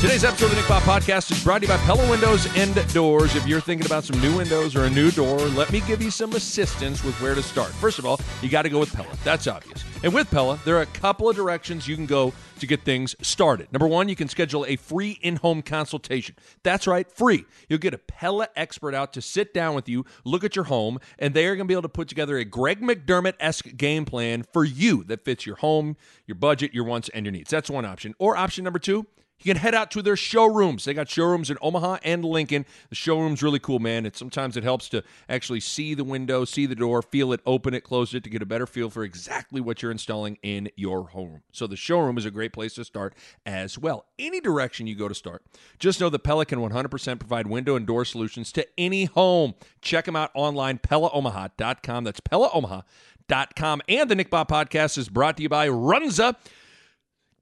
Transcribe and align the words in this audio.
Today's 0.00 0.22
episode 0.22 0.44
of 0.44 0.50
the 0.52 0.56
Nick 0.58 0.66
Bahe 0.66 0.80
Podcast 0.82 1.32
is 1.32 1.42
brought 1.42 1.60
to 1.60 1.66
you 1.66 1.72
by 1.72 1.76
Pella 1.78 2.08
Windows 2.08 2.46
and 2.56 2.72
Doors. 2.94 3.34
If 3.34 3.48
you're 3.48 3.60
thinking 3.60 3.84
about 3.84 4.04
some 4.04 4.20
new 4.20 4.36
windows 4.36 4.76
or 4.76 4.84
a 4.84 4.90
new 4.90 5.10
door, 5.10 5.38
let 5.38 5.72
me 5.72 5.80
give 5.80 6.00
you 6.00 6.12
some 6.12 6.34
assistance 6.34 7.02
with 7.02 7.20
where 7.20 7.34
to 7.34 7.42
start. 7.42 7.70
First 7.70 7.98
of 7.98 8.06
all, 8.06 8.20
you 8.40 8.48
got 8.48 8.62
to 8.62 8.68
go 8.68 8.78
with 8.78 8.94
Pella. 8.94 9.08
That's 9.24 9.48
obvious. 9.48 9.84
And 10.04 10.14
with 10.14 10.30
Pella, 10.30 10.60
there 10.64 10.76
are 10.76 10.82
a 10.82 10.86
couple 10.86 11.28
of 11.28 11.34
directions 11.34 11.88
you 11.88 11.96
can 11.96 12.06
go 12.06 12.32
to 12.60 12.66
get 12.68 12.82
things 12.82 13.16
started. 13.22 13.72
Number 13.72 13.88
one, 13.88 14.08
you 14.08 14.14
can 14.14 14.28
schedule 14.28 14.64
a 14.66 14.76
free 14.76 15.18
in 15.20 15.34
home 15.34 15.62
consultation. 15.62 16.36
That's 16.62 16.86
right, 16.86 17.10
free. 17.10 17.44
You'll 17.68 17.80
get 17.80 17.92
a 17.92 17.98
Pella 17.98 18.50
expert 18.54 18.94
out 18.94 19.12
to 19.14 19.20
sit 19.20 19.52
down 19.52 19.74
with 19.74 19.88
you, 19.88 20.04
look 20.22 20.44
at 20.44 20.54
your 20.54 20.66
home, 20.66 21.00
and 21.18 21.34
they 21.34 21.46
are 21.46 21.56
going 21.56 21.66
to 21.66 21.68
be 21.68 21.74
able 21.74 21.82
to 21.82 21.88
put 21.88 22.06
together 22.06 22.38
a 22.38 22.44
Greg 22.44 22.80
McDermott 22.80 23.34
esque 23.40 23.76
game 23.76 24.04
plan 24.04 24.44
for 24.52 24.64
you 24.64 25.02
that 25.04 25.24
fits 25.24 25.44
your 25.44 25.56
home, 25.56 25.96
your 26.24 26.36
budget, 26.36 26.72
your 26.72 26.84
wants, 26.84 27.08
and 27.08 27.26
your 27.26 27.32
needs. 27.32 27.50
That's 27.50 27.68
one 27.68 27.84
option. 27.84 28.14
Or 28.20 28.36
option 28.36 28.62
number 28.62 28.78
two, 28.78 29.04
you 29.38 29.52
can 29.52 29.60
head 29.60 29.74
out 29.74 29.90
to 29.92 30.02
their 30.02 30.16
showrooms. 30.16 30.84
They 30.84 30.94
got 30.94 31.08
showrooms 31.08 31.50
in 31.50 31.58
Omaha 31.62 31.98
and 32.02 32.24
Lincoln. 32.24 32.66
The 32.88 32.96
showroom's 32.96 33.42
really 33.42 33.60
cool, 33.60 33.78
man. 33.78 34.04
It 34.04 34.16
sometimes 34.16 34.56
it 34.56 34.64
helps 34.64 34.88
to 34.90 35.04
actually 35.28 35.60
see 35.60 35.94
the 35.94 36.04
window, 36.04 36.44
see 36.44 36.66
the 36.66 36.74
door, 36.74 37.02
feel 37.02 37.32
it, 37.32 37.40
open 37.46 37.74
it, 37.74 37.82
close 37.84 38.14
it 38.14 38.24
to 38.24 38.30
get 38.30 38.42
a 38.42 38.46
better 38.46 38.66
feel 38.66 38.90
for 38.90 39.04
exactly 39.04 39.60
what 39.60 39.80
you're 39.80 39.92
installing 39.92 40.38
in 40.42 40.70
your 40.76 41.08
home. 41.08 41.42
So 41.52 41.66
the 41.66 41.76
showroom 41.76 42.18
is 42.18 42.24
a 42.24 42.30
great 42.30 42.52
place 42.52 42.74
to 42.74 42.84
start 42.84 43.14
as 43.46 43.78
well. 43.78 44.06
Any 44.18 44.40
direction 44.40 44.86
you 44.86 44.96
go 44.96 45.08
to 45.08 45.14
start, 45.14 45.44
just 45.78 46.00
know 46.00 46.10
that 46.10 46.20
Pella 46.20 46.44
can 46.44 46.58
100% 46.58 47.18
provide 47.20 47.46
window 47.46 47.76
and 47.76 47.86
door 47.86 48.04
solutions 48.04 48.50
to 48.52 48.66
any 48.76 49.04
home. 49.04 49.54
Check 49.82 50.06
them 50.06 50.16
out 50.16 50.30
online, 50.34 50.78
PellaOmaha.com. 50.78 52.04
That's 52.04 52.20
PellaOmaha.com. 52.20 53.82
And 53.88 54.10
the 54.10 54.14
Nick 54.14 54.30
Bahe 54.30 54.48
podcast 54.48 54.98
is 54.98 55.08
brought 55.08 55.36
to 55.36 55.42
you 55.42 55.48
by 55.48 55.68
Runza 55.68 56.36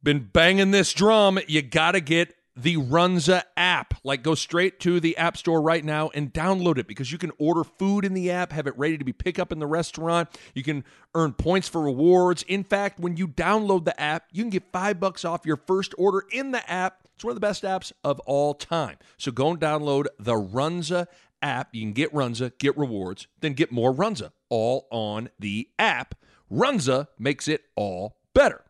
been 0.06 0.20
banging 0.20 0.70
this 0.70 0.92
drum. 0.92 1.36
You 1.48 1.62
got 1.62 1.92
to 1.92 2.00
get 2.00 2.32
the 2.54 2.76
Runza 2.76 3.42
app. 3.56 3.94
Like, 4.04 4.22
go 4.22 4.36
straight 4.36 4.78
to 4.80 5.00
the 5.00 5.16
App 5.16 5.36
Store 5.36 5.60
right 5.60 5.84
now 5.84 6.10
and 6.14 6.32
download 6.32 6.78
it 6.78 6.86
because 6.86 7.10
you 7.10 7.18
can 7.18 7.32
order 7.40 7.64
food 7.64 8.04
in 8.04 8.14
the 8.14 8.30
app, 8.30 8.52
have 8.52 8.68
it 8.68 8.78
ready 8.78 8.96
to 8.98 9.04
be 9.04 9.12
picked 9.12 9.40
up 9.40 9.50
in 9.50 9.58
the 9.58 9.66
restaurant. 9.66 10.28
You 10.54 10.62
can 10.62 10.84
earn 11.16 11.32
points 11.32 11.68
for 11.68 11.82
rewards. 11.82 12.44
In 12.44 12.62
fact, 12.62 13.00
when 13.00 13.16
you 13.16 13.26
download 13.26 13.84
the 13.84 14.00
app, 14.00 14.28
you 14.30 14.44
can 14.44 14.50
get 14.50 14.70
five 14.72 15.00
bucks 15.00 15.24
off 15.24 15.44
your 15.44 15.56
first 15.56 15.92
order 15.98 16.22
in 16.30 16.52
the 16.52 16.70
app. 16.70 17.00
It's 17.16 17.24
one 17.24 17.32
of 17.32 17.36
the 17.36 17.40
best 17.40 17.64
apps 17.64 17.90
of 18.04 18.20
all 18.20 18.54
time. 18.54 18.98
So 19.18 19.32
go 19.32 19.50
and 19.50 19.58
download 19.58 20.06
the 20.20 20.34
Runza 20.34 21.08
app. 21.42 21.74
You 21.74 21.82
can 21.82 21.94
get 21.94 22.14
Runza, 22.14 22.56
get 22.58 22.78
rewards, 22.78 23.26
then 23.40 23.54
get 23.54 23.72
more 23.72 23.92
Runza, 23.92 24.30
all 24.50 24.86
on 24.92 25.30
the 25.36 25.68
app. 25.80 26.14
Runza 26.48 27.08
makes 27.18 27.48
it 27.48 27.64
all 27.74 28.18
better. 28.34 28.65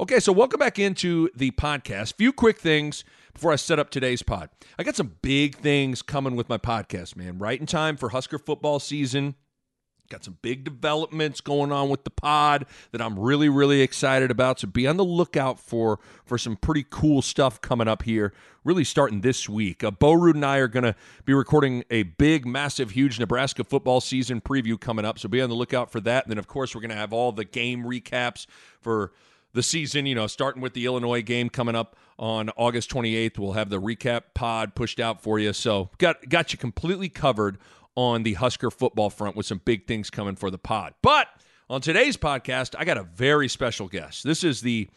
Okay, 0.00 0.18
so 0.18 0.32
welcome 0.32 0.58
back 0.58 0.78
into 0.78 1.28
the 1.36 1.50
podcast. 1.50 2.14
Few 2.14 2.32
quick 2.32 2.58
things 2.58 3.04
before 3.34 3.52
I 3.52 3.56
set 3.56 3.78
up 3.78 3.90
today's 3.90 4.22
pod. 4.22 4.48
I 4.78 4.82
got 4.82 4.96
some 4.96 5.16
big 5.20 5.56
things 5.56 6.00
coming 6.00 6.36
with 6.36 6.48
my 6.48 6.56
podcast, 6.56 7.16
man. 7.16 7.38
Right 7.38 7.60
in 7.60 7.66
time 7.66 7.98
for 7.98 8.08
Husker 8.08 8.38
football 8.38 8.80
season. 8.80 9.34
Got 10.08 10.24
some 10.24 10.38
big 10.40 10.64
developments 10.64 11.42
going 11.42 11.70
on 11.70 11.90
with 11.90 12.04
the 12.04 12.10
pod 12.10 12.64
that 12.92 13.02
I'm 13.02 13.18
really, 13.18 13.50
really 13.50 13.82
excited 13.82 14.30
about. 14.30 14.58
So 14.58 14.68
be 14.68 14.86
on 14.86 14.96
the 14.96 15.04
lookout 15.04 15.60
for 15.60 16.00
for 16.24 16.38
some 16.38 16.56
pretty 16.56 16.86
cool 16.88 17.20
stuff 17.20 17.60
coming 17.60 17.86
up 17.86 18.02
here. 18.04 18.32
Really 18.64 18.84
starting 18.84 19.20
this 19.20 19.50
week. 19.50 19.84
Uh, 19.84 19.90
Bo 19.90 20.12
Ruud 20.12 20.32
and 20.32 20.46
I 20.46 20.56
are 20.56 20.68
going 20.68 20.84
to 20.84 20.94
be 21.26 21.34
recording 21.34 21.84
a 21.90 22.04
big, 22.04 22.46
massive, 22.46 22.92
huge 22.92 23.20
Nebraska 23.20 23.64
football 23.64 24.00
season 24.00 24.40
preview 24.40 24.80
coming 24.80 25.04
up. 25.04 25.18
So 25.18 25.28
be 25.28 25.42
on 25.42 25.50
the 25.50 25.54
lookout 25.54 25.92
for 25.92 26.00
that. 26.00 26.24
And 26.24 26.30
then, 26.30 26.38
of 26.38 26.46
course, 26.46 26.74
we're 26.74 26.80
going 26.80 26.88
to 26.88 26.96
have 26.96 27.12
all 27.12 27.32
the 27.32 27.44
game 27.44 27.84
recaps 27.84 28.46
for 28.80 29.12
the 29.52 29.62
season, 29.62 30.06
you 30.06 30.14
know, 30.14 30.26
starting 30.26 30.62
with 30.62 30.74
the 30.74 30.86
Illinois 30.86 31.22
game 31.22 31.48
coming 31.48 31.74
up 31.74 31.96
on 32.18 32.50
August 32.50 32.90
28th. 32.90 33.38
We'll 33.38 33.52
have 33.52 33.70
the 33.70 33.80
recap 33.80 34.22
pod 34.34 34.74
pushed 34.74 35.00
out 35.00 35.22
for 35.22 35.38
you. 35.38 35.52
So, 35.52 35.90
got 35.98 36.28
got 36.28 36.52
you 36.52 36.58
completely 36.58 37.08
covered 37.08 37.58
on 37.96 38.22
the 38.22 38.34
Husker 38.34 38.70
football 38.70 39.10
front 39.10 39.36
with 39.36 39.46
some 39.46 39.60
big 39.64 39.86
things 39.86 40.10
coming 40.10 40.36
for 40.36 40.50
the 40.50 40.58
pod. 40.58 40.94
But 41.02 41.28
on 41.68 41.80
today's 41.80 42.16
podcast, 42.16 42.74
I 42.78 42.84
got 42.84 42.98
a 42.98 43.02
very 43.02 43.48
special 43.48 43.88
guest. 43.88 44.24
This 44.24 44.44
is 44.44 44.60
the 44.60 44.88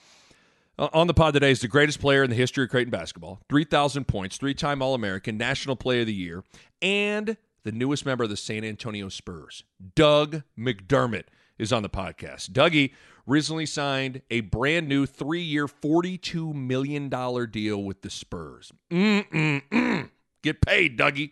uh, 0.78 0.90
on 0.94 1.08
the 1.08 1.14
pod 1.14 1.34
today 1.34 1.52
is 1.52 1.62
the 1.62 1.68
greatest 1.68 2.00
player 2.00 2.24
in 2.24 2.30
the 2.30 2.36
history 2.36 2.64
of 2.64 2.70
Creighton 2.72 2.90
basketball. 2.92 3.40
3,000 3.48 4.08
points, 4.08 4.38
three-time 4.38 4.82
All-American, 4.82 5.38
National 5.38 5.76
Player 5.76 6.02
of 6.02 6.08
the 6.08 6.14
Year, 6.14 6.44
and 6.82 7.38
the 7.64 7.72
newest 7.72 8.06
member 8.06 8.24
of 8.24 8.32
the 8.32 8.38
San 8.38 8.64
Antonio 8.64 9.08
Spurs, 9.10 9.64
Doug 9.96 10.42
McDermott 10.58 11.26
is 11.60 11.72
on 11.72 11.84
the 11.84 11.90
podcast. 11.90 12.50
Dougie 12.50 12.92
recently 13.26 13.66
signed 13.66 14.22
a 14.30 14.42
brand 14.42 14.88
new 14.88 15.06
three 15.06 15.42
year, 15.42 15.68
$42 15.68 16.54
million 16.54 17.10
deal 17.50 17.84
with 17.84 18.02
the 18.02 18.10
Spurs. 18.10 18.72
Mm-mm-mm. 18.92 20.10
Get 20.42 20.62
paid, 20.62 20.98
Dougie. 20.98 21.32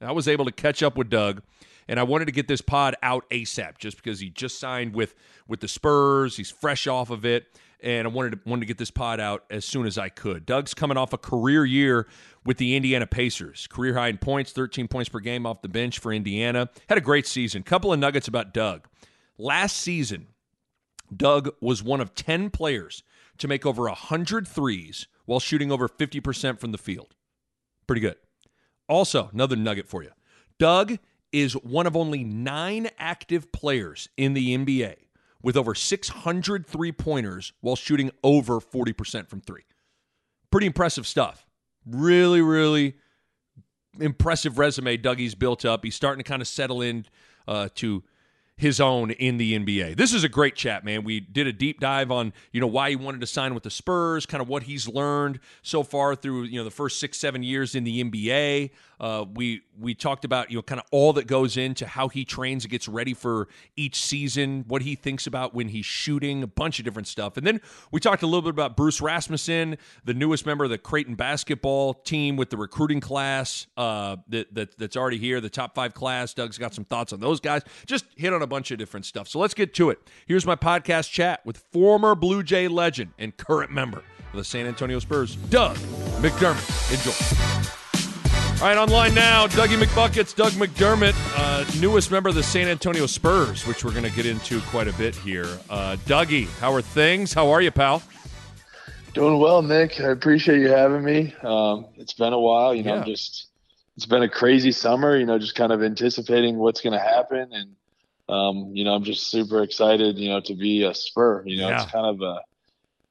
I 0.00 0.12
was 0.12 0.28
able 0.28 0.46
to 0.46 0.52
catch 0.52 0.82
up 0.82 0.96
with 0.96 1.10
Doug, 1.10 1.42
and 1.86 2.00
I 2.00 2.04
wanted 2.04 2.26
to 2.26 2.32
get 2.32 2.48
this 2.48 2.60
pod 2.62 2.96
out 3.02 3.28
ASAP 3.30 3.78
just 3.78 3.96
because 3.96 4.20
he 4.20 4.30
just 4.30 4.58
signed 4.58 4.94
with, 4.94 5.14
with 5.46 5.60
the 5.60 5.68
Spurs. 5.68 6.36
He's 6.36 6.50
fresh 6.50 6.86
off 6.86 7.10
of 7.10 7.26
it, 7.26 7.46
and 7.82 8.06
I 8.06 8.10
wanted 8.10 8.32
to, 8.32 8.48
wanted 8.48 8.60
to 8.60 8.66
get 8.66 8.78
this 8.78 8.90
pod 8.90 9.20
out 9.20 9.44
as 9.50 9.64
soon 9.64 9.86
as 9.86 9.98
I 9.98 10.08
could. 10.08 10.46
Doug's 10.46 10.72
coming 10.72 10.96
off 10.96 11.12
a 11.12 11.18
career 11.18 11.66
year 11.66 12.06
with 12.46 12.56
the 12.56 12.76
Indiana 12.76 13.06
Pacers. 13.06 13.66
Career 13.66 13.94
high 13.94 14.08
in 14.08 14.16
points, 14.16 14.52
13 14.52 14.88
points 14.88 15.10
per 15.10 15.20
game 15.20 15.44
off 15.44 15.60
the 15.60 15.68
bench 15.68 15.98
for 15.98 16.12
Indiana. 16.12 16.70
Had 16.88 16.96
a 16.96 17.02
great 17.02 17.26
season. 17.26 17.62
Couple 17.62 17.92
of 17.92 17.98
nuggets 17.98 18.28
about 18.28 18.54
Doug. 18.54 18.88
Last 19.36 19.76
season, 19.76 20.28
Doug 21.14 21.50
was 21.60 21.82
one 21.82 22.00
of 22.00 22.14
10 22.14 22.50
players 22.50 23.02
to 23.38 23.48
make 23.48 23.66
over 23.66 23.84
100 23.84 24.46
threes 24.46 25.06
while 25.24 25.40
shooting 25.40 25.72
over 25.72 25.88
50% 25.88 26.58
from 26.58 26.72
the 26.72 26.78
field. 26.78 27.14
Pretty 27.86 28.00
good. 28.00 28.16
Also, 28.88 29.30
another 29.32 29.56
nugget 29.56 29.88
for 29.88 30.02
you 30.02 30.10
Doug 30.58 30.98
is 31.32 31.54
one 31.54 31.86
of 31.86 31.96
only 31.96 32.24
nine 32.24 32.88
active 32.98 33.52
players 33.52 34.08
in 34.16 34.34
the 34.34 34.56
NBA 34.56 34.96
with 35.42 35.56
over 35.56 35.74
600 35.74 36.66
three 36.66 36.92
pointers 36.92 37.52
while 37.60 37.76
shooting 37.76 38.10
over 38.22 38.60
40% 38.60 39.28
from 39.28 39.40
three. 39.40 39.62
Pretty 40.50 40.66
impressive 40.66 41.06
stuff. 41.06 41.46
Really, 41.86 42.42
really 42.42 42.96
impressive 43.98 44.58
resume 44.58 44.96
Dougie's 44.96 45.34
built 45.34 45.64
up. 45.64 45.84
He's 45.84 45.94
starting 45.94 46.22
to 46.22 46.28
kind 46.28 46.42
of 46.42 46.48
settle 46.48 46.82
in 46.82 47.06
uh, 47.48 47.68
to 47.76 48.02
his 48.60 48.78
own 48.78 49.10
in 49.12 49.38
the 49.38 49.58
NBA. 49.58 49.96
This 49.96 50.12
is 50.12 50.22
a 50.22 50.28
great 50.28 50.54
chat, 50.54 50.84
man. 50.84 51.02
We 51.02 51.18
did 51.18 51.46
a 51.46 51.52
deep 51.52 51.80
dive 51.80 52.10
on, 52.10 52.34
you 52.52 52.60
know, 52.60 52.66
why 52.66 52.90
he 52.90 52.96
wanted 52.96 53.22
to 53.22 53.26
sign 53.26 53.54
with 53.54 53.62
the 53.62 53.70
Spurs, 53.70 54.26
kind 54.26 54.42
of 54.42 54.48
what 54.48 54.64
he's 54.64 54.86
learned 54.86 55.40
so 55.62 55.82
far 55.82 56.14
through, 56.14 56.42
you 56.42 56.58
know, 56.58 56.64
the 56.64 56.70
first 56.70 57.00
six, 57.00 57.18
seven 57.18 57.42
years 57.42 57.74
in 57.74 57.84
the 57.84 58.04
NBA. 58.04 58.70
Uh, 59.00 59.24
we 59.34 59.62
we 59.80 59.94
talked 59.94 60.26
about, 60.26 60.50
you 60.50 60.58
know, 60.58 60.62
kind 60.62 60.78
of 60.78 60.86
all 60.90 61.14
that 61.14 61.26
goes 61.26 61.56
into 61.56 61.86
how 61.86 62.08
he 62.08 62.22
trains 62.22 62.64
and 62.64 62.70
gets 62.70 62.86
ready 62.86 63.14
for 63.14 63.48
each 63.74 64.04
season, 64.04 64.66
what 64.68 64.82
he 64.82 64.94
thinks 64.94 65.26
about 65.26 65.54
when 65.54 65.68
he's 65.68 65.86
shooting, 65.86 66.42
a 66.42 66.46
bunch 66.46 66.78
of 66.78 66.84
different 66.84 67.08
stuff. 67.08 67.38
And 67.38 67.46
then 67.46 67.62
we 67.90 67.98
talked 67.98 68.22
a 68.22 68.26
little 68.26 68.42
bit 68.42 68.50
about 68.50 68.76
Bruce 68.76 69.00
Rasmussen, 69.00 69.78
the 70.04 70.12
newest 70.12 70.44
member 70.44 70.64
of 70.64 70.70
the 70.70 70.76
Creighton 70.76 71.14
basketball 71.14 71.94
team 71.94 72.36
with 72.36 72.50
the 72.50 72.58
recruiting 72.58 73.00
class 73.00 73.68
uh, 73.78 74.16
that, 74.28 74.54
that 74.54 74.76
that's 74.76 74.98
already 74.98 75.16
here, 75.16 75.40
the 75.40 75.48
top 75.48 75.74
five 75.74 75.94
class. 75.94 76.34
Doug's 76.34 76.58
got 76.58 76.74
some 76.74 76.84
thoughts 76.84 77.14
on 77.14 77.20
those 77.20 77.40
guys. 77.40 77.62
Just 77.86 78.04
hit 78.16 78.34
on 78.34 78.42
a 78.42 78.46
bunch 78.50 78.70
of 78.70 78.78
different 78.78 79.06
stuff. 79.06 79.28
So 79.28 79.38
let's 79.38 79.54
get 79.54 79.72
to 79.74 79.88
it. 79.88 79.98
Here's 80.26 80.44
my 80.44 80.56
podcast 80.56 81.10
chat 81.10 81.40
with 81.46 81.64
former 81.72 82.14
Blue 82.14 82.42
Jay 82.42 82.68
legend 82.68 83.12
and 83.18 83.34
current 83.36 83.70
member 83.70 84.02
of 84.32 84.36
the 84.36 84.44
San 84.44 84.66
Antonio 84.66 84.98
Spurs, 84.98 85.36
Doug 85.36 85.76
McDermott. 86.20 86.92
Enjoy. 86.92 88.60
All 88.62 88.66
right, 88.68 88.76
online 88.76 89.14
now, 89.14 89.46
Dougie 89.46 89.82
McBuckets, 89.82 90.34
Doug 90.36 90.52
McDermott, 90.52 91.14
uh, 91.34 91.64
newest 91.80 92.10
member 92.10 92.28
of 92.28 92.34
the 92.34 92.42
San 92.42 92.68
Antonio 92.68 93.06
Spurs, 93.06 93.66
which 93.66 93.82
we're 93.86 93.90
going 93.92 94.04
to 94.04 94.10
get 94.10 94.26
into 94.26 94.60
quite 94.62 94.86
a 94.86 94.92
bit 94.92 95.14
here. 95.16 95.46
Uh, 95.70 95.96
Dougie, 96.04 96.46
how 96.58 96.70
are 96.74 96.82
things? 96.82 97.32
How 97.32 97.48
are 97.50 97.62
you, 97.62 97.70
pal? 97.70 98.02
Doing 99.14 99.38
well, 99.38 99.62
Nick. 99.62 99.98
I 100.00 100.08
appreciate 100.10 100.60
you 100.60 100.68
having 100.68 101.02
me. 101.02 101.34
Um, 101.42 101.86
it's 101.96 102.12
been 102.12 102.34
a 102.34 102.38
while, 102.38 102.74
you 102.74 102.82
know, 102.82 102.96
Yeah. 102.96 103.04
just 103.04 103.46
it's 103.96 104.04
been 104.06 104.22
a 104.22 104.28
crazy 104.28 104.72
summer, 104.72 105.16
you 105.16 105.24
know, 105.26 105.38
just 105.38 105.54
kind 105.54 105.72
of 105.72 105.82
anticipating 105.82 106.58
what's 106.58 106.80
going 106.82 106.92
to 106.92 106.98
happen 107.00 107.48
and 107.52 107.74
um, 108.30 108.70
you 108.74 108.84
know, 108.84 108.94
I'm 108.94 109.04
just 109.04 109.30
super 109.30 109.62
excited, 109.62 110.18
you 110.18 110.28
know, 110.28 110.40
to 110.40 110.54
be 110.54 110.84
a 110.84 110.94
Spur. 110.94 111.42
You 111.46 111.58
know, 111.58 111.68
Yeah. 111.68 111.82
it's 111.82 111.90
kind 111.90 112.06
of 112.06 112.20
a 112.22 112.40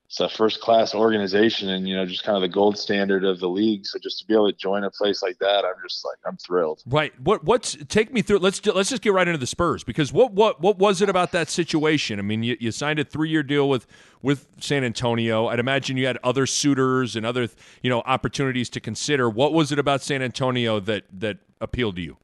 it's 0.07 0.19
a 0.19 0.27
first 0.27 0.59
class 0.59 0.95
organization 0.95 1.69
and 1.69 1.87
you 1.87 1.95
know 1.95 2.03
just 2.03 2.23
kind 2.23 2.35
of 2.35 2.41
the 2.41 2.47
gold 2.47 2.75
standard 2.79 3.23
of 3.23 3.39
the 3.39 3.47
league. 3.47 3.85
So 3.85 3.99
just 3.99 4.17
to 4.17 4.25
be 4.25 4.33
able 4.33 4.51
to 4.51 4.57
join 4.57 4.83
a 4.83 4.89
place 4.89 5.21
like 5.21 5.37
that, 5.37 5.63
I'm 5.63 5.75
just 5.87 6.03
like 6.03 6.17
I'm 6.25 6.35
thrilled. 6.37 6.81
Right. 6.87 7.13
What 7.21 7.43
what's 7.43 7.77
take 7.89 8.11
me 8.11 8.23
through 8.23 8.39
let's 8.39 8.65
let's 8.65 8.89
just 8.89 9.03
get 9.03 9.13
right 9.13 9.27
into 9.27 9.37
the 9.37 9.45
Spurs 9.45 9.83
because 9.83 10.11
what 10.11 10.33
what 10.33 10.61
what 10.61 10.79
was 10.79 11.03
it 11.03 11.09
about 11.09 11.31
that 11.33 11.47
situation? 11.47 12.17
I 12.17 12.23
mean, 12.23 12.41
you, 12.41 12.57
you 12.59 12.71
signed 12.71 12.97
a 12.97 13.05
3-year 13.05 13.43
deal 13.43 13.69
with 13.69 13.85
with 14.23 14.47
San 14.59 14.83
Antonio. 14.83 15.45
I'd 15.45 15.59
imagine 15.59 15.95
you 15.95 16.07
had 16.07 16.17
other 16.23 16.47
suitors 16.47 17.15
and 17.15 17.23
other, 17.23 17.47
you 17.83 17.91
know, 17.91 18.01
opportunities 18.07 18.67
to 18.71 18.79
consider. 18.79 19.29
What 19.29 19.53
was 19.53 19.71
it 19.71 19.77
about 19.77 20.01
San 20.01 20.23
Antonio 20.23 20.79
that 20.79 21.03
that 21.13 21.37
appealed 21.61 21.97
to 21.97 22.01
you? 22.01 22.17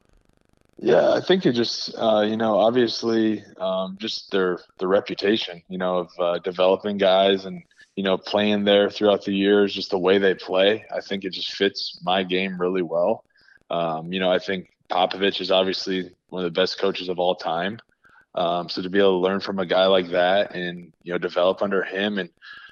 Yeah, 0.77 1.13
I 1.13 1.21
think 1.21 1.45
it 1.45 1.53
just 1.53 1.95
uh, 1.97 2.21
you 2.21 2.35
know 2.37 2.59
obviously 2.59 3.43
um, 3.59 3.97
just 3.99 4.31
their 4.31 4.59
the 4.77 4.87
reputation 4.87 5.61
you 5.69 5.77
know 5.77 5.99
of 5.99 6.09
uh, 6.19 6.39
developing 6.39 6.97
guys 6.97 7.45
and 7.45 7.63
you 7.95 8.03
know 8.03 8.17
playing 8.17 8.65
there 8.65 8.89
throughout 8.89 9.23
the 9.23 9.33
years, 9.33 9.73
just 9.73 9.91
the 9.91 9.97
way 9.99 10.17
they 10.17 10.33
play. 10.35 10.85
I 10.93 10.99
think 11.01 11.23
it 11.23 11.31
just 11.31 11.53
fits 11.55 11.99
my 12.03 12.23
game 12.23 12.59
really 12.59 12.81
well. 12.81 13.23
Um, 13.69 14.11
you 14.11 14.19
know, 14.19 14.31
I 14.31 14.39
think 14.39 14.69
Popovich 14.89 15.39
is 15.41 15.51
obviously 15.51 16.11
one 16.29 16.43
of 16.45 16.53
the 16.53 16.59
best 16.59 16.77
coaches 16.77 17.09
of 17.09 17.19
all 17.19 17.35
time. 17.35 17.79
Um, 18.35 18.67
so 18.67 18.81
to 18.81 18.89
be 18.89 18.99
able 18.99 19.21
to 19.21 19.25
learn 19.25 19.39
from 19.39 19.59
a 19.59 19.65
guy 19.65 19.85
like 19.85 20.09
that 20.09 20.55
and 20.55 20.91
you 21.03 21.13
know 21.13 21.17
develop 21.17 21.61
under 21.61 21.83
him 21.83 22.17
and 22.17 22.29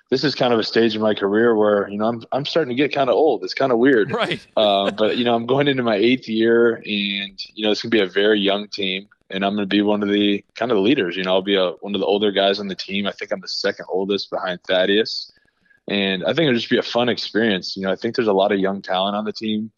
this 0.10 0.24
is 0.24 0.36
kind 0.36 0.54
of 0.54 0.60
a 0.60 0.64
stage 0.64 0.96
in 0.96 1.02
my 1.02 1.14
career 1.14 1.56
where 1.56 1.90
you 1.90 1.98
know 1.98 2.06
I'm 2.06 2.24
I'm 2.32 2.46
starting 2.46 2.70
to 2.70 2.76
get 2.76 2.94
kind 2.94 3.10
of 3.10 3.16
old. 3.16 3.44
It's 3.44 3.54
kind 3.54 3.72
of 3.72 3.78
weird. 3.80 4.12
Right. 4.14 4.46
uh, 4.56 4.92
but 4.92 5.18
you 5.18 5.24
know, 5.26 5.34
I'm 5.36 5.46
going 5.46 5.68
into 5.68 5.84
my 5.84 5.96
eighth 5.96 6.28
year, 6.30 6.76
and 6.76 7.40
you 7.56 7.66
know, 7.66 7.72
it's 7.72 7.82
gonna 7.82 7.90
be 7.92 8.00
a 8.02 8.06
very 8.08 8.40
young 8.40 8.68
team, 8.68 9.08
and 9.30 9.44
I'm 9.44 9.56
gonna 9.56 9.66
be 9.66 9.82
one 9.82 10.04
of 10.04 10.10
the 10.10 10.44
kind 10.56 10.72
of 10.72 10.76
the 10.76 10.82
leaders. 10.82 11.16
You 11.18 11.24
know, 11.24 11.32
I'll 11.34 11.42
be 11.42 11.56
a, 11.56 11.72
one 11.82 11.96
of 11.96 12.00
the 12.02 12.06
older 12.08 12.32
guys 12.32 12.60
on 12.60 12.68
the 12.68 12.76
team. 12.76 13.08
I 13.08 13.12
think 13.12 13.32
I'm 13.32 13.42
the 13.42 13.48
second 13.48 13.86
oldest 13.90 14.30
behind 14.30 14.60
Thaddeus, 14.68 15.32
and 15.88 16.24
I 16.24 16.28
think 16.28 16.42
it'll 16.48 16.54
just 16.60 16.70
be 16.70 16.78
a 16.78 16.84
fun 16.84 17.10
experience. 17.10 17.76
You 17.76 17.84
know, 17.84 17.92
I 17.92 17.96
think 17.96 18.16
there's 18.16 18.28
a 18.28 18.34
lot 18.34 18.52
of 18.52 18.60
young 18.60 18.82
talent 18.82 19.16
on 19.16 19.26
the 19.26 19.34
team. 19.34 19.72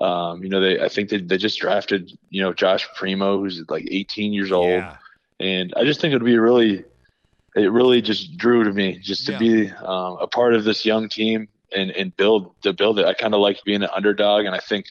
Um, 0.00 0.42
you 0.42 0.48
know, 0.48 0.60
they 0.60 0.80
I 0.80 0.88
think 0.88 1.10
they 1.10 1.18
they 1.18 1.36
just 1.36 1.58
drafted 1.60 2.10
you 2.30 2.40
know 2.42 2.52
Josh 2.54 2.88
Primo, 2.96 3.38
who's 3.38 3.62
like 3.68 3.86
18 3.90 4.32
years 4.32 4.50
old, 4.52 4.68
Yeah. 4.70 4.96
and 5.38 5.72
I 5.76 5.84
just 5.84 6.00
think 6.00 6.12
it'd 6.12 6.24
be 6.24 6.38
really 6.38 6.84
it 7.54 7.70
really 7.70 8.00
just 8.02 8.36
drew 8.36 8.64
to 8.64 8.72
me 8.72 8.98
just 8.98 9.26
to 9.26 9.32
Yeah. 9.32 9.38
be 9.38 9.70
um, 9.70 10.16
a 10.20 10.26
part 10.26 10.54
of 10.54 10.64
this 10.64 10.84
young 10.84 11.08
team 11.08 11.48
and, 11.74 11.90
and 11.92 12.16
build 12.16 12.54
to 12.62 12.72
build 12.72 12.98
it. 12.98 13.04
I 13.06 13.14
kind 13.14 13.34
of 13.34 13.40
like 13.40 13.62
being 13.64 13.82
an 13.82 13.90
underdog, 13.94 14.44
and 14.46 14.54
I 14.54 14.58
think 14.58 14.86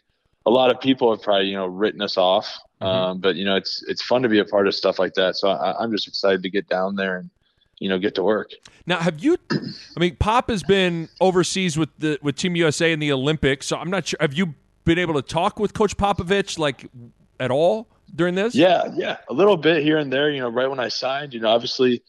a 0.46 0.50
lot 0.52 0.72
of 0.72 0.80
people 0.82 1.12
have 1.14 1.22
probably 1.24 1.48
you 1.48 1.56
know 1.56 1.66
written 1.68 2.02
us 2.02 2.18
off. 2.18 2.48
Mhm. 2.82 2.86
Um, 2.88 3.20
but 3.20 3.36
you 3.36 3.46
know 3.46 3.56
it's 3.56 3.84
it's 3.88 4.02
fun 4.02 4.22
to 4.24 4.30
be 4.30 4.40
a 4.40 4.46
part 4.46 4.68
of 4.68 4.76
stuff 4.76 4.98
like 5.00 5.14
that. 5.16 5.36
So 5.38 5.50
I, 5.50 5.82
I'm 5.82 5.92
just 5.92 6.08
excited 6.08 6.42
to 6.44 6.50
get 6.50 6.68
down 6.68 6.96
there 6.96 7.18
and 7.18 7.30
you 7.80 7.90
know 7.90 7.98
get 8.00 8.16
to 8.16 8.24
work. 8.24 8.52
Now, 8.88 8.98
have 8.98 9.24
you? 9.24 9.38
I 9.52 10.00
mean, 10.00 10.16
Pop 10.18 10.50
has 10.50 10.64
been 10.64 11.10
overseas 11.20 11.78
with 11.78 11.90
the 12.00 12.20
with 12.22 12.36
Team 12.36 12.56
USA 12.56 12.92
in 12.92 13.00
the 13.00 13.12
Olympics, 13.12 13.68
so 13.68 13.78
I'm 13.78 13.90
not 13.90 14.08
sure. 14.08 14.18
Have 14.20 14.34
you 14.34 14.54
been 14.84 14.98
able 15.00 15.14
to 15.16 15.22
talk 15.22 15.60
with 15.60 15.74
Coach 15.74 15.96
Popovich 15.98 16.58
like 16.58 16.88
at 17.40 17.52
all 17.52 17.88
during 18.16 18.34
this? 18.36 18.56
Yeah, 18.56 18.90
yeah, 18.96 19.18
a 19.30 19.34
little 19.34 19.58
bit 19.58 19.84
here 19.84 19.98
and 19.98 20.12
there. 20.12 20.32
You 20.32 20.42
know, 20.42 20.50
right 20.50 20.68
when 20.70 20.80
I 20.80 20.88
signed, 20.90 21.34
you 21.36 21.40
know, 21.40 21.50
obviously 21.50 22.02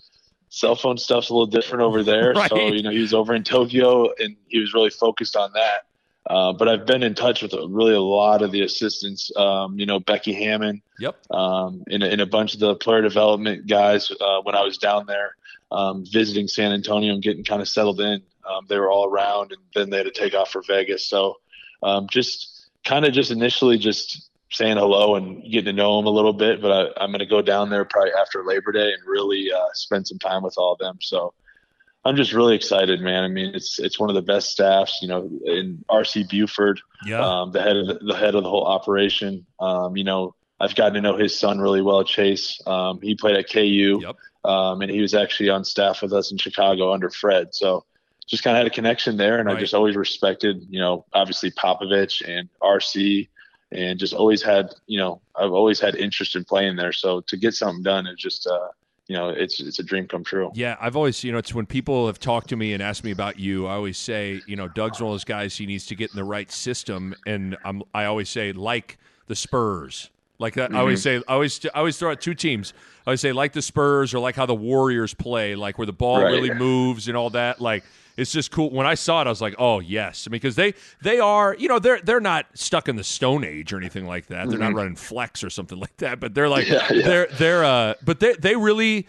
cell 0.54 0.76
phone 0.76 0.99
stuff's 0.99 1.31
a 1.31 1.32
little 1.32 1.46
different 1.46 1.82
over 1.82 2.02
there. 2.02 2.34
Right. 2.37 2.50
So 2.50 2.56
you 2.69 2.82
know, 2.82 2.90
he 2.90 2.99
was 2.99 3.14
over 3.14 3.34
in 3.34 3.43
Tokyo 3.43 4.10
and 4.19 4.37
he 4.49 4.58
was 4.60 4.75
really 4.75 4.90
focused 4.90 5.34
on 5.34 5.50
that. 5.54 5.87
Uh, 6.28 6.52
but 6.52 6.69
I've 6.69 6.87
been 6.87 7.02
in 7.02 7.14
touch 7.14 7.43
with 7.43 7.52
really 7.69 7.94
a 7.94 8.00
lot 8.00 8.43
of 8.43 8.52
the 8.52 8.60
assistants. 8.62 9.32
Um, 9.37 9.78
you 9.78 9.87
know, 9.87 9.99
Becky 9.99 10.32
Hammon, 10.34 10.82
Yep. 11.00 11.16
um, 11.32 11.82
and, 11.90 12.02
a- 12.02 12.10
and 12.12 12.20
a 12.20 12.26
bunch 12.26 12.54
of 12.54 12.60
the 12.60 12.76
player 12.76 13.00
development 13.02 13.66
guys 13.66 14.10
uh, 14.20 14.40
when 14.43 14.54
I 14.54 14.62
was 14.62 14.78
down 14.78 15.06
there 15.06 15.34
um, 15.72 16.04
visiting 16.04 16.46
San 16.49 16.70
Antonio 16.72 17.14
and 17.14 17.22
getting 17.22 17.43
kind 17.44 17.60
of 17.62 17.69
settled 17.69 18.00
in. 18.00 18.22
Um, 18.48 18.66
they 18.69 18.78
were 18.78 18.90
all 18.90 19.06
around, 19.08 19.52
and 19.52 19.60
then 19.75 19.88
they 19.90 19.96
had 19.96 20.06
to 20.06 20.12
take 20.12 20.34
off 20.34 20.50
for 20.52 20.62
Vegas. 20.62 21.06
So 21.08 21.38
um, 21.82 22.06
just 22.10 22.69
kind 22.84 23.05
of 23.05 23.12
just 23.14 23.31
initially 23.31 23.78
just 23.78 24.28
saying 24.52 24.76
hello 24.76 25.16
and 25.16 25.43
getting 25.43 25.64
to 25.64 25.72
know 25.72 25.96
them 25.96 26.06
a 26.06 26.10
little 26.10 26.32
bit. 26.32 26.60
But 26.62 26.70
I, 26.99 27.02
I'm 27.04 27.10
going 27.10 27.20
to 27.20 27.26
go 27.26 27.43
down 27.43 27.70
there 27.70 27.84
probably 27.84 28.12
after 28.20 28.44
Labor 28.44 28.72
Day 28.72 28.93
and 28.93 29.02
really 29.06 29.50
uh, 29.52 29.58
spend 29.75 30.06
some 30.06 30.19
time 30.19 30.43
with 30.43 30.54
all 30.58 30.72
of 30.75 30.78
them. 30.78 30.99
So 31.00 31.32
I'm 32.04 32.16
just 32.16 32.32
really 32.32 32.54
excited, 32.56 33.00
man. 33.00 33.25
I 33.25 33.28
mean, 33.28 33.54
it's 33.54 33.78
it's 33.78 33.99
one 33.99 34.10
of 34.10 34.14
the 34.14 34.22
best 34.22 34.50
staffs, 34.50 34.99
you 35.02 35.08
know, 35.08 35.31
in 35.44 35.84
RC 35.90 36.28
Buford 36.28 36.81
Yeah. 37.06 37.20
um, 37.20 37.52
the 37.52 37.62
head 37.62 37.76
of 37.76 37.87
the, 37.87 37.94
the 37.94 38.14
head 38.16 38.34
of 38.34 38.43
the 38.43 38.50
whole 38.50 38.66
operation. 38.66 39.46
Um, 39.60 39.96
you 39.96 40.04
know, 40.04 40.34
I've 40.60 40.75
gotten 40.75 40.94
to 40.94 41.00
know 41.00 41.16
his 41.16 41.38
son 41.38 41.60
really 41.60 41.82
well, 41.82 42.05
Chase. 42.05 42.60
Um, 42.66 43.00
he 43.02 43.14
played 43.14 43.37
at 43.37 43.50
KU, 43.50 44.00
Yep. 44.02 44.16
um, 44.44 44.82
and 44.82 44.90
he 44.90 45.00
was 45.00 45.14
actually 45.14 45.48
on 45.50 45.64
staff 45.64 46.02
with 46.02 46.12
us 46.12 46.31
in 46.32 46.38
Chicago 46.38 46.93
under 46.93 47.08
Fred. 47.10 47.55
So 47.55 47.84
just 48.28 48.44
kind 48.44 48.56
of 48.56 48.60
had 48.62 48.66
a 48.66 48.75
connection 48.75 49.16
there, 49.16 49.38
and 49.38 49.46
Right. 49.48 49.56
I 49.56 49.60
just 49.60 49.75
always 49.75 49.96
respected, 49.96 50.64
you 50.70 50.78
know, 50.81 51.05
obviously 51.12 51.50
Popovich 51.52 52.22
and 52.26 52.48
RC, 52.62 53.28
and 53.74 53.98
just 53.98 54.14
always 54.14 54.42
had, 54.42 54.74
you 54.86 54.98
know, 54.98 55.20
I've 55.36 55.52
always 55.52 55.80
had 55.80 55.94
interest 55.96 56.36
in 56.36 56.44
playing 56.44 56.76
there. 56.76 56.92
So 56.92 57.20
to 57.22 57.36
get 57.36 57.54
something 57.54 57.82
done 57.82 58.06
is 58.06 58.16
just, 58.19 58.46
uh, 58.46 58.69
you 59.08 59.16
know, 59.16 59.30
it's 59.30 59.60
it's 59.60 59.78
a 59.78 59.82
dream 59.82 60.06
come 60.06 60.24
true. 60.24 60.50
Yeah, 60.54 60.76
I've 60.80 60.96
always, 60.96 61.24
you 61.24 61.32
know, 61.32 61.38
it's 61.38 61.52
when 61.54 61.66
people 61.66 62.06
have 62.06 62.19
talked 62.19 62.48
to 62.50 62.56
me 62.56 62.72
and 62.72 62.82
asked 62.82 63.04
me 63.04 63.10
about 63.10 63.38
you, 63.38 63.66
I 63.66 63.74
always 63.74 63.98
say, 63.98 64.42
you 64.46 64.56
know, 64.56 64.69
Doug's 64.69 65.00
one 65.00 65.10
of 65.10 65.14
those 65.14 65.24
guys 65.24 65.56
he 65.56 65.66
needs 65.66 65.86
to 65.86 65.94
get 65.96 66.10
in 66.10 66.16
the 66.16 66.24
right 66.24 66.50
system, 66.50 67.14
and 67.26 67.56
I'm, 67.64 67.82
I 67.92 68.04
always 68.04 68.28
say 68.30 68.52
like 68.52 68.98
the 69.26 69.34
Spurs, 69.34 70.10
like 70.38 70.54
that. 70.54 70.74
I 70.74 70.78
always 70.78 71.02
say, 71.02 71.16
I 71.16 71.34
always, 71.34 71.64
I 71.66 71.78
always 71.78 71.98
throw 71.98 72.12
out 72.12 72.20
two 72.20 72.34
teams. 72.34 72.72
I 73.06 73.10
always 73.10 73.20
say 73.20 73.32
like 73.32 73.52
the 73.52 73.62
Spurs 73.62 74.14
or 74.14 74.20
like 74.20 74.36
how 74.36 74.46
the 74.46 74.54
Warriors 74.54 75.14
play, 75.14 75.56
like 75.56 75.78
where 75.78 75.86
the 75.86 75.92
ball 75.92 76.22
Right. 76.22 76.30
really 76.30 76.54
moves 76.54 77.08
and 77.08 77.16
all 77.16 77.30
that. 77.30 77.60
Like 77.60 77.84
it's 78.17 78.32
just 78.32 78.50
cool. 78.50 78.70
When 78.70 78.87
I 78.87 78.94
saw 78.94 79.23
it, 79.23 79.26
I 79.26 79.31
was 79.31 79.41
like, 79.41 79.55
oh 79.59 79.81
yes, 79.81 80.29
because 80.29 80.56
they 80.56 80.75
they 81.03 81.19
are, 81.19 81.55
you 81.59 81.69
know, 81.69 81.79
they're 81.79 82.00
they're 82.00 82.20
not 82.20 82.47
stuck 82.55 82.88
in 82.88 82.97
the 82.97 83.05
Stone 83.05 83.44
Age 83.44 83.73
or 83.73 83.79
anything 83.79 84.06
like 84.06 84.26
that. 84.26 84.49
They're 84.49 84.59
not 84.59 84.75
running 84.75 84.97
flex 84.97 85.43
or 85.43 85.50
something 85.50 85.79
like 85.79 85.97
that, 85.99 86.20
but 86.20 86.35
they're 86.35 86.49
like 86.49 86.67
Yeah, 86.73 86.93
yeah. 86.93 87.06
they're 87.06 87.26
they're 87.26 87.64
uh, 87.64 87.94
but 88.05 88.20
they 88.20 88.35
they 88.35 88.56
really 88.56 89.06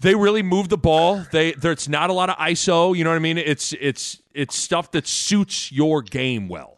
they 0.00 0.14
really 0.14 0.42
move 0.42 0.68
the 0.68 0.78
ball. 0.78 1.24
They 1.32 1.52
there's 1.52 1.88
not 1.88 2.10
a 2.10 2.12
lot 2.12 2.30
of 2.30 2.36
ISO. 2.36 2.96
You 2.96 3.04
know 3.04 3.10
what 3.10 3.16
I 3.16 3.20
mean? 3.20 3.38
It's 3.38 3.72
it's 3.80 4.20
it's 4.34 4.56
stuff 4.56 4.90
that 4.92 5.06
suits 5.06 5.70
your 5.72 6.02
game 6.02 6.48
well. 6.48 6.76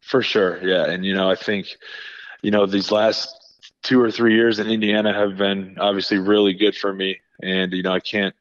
For 0.00 0.22
sure, 0.22 0.66
yeah, 0.66 0.86
and 0.86 1.04
you 1.04 1.14
know, 1.14 1.30
I 1.30 1.34
think, 1.34 1.66
you 2.40 2.50
know, 2.50 2.64
these 2.64 2.90
last 2.90 3.62
two 3.82 4.00
or 4.00 4.10
three 4.10 4.34
years 4.34 4.58
in 4.58 4.66
Indiana 4.68 5.12
have 5.12 5.36
been 5.36 5.76
obviously 5.78 6.18
really 6.18 6.54
good 6.54 6.74
for 6.74 6.94
me, 6.94 7.20
and 7.42 7.72
you 7.72 7.82
know, 7.82 7.92
I 7.92 8.00
can't 8.00 8.34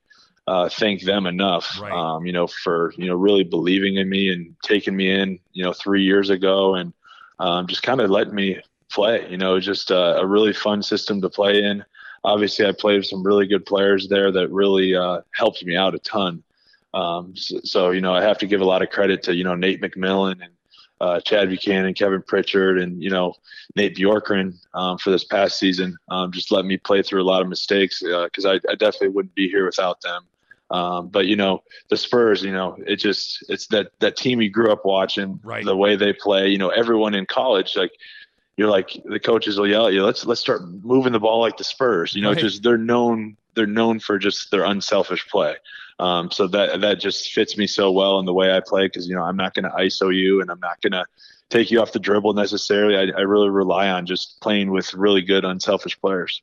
uh, 0.48 0.70
thank 0.70 1.02
them 1.02 1.26
enough. 1.26 1.80
Right. 1.82 1.92
Um, 1.92 2.26
you 2.26 2.32
know, 2.32 2.48
for 2.48 2.94
you 2.98 3.08
know 3.08 3.16
really 3.16 3.44
believing 3.44 3.96
in 3.98 4.10
me 4.10 4.32
and 4.32 4.56
taking 4.64 4.96
me 4.96 5.12
in, 5.12 5.40
you 5.54 5.64
know, 5.64 5.74
three 5.74 6.04
years 6.04 6.30
ago, 6.30 6.76
and 6.76 6.94
um, 7.40 7.68
just 7.68 7.84
kind 7.84 8.02
of 8.02 8.10
letting 8.10 8.36
me 8.36 8.62
play. 8.90 9.30
You 9.30 9.38
know, 9.38 9.52
it 9.52 9.56
was 9.56 9.66
just 9.66 9.92
a, 9.92 10.18
a 10.18 10.26
really 10.26 10.54
fun 10.54 10.82
system 10.82 11.22
to 11.22 11.30
play 11.30 11.64
in. 11.64 11.84
Obviously, 12.24 12.66
I 12.66 12.72
played 12.72 12.98
with 12.98 13.06
some 13.06 13.24
really 13.24 13.48
good 13.48 13.66
players 13.66 14.08
there 14.10 14.32
that 14.32 14.52
really 14.52 14.96
uh, 14.96 15.22
helped 15.34 15.64
me 15.64 15.76
out 15.76 15.96
a 15.96 16.00
ton. 16.00 16.44
Um, 16.94 17.36
so, 17.36 17.60
so, 17.64 17.92
you 17.92 18.02
know, 18.02 18.14
I 18.14 18.24
have 18.24 18.38
to 18.40 18.48
give 18.48 18.62
a 18.62 18.66
lot 18.66 18.82
of 18.82 18.90
credit 18.90 19.22
to, 19.24 19.36
you 19.36 19.44
know, 19.44 19.56
Nate 19.56 19.82
McMillan 19.82 20.42
and 20.44 20.54
uh, 21.00 21.22
Chad 21.22 21.50
Buchanan, 21.50 21.94
Kevin 21.94 22.24
Pritchard, 22.24 22.80
and, 22.80 23.02
you 23.02 23.10
know, 23.10 23.34
Nate 23.76 23.96
Bjorkgren 23.96 24.56
um, 24.74 24.98
for 24.98 25.12
this 25.12 25.24
past 25.24 25.60
season. 25.60 25.96
Um, 26.10 26.32
just 26.32 26.52
let 26.52 26.66
me 26.66 26.78
play 26.78 27.04
through 27.04 27.22
a 27.22 27.24
lot 27.24 27.42
of 27.42 27.48
mistakes 27.48 28.02
because 28.02 28.46
I, 28.46 28.56
I 28.70 28.76
definitely 28.76 29.10
wouldn't 29.10 29.36
be 29.36 29.48
here 29.48 29.66
without 29.66 30.02
them. 30.02 30.24
Um, 30.70 31.08
but, 31.08 31.28
you 31.28 31.36
know, 31.36 31.64
the 31.90 31.98
Spurs, 31.98 32.44
you 32.44 32.52
know, 32.52 32.78
it 32.86 32.98
just, 32.98 33.46
it's 33.50 33.68
that, 33.68 33.92
that 34.00 34.18
team 34.18 34.42
you 34.42 34.50
grew 34.50 34.72
up 34.72 34.84
watching, 34.86 35.40
Right. 35.44 35.64
the 35.64 35.76
way 35.76 35.96
they 35.96 36.12
play, 36.14 36.50
you 36.50 36.58
know, 36.58 36.70
everyone 36.70 37.16
in 37.16 37.26
college, 37.26 37.76
like, 37.76 37.92
you're 38.58 38.70
like 38.70 38.90
the 39.06 39.20
coaches 39.20 39.58
will 39.60 39.68
yell 39.68 39.86
at 39.88 39.94
you. 39.94 40.04
Let's 40.04 40.26
let's 40.26 40.42
start 40.42 40.64
moving 40.68 41.14
the 41.14 41.20
ball 41.20 41.40
like 41.40 41.58
the 41.58 41.64
Spurs. 41.64 42.16
You 42.16 42.24
know, 42.24 42.32
Right. 42.32 42.40
just 42.40 42.64
they're 42.64 42.76
known 42.76 43.38
they're 43.54 43.68
known 43.68 44.00
for 44.00 44.18
just 44.18 44.50
their 44.50 44.64
unselfish 44.66 45.28
play. 45.30 45.56
Um, 46.00 46.32
so 46.32 46.48
that 46.48 46.82
that 46.82 47.00
just 47.00 47.32
fits 47.34 47.56
me 47.56 47.68
so 47.68 47.92
well 47.92 48.18
in 48.18 48.26
the 48.26 48.34
way 48.34 48.52
I 48.56 48.60
play 48.66 48.88
because 48.88 49.08
you 49.08 49.16
know 49.16 49.22
I'm 49.22 49.38
not 49.38 49.54
going 49.54 49.66
to 49.66 49.70
ISO 49.70 50.12
you 50.14 50.42
and 50.42 50.50
I'm 50.50 50.60
not 50.60 50.82
going 50.82 50.94
to 50.94 51.06
take 51.50 51.70
you 51.70 51.80
off 51.82 51.92
the 51.92 52.00
dribble 52.00 52.34
necessarily. 52.34 52.98
I, 52.98 53.16
I 53.16 53.22
really 53.22 53.50
rely 53.50 53.90
on 53.90 54.08
just 54.08 54.42
playing 54.42 54.72
with 54.72 54.92
really 54.96 55.22
good 55.22 55.46
unselfish 55.46 56.00
players. 56.02 56.42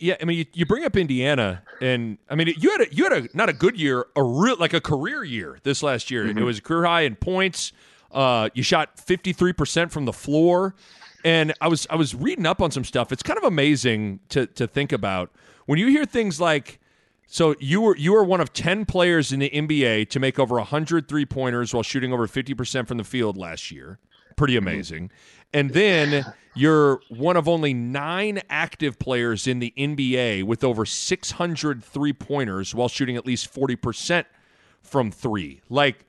Yeah, 0.00 0.16
I 0.20 0.24
mean, 0.24 0.38
you, 0.38 0.44
you 0.52 0.66
bring 0.66 0.84
up 0.84 0.96
Indiana, 0.96 1.62
and 1.80 2.18
I 2.30 2.34
mean, 2.36 2.52
you 2.58 2.70
had 2.70 2.80
a 2.82 2.94
you 2.94 3.04
had 3.04 3.12
a 3.12 3.36
not 3.36 3.48
a 3.48 3.52
good 3.52 3.78
year, 3.78 4.06
a 4.16 4.22
real 4.22 4.56
like 4.58 4.72
a 4.72 4.80
career 4.80 5.24
year 5.24 5.58
this 5.64 5.82
last 5.82 6.10
year. 6.10 6.26
It 6.26 6.42
was 6.42 6.58
a 6.58 6.62
career 6.62 6.84
high 6.84 7.02
in 7.02 7.16
points. 7.16 7.72
Uh, 8.12 8.48
you 8.54 8.62
shot 8.62 8.98
fifty 8.98 9.32
three 9.32 9.52
percent 9.52 9.92
from 9.92 10.04
the 10.04 10.12
floor, 10.12 10.74
and 11.24 11.52
I 11.60 11.68
was 11.68 11.86
I 11.90 11.96
was 11.96 12.14
reading 12.14 12.46
up 12.46 12.62
on 12.62 12.70
some 12.70 12.84
stuff. 12.84 13.12
It's 13.12 13.22
kind 13.22 13.38
of 13.38 13.44
amazing 13.44 14.20
to 14.30 14.46
to 14.46 14.66
think 14.66 14.92
about 14.92 15.30
when 15.66 15.78
you 15.78 15.88
hear 15.88 16.04
things 16.04 16.40
like. 16.40 16.80
So 17.30 17.54
you 17.60 17.82
were 17.82 17.94
you 17.96 18.12
were 18.12 18.24
one 18.24 18.40
of 18.40 18.54
ten 18.54 18.86
players 18.86 19.32
in 19.32 19.40
the 19.40 19.50
NBA 19.50 20.08
to 20.10 20.18
make 20.20 20.38
over 20.38 20.54
100 20.54 21.08
three 21.08 21.26
pointers 21.26 21.74
while 21.74 21.82
shooting 21.82 22.10
over 22.10 22.26
fifty 22.26 22.54
percent 22.54 22.88
from 22.88 22.96
the 22.96 23.04
field 23.04 23.36
last 23.36 23.70
year. 23.70 23.98
Pretty 24.38 24.54
mm-hmm. 24.54 24.68
amazing. 24.68 25.10
And 25.52 25.70
then 25.70 26.34
you're 26.54 27.00
one 27.08 27.36
of 27.36 27.48
only 27.48 27.74
nine 27.74 28.40
active 28.48 28.98
players 28.98 29.46
in 29.46 29.58
the 29.58 29.72
NBA 29.76 30.44
with 30.44 30.64
over 30.64 30.84
600 30.84 31.84
three 31.84 32.12
pointers 32.12 32.74
while 32.74 32.88
shooting 32.88 33.16
at 33.16 33.26
least 33.26 33.52
40% 33.52 34.24
from 34.82 35.10
three. 35.10 35.60
Like, 35.68 36.04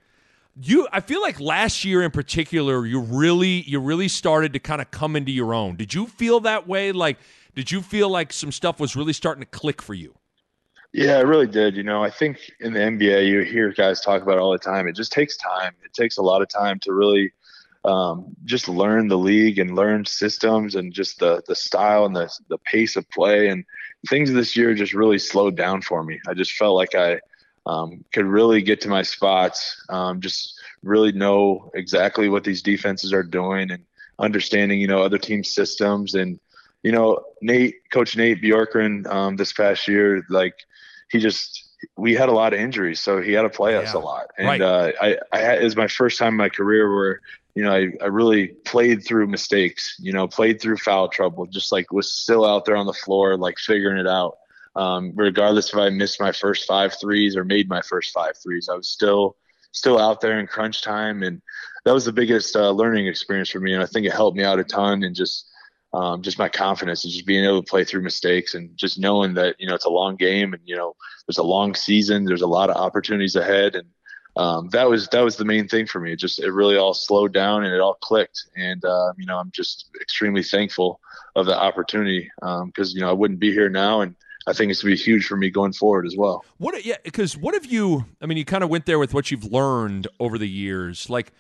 you 0.62 0.88
I 0.92 1.00
feel 1.00 1.22
like 1.22 1.40
last 1.40 1.86
year 1.86 2.02
in 2.02 2.12
particular 2.12 2.86
you 2.86 3.00
really 3.00 3.62
you 3.62 3.80
really 3.80 4.10
started 4.10 4.52
to 4.54 4.60
kind 4.60 4.82
of 4.82 4.92
come 4.92 5.16
into 5.16 5.32
your 5.32 5.54
own. 5.54 5.76
Did 5.76 5.94
you 5.94 6.08
feel 6.08 6.42
that 6.42 6.68
way 6.68 6.92
like 6.92 7.18
did 7.56 7.72
you 7.72 7.82
feel 7.82 8.10
like 8.10 8.34
some 8.34 8.52
stuff 8.52 8.80
was 8.80 8.96
really 8.96 9.14
starting 9.14 9.42
to 9.42 9.50
click 9.50 9.82
for 9.82 9.94
you? 9.94 10.16
Yeah, 10.92 11.18
I 11.18 11.22
really 11.22 11.48
did. 11.48 11.78
You 11.78 11.84
know, 11.84 12.04
I 12.04 12.10
think 12.10 12.40
in 12.60 12.74
the 12.74 12.80
NBA 12.80 13.28
you 13.28 13.42
hear 13.42 13.72
guys 13.72 14.02
talk 14.02 14.22
about 14.22 14.40
all 14.40 14.52
the 14.52 14.58
time. 14.58 14.88
It 14.88 14.96
just 14.96 15.12
takes 15.12 15.38
time. 15.38 15.74
It 15.86 15.94
takes 15.94 16.18
a 16.18 16.22
lot 16.22 16.42
of 16.42 16.50
time 16.50 16.80
to 16.80 16.94
really 16.94 17.32
um, 17.86 18.36
just 18.46 18.68
learn 18.68 19.08
the 19.08 19.18
league 19.18 19.60
and 19.60 19.76
learn 19.76 20.06
systems 20.06 20.76
and 20.76 20.94
just 20.94 21.20
the 21.20 21.42
the 21.48 21.56
style 21.56 22.06
and 22.06 22.16
the 22.16 22.30
the 22.50 22.58
pace 22.60 22.96
of 22.96 23.10
play 23.10 23.48
and 23.48 23.64
things 24.10 24.32
this 24.32 24.56
year 24.56 24.74
just 24.74 24.94
really 24.94 25.20
slowed 25.20 25.56
down 25.56 25.82
for 25.82 26.04
me. 26.04 26.20
I 26.28 26.34
just 26.34 26.54
felt 26.54 26.76
like 26.76 26.96
I 26.96 27.20
um, 27.66 28.04
could 28.14 28.26
really 28.26 28.62
get 28.62 28.82
to 28.82 28.90
my 28.90 29.02
spots, 29.02 29.84
um, 29.90 30.22
just 30.22 30.60
really 30.84 31.12
know 31.12 31.70
exactly 31.74 32.30
what 32.30 32.44
these 32.44 32.62
defenses 32.62 33.14
are 33.14 33.24
doing 33.24 33.72
and 33.72 33.84
understanding, 34.18 34.80
you 34.80 34.88
know, 34.88 35.04
other 35.04 35.18
team 35.18 35.44
systems. 35.44 36.16
And, 36.16 36.40
you 36.84 36.92
know, 36.92 37.24
Nate, 37.42 37.76
Coach 37.92 38.18
Nate 38.18 38.42
Bjorkgren 38.42 39.06
um, 39.08 39.36
this 39.36 39.54
past 39.54 39.88
year, 39.88 40.24
like 40.30 40.56
he 41.12 41.20
just, 41.20 41.69
we 41.98 42.14
had 42.14 42.30
a 42.30 42.34
lot 42.34 42.54
of 42.54 42.60
injuries, 42.60 43.00
so 43.00 43.22
he 43.22 43.34
had 43.34 43.44
to 43.44 43.50
play 43.50 43.74
yeah. 43.74 43.80
us 43.80 43.94
a 43.94 44.00
lot. 44.00 44.28
And 44.38 44.48
right. 44.48 44.62
uh, 44.62 44.92
I, 45.02 45.18
I 45.32 45.40
had, 45.40 45.62
it 45.62 45.64
was 45.64 45.76
my 45.76 45.88
first 45.88 46.18
time 46.18 46.34
in 46.34 46.38
my 46.38 46.50
career 46.50 46.94
where, 46.94 47.22
you 47.56 47.64
know, 47.64 47.74
I, 47.74 47.88
I 48.02 48.08
really 48.08 48.48
played 48.48 49.06
through 49.06 49.28
mistakes, 49.28 49.96
you 50.00 50.14
know, 50.14 50.28
played 50.28 50.62
through 50.62 50.78
foul 50.78 51.08
trouble, 51.08 51.46
just 51.46 51.72
like 51.72 51.92
was 51.92 52.12
still 52.12 52.46
out 52.46 52.66
there 52.66 52.76
on 52.76 52.86
the 52.86 52.94
floor, 52.94 53.38
like 53.38 53.58
figuring 53.58 53.98
it 53.98 54.08
out 54.08 54.38
um, 54.76 55.12
regardless 55.16 55.74
if 55.74 55.78
I 55.78 55.90
missed 55.90 56.22
my 56.22 56.32
first 56.32 56.66
five 56.66 56.98
threes 57.00 57.36
or 57.36 57.44
made 57.44 57.70
my 57.70 57.82
first 57.82 58.14
five 58.14 58.38
threes. 58.38 58.70
I 58.72 58.76
was 58.76 58.90
still 58.90 59.36
still 59.72 60.00
out 60.00 60.22
there 60.22 60.40
in 60.40 60.48
crunch 60.48 60.82
time, 60.82 61.22
and 61.22 61.42
that 61.86 61.94
was 61.94 62.06
the 62.06 62.14
biggest 62.14 62.56
uh, 62.56 62.72
learning 62.72 63.08
experience 63.08 63.50
for 63.50 63.60
me. 63.60 63.74
And 63.74 63.84
I 63.84 63.86
think 63.86 64.06
it 64.06 64.14
helped 64.14 64.38
me 64.38 64.44
out 64.44 64.60
a 64.60 64.64
ton, 64.64 65.04
and 65.04 65.16
just 65.16 65.49
um, 65.94 66.22
just 66.22 66.38
my 66.38 66.50
confidence 66.50 67.04
and 67.04 67.12
just 67.12 67.26
being 67.26 67.44
able 67.44 67.64
to 67.64 67.70
play 67.70 67.84
through 67.84 68.02
mistakes 68.02 68.54
and 68.54 68.76
just 68.78 69.00
knowing 69.00 69.34
that 69.34 69.56
you 69.60 69.68
know 69.68 69.76
it's 69.76 69.86
a 69.86 69.90
long 69.90 70.16
game 70.16 70.54
and 70.54 70.62
you 70.66 70.76
know 70.76 70.96
there's 71.28 71.38
a 71.38 71.44
long 71.44 71.76
season, 71.76 72.26
there's 72.26 72.42
a 72.42 72.48
lot 72.48 72.70
of 72.70 72.76
opportunities 72.76 73.36
ahead, 73.36 73.76
and 73.76 73.88
um, 74.36 74.70
that 74.70 74.90
was 74.90 75.08
that 75.10 75.22
was 75.22 75.38
the 75.38 75.46
main 75.46 75.68
thing 75.68 75.86
for 75.86 76.00
me. 76.00 76.14
It 76.14 76.20
just 76.20 76.40
it 76.40 76.52
really 76.52 76.78
all 76.78 76.94
slowed 76.94 77.34
down 77.34 77.64
and 77.64 77.74
it 77.74 77.82
all 77.82 77.96
clicked, 77.96 78.46
and 78.56 78.84
uh, 78.86 79.14
you 79.18 79.26
know 79.26 79.38
I'm 79.38 79.52
just 79.52 79.90
extremely 80.00 80.44
thankful 80.44 81.00
of 81.36 81.46
the 81.46 81.58
opportunity 81.58 82.30
because 82.40 82.92
um, 82.92 82.96
you 82.96 83.02
know 83.02 83.10
I 83.10 83.14
wouldn't 83.14 83.40
be 83.40 83.52
here 83.52 83.70
now 83.70 84.02
and 84.02 84.16
I 84.48 84.54
think 84.54 84.72
it's 84.72 84.82
going 84.82 84.96
to 84.96 85.00
be 85.00 85.04
huge 85.04 85.26
for 85.26 85.38
me 85.38 85.50
going 85.50 85.74
forward 85.74 86.08
as 86.08 86.16
well. 86.18 86.44
What? 86.58 86.84
Yeah, 86.84 86.96
because 87.04 87.38
what 87.38 87.54
have 87.54 87.66
you? 87.66 88.06
I 88.22 88.26
mean, 88.26 88.38
you 88.38 88.46
kind 88.46 88.64
of 88.64 88.70
went 88.70 88.86
there 88.88 88.98
with 88.98 89.14
what 89.14 89.30
you've 89.30 89.46
learned 89.46 90.08
over 90.20 90.38
the 90.38 90.48
years. 90.48 91.10
Like 91.10 91.32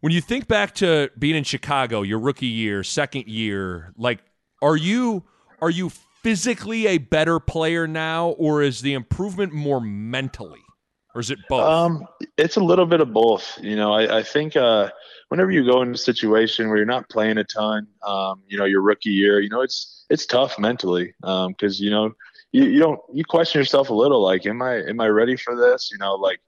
when 0.00 0.12
you 0.12 0.20
think 0.20 0.48
back 0.48 0.74
to 0.76 1.10
being 1.18 1.36
in 1.36 1.44
Chicago, 1.44 2.02
your 2.02 2.18
rookie 2.18 2.46
year, 2.46 2.82
second 2.82 3.26
year, 3.26 3.92
like 3.96 4.20
are 4.62 4.76
you 4.76 5.24
are 5.60 5.70
you 5.70 5.90
physically 6.22 6.86
a 6.86 6.98
better 6.98 7.40
player 7.40 7.86
now, 7.86 8.30
or 8.30 8.62
is 8.62 8.80
the 8.80 8.94
improvement 8.94 9.52
more 9.52 9.80
mentally, 9.80 10.62
or 11.14 11.20
is 11.20 11.30
it 11.30 11.38
both? 11.48 11.62
Um, 11.62 12.06
it's 12.36 12.56
a 12.56 12.60
little 12.60 12.86
bit 12.86 13.00
of 13.00 13.12
both. 13.12 13.58
You 13.60 13.76
know, 13.76 13.92
I, 13.92 14.18
I 14.18 14.22
think 14.22 14.56
uh, 14.56 14.90
whenever 15.28 15.50
you 15.50 15.64
go 15.64 15.82
into 15.82 15.94
a 15.94 15.98
situation 15.98 16.68
where 16.68 16.76
you're 16.76 16.86
not 16.86 17.08
playing 17.08 17.38
a 17.38 17.44
ton, 17.44 17.86
um, 18.06 18.42
you 18.46 18.58
know, 18.58 18.64
your 18.64 18.82
rookie 18.82 19.10
year, 19.10 19.40
you 19.40 19.48
know, 19.48 19.62
it's 19.62 20.06
it's 20.10 20.26
tough 20.26 20.58
mentally 20.58 21.14
because 21.20 21.80
um, 21.80 21.84
you 21.84 21.90
know 21.90 22.12
you, 22.52 22.64
you 22.64 22.78
don't 22.78 23.00
you 23.12 23.24
question 23.24 23.60
yourself 23.60 23.90
a 23.90 23.94
little 23.94 24.22
like 24.22 24.46
am 24.46 24.62
I 24.62 24.76
am 24.76 25.00
I 25.00 25.08
ready 25.08 25.36
for 25.36 25.56
this 25.56 25.90
you 25.92 25.98
know 25.98 26.14
like 26.14 26.40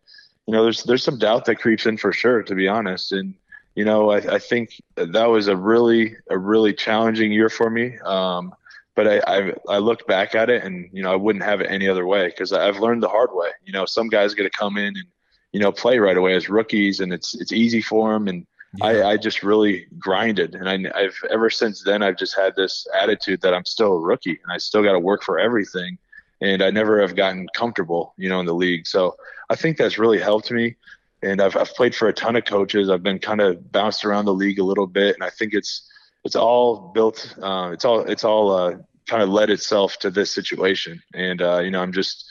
you 0.47 0.53
know 0.53 0.63
there's 0.63 0.83
there's 0.85 1.05
some 1.05 1.19
doubt 1.19 1.45
that 1.45 1.57
creeps 1.57 1.87
in 1.87 1.97
for 1.97 2.13
sure 2.13 2.43
to 2.43 2.55
be 2.55 2.69
honest. 2.69 3.13
And 3.13 3.35
you 3.75 3.85
know 3.85 4.11
I, 4.11 4.17
I 4.35 4.39
think 4.39 4.81
that 4.97 5.27
was 5.27 5.49
a 5.49 5.57
really 5.57 6.17
a 6.29 6.39
really 6.39 6.73
challenging 6.73 7.33
year 7.33 7.49
for 7.49 7.71
me. 7.71 7.99
Um, 8.05 8.55
but 8.97 9.07
I, 9.07 9.21
I 9.27 9.55
I 9.69 9.79
look 9.79 10.07
back 10.07 10.35
at 10.35 10.51
it 10.51 10.65
and 10.65 10.89
you 10.93 11.03
know 11.03 11.13
I 11.13 11.17
wouldn't 11.17 11.45
have 11.45 11.61
it 11.61 11.71
any 11.71 11.89
other 11.89 12.07
way 12.07 12.27
because 12.27 12.53
I've 12.53 12.81
learned 12.81 13.03
the 13.03 13.09
hard 13.09 13.31
way. 13.33 13.51
You 13.65 13.73
know 13.73 13.87
some 13.87 14.09
guys 14.09 14.35
get 14.35 14.45
to 14.45 14.51
come 14.51 14.77
in 14.77 14.89
and 14.97 15.07
you 15.53 15.61
know 15.61 15.73
play 15.73 15.99
right 15.99 16.17
away 16.17 16.35
as 16.35 16.49
rookies 16.49 17.01
and 17.01 17.13
it's 17.13 17.35
it's 17.41 17.53
easy 17.53 17.83
for 17.83 18.13
them 18.13 18.29
and 18.29 18.47
yeah. 18.77 18.87
I, 18.87 19.11
I 19.11 19.17
just 19.17 19.43
really 19.43 19.87
grinded, 19.99 20.55
and 20.55 20.69
I, 20.69 20.93
I've 20.95 21.19
ever 21.29 21.51
since 21.51 21.83
then 21.83 22.03
I've 22.03 22.17
just 22.17 22.37
had 22.37 22.55
this 22.55 22.87
attitude 23.01 23.41
that 23.41 23.53
I'm 23.53 23.65
still 23.65 23.95
a 23.95 24.01
rookie 24.01 24.39
and 24.43 24.53
I 24.53 24.59
still 24.59 24.83
got 24.83 24.93
to 24.93 25.01
work 25.01 25.23
for 25.25 25.39
everything, 25.39 25.99
and 26.41 26.63
I 26.63 26.71
never 26.71 27.01
have 27.01 27.17
gotten 27.17 27.47
comfortable, 27.55 28.15
you 28.17 28.29
know, 28.29 28.41
in 28.41 28.47
the 28.47 28.55
league. 28.55 28.87
So 28.87 29.17
I 29.49 29.57
think 29.57 29.77
that's 29.77 29.99
really 29.99 30.21
helped 30.21 30.51
me, 30.51 30.77
and 31.23 31.41
I've 31.41 31.57
I've 31.57 31.75
played 31.75 31.95
for 31.95 32.09
a 32.09 32.13
ton 32.13 32.37
of 32.37 32.45
coaches. 32.45 32.89
I've 32.91 33.03
been 33.03 33.19
kind 33.19 33.41
of 33.41 33.71
bounced 33.73 34.05
around 34.05 34.25
the 34.25 34.35
league 34.35 34.59
a 34.59 34.65
little 34.65 34.87
bit, 34.87 35.15
and 35.15 35.25
I 35.25 35.31
think 35.31 35.55
it's 35.55 35.89
it's 36.25 36.37
all 36.37 36.93
built, 36.95 37.35
uh, 37.43 37.71
it's 37.73 37.85
all 37.85 38.01
it's 38.01 38.25
all 38.25 38.51
uh, 38.51 38.77
kind 39.07 39.23
of 39.23 39.29
led 39.29 39.51
itself 39.51 39.99
to 39.99 40.11
this 40.11 40.33
situation, 40.33 41.03
and 41.15 41.43
uh, 41.43 41.59
you 41.59 41.71
know 41.71 41.83
I'm 41.83 41.93
just 41.93 42.25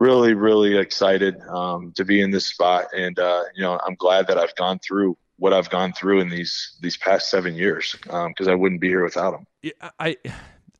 really 0.00 0.34
really 0.34 0.76
excited 0.76 1.40
um, 1.48 1.92
to 1.96 2.04
be 2.04 2.20
in 2.20 2.30
this 2.30 2.46
spot, 2.46 2.86
and 2.96 3.18
uh, 3.18 3.44
you 3.54 3.62
know 3.62 3.78
I'm 3.86 3.94
glad 3.94 4.26
that 4.28 4.38
I've 4.38 4.54
gone 4.56 4.78
through 4.78 5.16
what 5.36 5.52
I've 5.52 5.70
gone 5.70 5.92
through 5.92 6.20
in 6.20 6.28
these 6.28 6.76
these 6.80 6.96
past 6.96 7.30
seven 7.30 7.54
years 7.54 7.94
because 8.02 8.46
um, 8.46 8.48
I 8.48 8.54
wouldn't 8.54 8.80
be 8.80 8.88
here 8.88 9.04
without 9.04 9.32
them. 9.32 9.46
Yeah, 9.62 9.90
I 9.98 10.16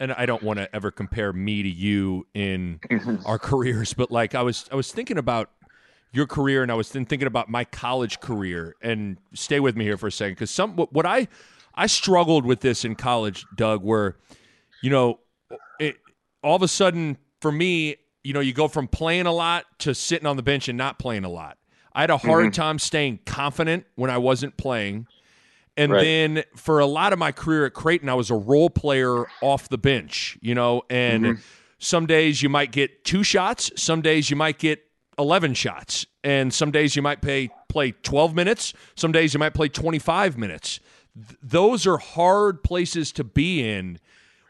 and 0.01 0.13
I 0.13 0.27
don't 0.27 0.43
want 0.43 0.59
to 0.59 0.75
ever 0.75 0.91
compare 0.91 1.33
me 1.33 1.63
to 1.63 1.69
you 1.69 2.27
in 2.35 2.81
our 3.25 3.39
careers, 3.39 3.95
but 3.95 4.11
like 4.11 4.35
I 4.35 4.43
was 4.43 4.67
I 4.73 4.77
was 4.77 4.91
thinking 4.93 5.19
about 5.19 5.51
your 6.13 6.27
career 6.27 6.63
and 6.63 6.71
I 6.71 6.75
was 6.75 6.91
then 6.91 7.07
thinking 7.07 7.27
about 7.27 7.49
my 7.49 7.65
college 7.65 8.21
career 8.21 8.77
and 8.81 9.19
stay 9.35 9.61
with 9.61 9.77
me 9.77 9.85
here 9.85 9.97
for 9.97 10.07
a 10.07 10.13
second 10.13 10.35
because 10.35 10.51
some 10.51 10.77
what 10.77 11.07
I 11.07 11.29
I 11.75 11.87
struggled 11.87 12.47
with 12.47 12.61
this 12.61 12.85
in 12.85 12.95
college, 12.95 13.45
Doug, 13.57 13.83
where 13.83 14.17
you 14.83 14.91
know 14.91 15.21
it 15.81 15.97
all 16.43 16.57
of 16.57 16.63
a 16.63 16.69
sudden 16.69 17.19
for 17.41 17.53
me, 17.53 17.97
you 18.23 18.33
know, 18.33 18.41
you 18.41 18.55
go 18.55 18.69
from 18.69 18.89
playing 18.89 19.27
a 19.27 19.33
lot 19.33 19.67
to 19.81 19.95
sitting 19.95 20.27
on 20.27 20.37
the 20.37 20.43
bench 20.43 20.69
and 20.69 20.79
not 20.79 20.99
playing 20.99 21.25
a 21.25 21.29
lot. 21.29 21.59
I 21.93 22.01
had 22.01 22.11
a 22.11 22.17
hard 22.17 22.47
mm-hmm. 22.47 22.53
time 22.53 22.79
staying 22.79 23.21
confident 23.27 23.85
when 23.97 24.11
I 24.11 24.19
wasn't 24.19 24.57
playing. 24.57 25.07
And 25.77 25.93
right. 25.93 26.03
then 26.03 26.45
for 26.57 26.79
a 26.79 26.87
lot 26.87 27.13
of 27.13 27.19
my 27.19 27.33
career 27.33 27.67
at 27.67 27.75
Creighton, 27.75 28.09
I 28.09 28.15
was 28.15 28.31
a 28.31 28.37
role 28.37 28.71
player 28.71 29.27
off 29.41 29.69
the 29.69 29.79
bench, 29.79 30.39
you 30.41 30.55
know, 30.55 30.83
and 30.89 31.25
mm-hmm. 31.25 31.41
some 31.79 32.07
days 32.07 32.43
you 32.43 32.49
might 32.49 32.71
get 32.71 33.05
two 33.05 33.23
shots, 33.25 33.73
some 33.77 34.01
days 34.01 34.31
you 34.31 34.37
might 34.37 34.59
get 34.59 34.85
11 35.19 35.55
shots, 35.55 36.07
and 36.23 36.55
some 36.55 36.71
days 36.71 36.95
you 36.95 37.03
might 37.03 37.23
pay, 37.23 37.51
play 37.69 37.91
12 37.91 38.35
minutes, 38.35 38.73
some 38.95 39.11
days 39.11 39.35
you 39.35 39.41
might 39.41 39.55
play 39.55 39.69
25 39.69 40.39
minutes. 40.39 40.81
Th- 41.15 41.39
those 41.43 41.87
are 41.87 41.99
hard 41.99 42.63
places 42.63 43.11
to 43.13 43.25
be 43.25 43.69
in 43.69 43.99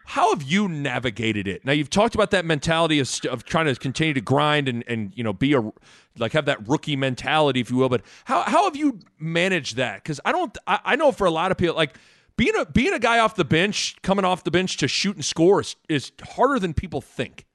how 0.07 0.35
have 0.35 0.43
you 0.43 0.69
navigated 0.69 1.49
it? 1.49 1.65
Now 1.65 1.73
you've 1.73 1.91
talked 1.91 2.15
about 2.15 2.31
that 2.33 2.45
mentality 2.45 3.01
of, 3.01 3.11
of 3.31 3.45
trying 3.45 3.67
to 3.67 3.75
continue 3.75 4.15
to 4.15 4.21
grind 4.21 4.69
and, 4.69 4.85
and 4.87 5.13
you 5.17 5.25
know 5.25 5.33
be 5.33 5.55
a 5.55 5.73
like 6.19 6.33
have 6.33 6.45
that 6.47 6.67
rookie 6.69 6.97
mentality, 6.97 7.61
if 7.61 7.71
you 7.71 7.77
will. 7.77 7.89
But 7.89 8.03
how 8.25 8.43
how 8.43 8.65
have 8.65 8.77
you 8.77 9.01
managed 9.19 9.77
that? 9.77 10.03
Because 10.03 10.21
I 10.25 10.33
don't 10.33 10.57
I, 10.67 10.81
I, 10.85 10.97
know 10.97 11.11
for 11.11 11.27
a 11.27 11.31
lot 11.31 11.51
of 11.51 11.57
people 11.57 11.75
like 11.75 11.97
being 12.37 12.55
a 12.57 12.67
being 12.67 12.93
a 12.93 12.99
guy 12.99 13.19
off 13.19 13.35
the 13.35 13.45
bench, 13.45 13.97
coming 14.03 14.25
off 14.25 14.45
the 14.45 14.51
bench 14.51 14.77
to 14.79 14.89
shoot 14.89 15.17
and 15.17 15.25
score 15.25 15.61
is, 15.61 15.77
is 15.89 16.13
harder 16.23 16.59
than 16.59 16.75
people 16.75 17.01
think. 17.01 17.47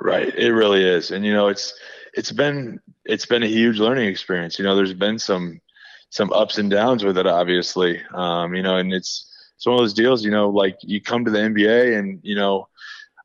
Right, 0.00 0.34
it 0.36 0.52
really 0.52 0.84
is, 0.84 1.10
and 1.10 1.24
you 1.24 1.32
know 1.32 1.48
it's 1.48 1.74
it's 2.14 2.32
been 2.32 2.80
it's 3.04 3.26
been 3.26 3.42
a 3.42 3.48
huge 3.48 3.78
learning 3.78 4.08
experience. 4.08 4.58
You 4.58 4.64
know, 4.64 4.76
there's 4.76 4.94
been 4.94 5.18
some 5.18 5.60
some 6.10 6.32
ups 6.32 6.58
and 6.58 6.70
downs 6.70 7.04
with 7.04 7.18
it, 7.18 7.26
obviously. 7.26 8.00
Um, 8.12 8.54
you 8.54 8.62
know, 8.62 8.76
and 8.76 8.92
it's 8.92 9.33
it's 9.56 9.66
one 9.66 9.74
of 9.74 9.80
those 9.80 9.94
deals, 9.94 10.24
you 10.24 10.30
know, 10.30 10.48
like 10.48 10.78
you 10.82 11.00
come 11.00 11.24
to 11.24 11.30
the 11.30 11.38
NBA 11.38 11.98
and, 11.98 12.20
you 12.22 12.34
know, 12.34 12.68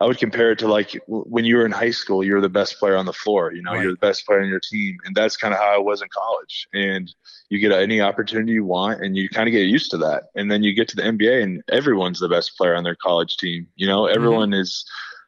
I 0.02 0.06
would 0.06 0.18
compare 0.18 0.52
it 0.52 0.60
to 0.60 0.68
like 0.68 0.98
when 1.08 1.44
you 1.44 1.58
were 1.58 1.66
in 1.66 1.74
high 1.74 1.92
school, 1.92 2.24
you're 2.24 2.40
the 2.40 2.48
best 2.48 2.80
player 2.80 2.96
on 2.96 3.06
the 3.06 3.14
floor, 3.14 3.52
you 3.52 3.62
know, 3.62 3.74
right. 3.74 3.82
you're 3.82 3.92
the 3.92 3.98
best 3.98 4.26
player 4.26 4.42
on 4.42 4.48
your 4.48 4.62
team. 4.62 4.98
And 5.04 5.14
that's 5.14 5.36
kind 5.36 5.54
of 5.54 5.60
how 5.60 5.76
I 5.76 5.78
was 5.78 6.02
in 6.02 6.08
college. 6.08 6.68
And 6.74 7.14
you 7.50 7.60
get 7.60 7.74
any 7.74 8.00
opportunity 8.00 8.54
you 8.54 8.64
want 8.64 9.04
and 9.04 9.18
you 9.18 9.28
kind 9.28 9.50
of 9.50 9.52
get 9.52 9.68
used 9.68 9.92
to 9.92 9.98
that. 9.98 10.26
And 10.36 10.50
then 10.50 10.64
you 10.64 10.74
get 10.74 10.88
to 10.90 10.96
the 10.96 11.02
NBA 11.02 11.44
and 11.44 11.62
everyone's 11.70 12.20
the 12.20 12.30
best 12.30 12.58
player 12.58 12.76
on 12.76 12.86
their 12.86 12.96
college 12.96 13.36
team. 13.36 13.68
You 13.76 13.88
know, 13.88 14.04
mm-hmm. 14.04 14.16
everyone 14.16 14.52
mm-hmm. 14.52 14.62
is 14.62 14.86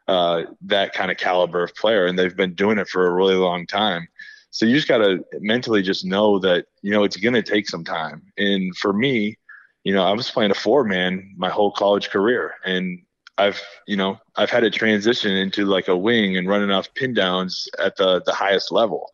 uh, 0.07 0.43
that 0.61 0.93
kind 0.93 1.11
of 1.11 1.17
caliber 1.17 1.63
of 1.63 1.75
player 1.75 2.05
and 2.05 2.17
they've 2.17 2.35
been 2.35 2.53
doing 2.53 2.77
it 2.77 2.87
for 2.87 3.07
a 3.07 3.13
really 3.13 3.35
long 3.35 3.67
time. 3.67 4.07
So 4.51 4.65
you 4.65 4.75
just 4.75 4.87
got 4.87 4.99
to 4.99 5.23
mentally 5.39 5.81
just 5.81 6.05
know 6.05 6.39
that, 6.39 6.65
you 6.81 6.91
know, 6.91 7.03
it's 7.03 7.17
going 7.17 7.33
to 7.33 7.41
take 7.41 7.67
some 7.67 7.83
time. 7.83 8.21
And 8.37 8.75
for 8.77 8.93
me, 8.93 9.37
you 9.83 9.93
know, 9.93 10.03
I 10.03 10.13
was 10.13 10.29
playing 10.31 10.51
a 10.51 10.55
four 10.55 10.83
man 10.83 11.33
my 11.37 11.49
whole 11.49 11.71
college 11.71 12.09
career, 12.09 12.55
and 12.65 12.99
I've 13.37 13.61
you 13.87 13.97
know 13.97 14.19
I've 14.35 14.49
had 14.51 14.61
to 14.61 14.69
transition 14.71 15.31
into 15.35 15.65
like 15.65 15.87
a 15.87 15.97
wing 15.97 16.37
and 16.37 16.47
running 16.47 16.71
off 16.71 16.93
pin 16.95 17.13
downs 17.13 17.67
at 17.79 17.95
the 17.97 18.21
the 18.25 18.33
highest 18.33 18.71
level. 18.71 19.11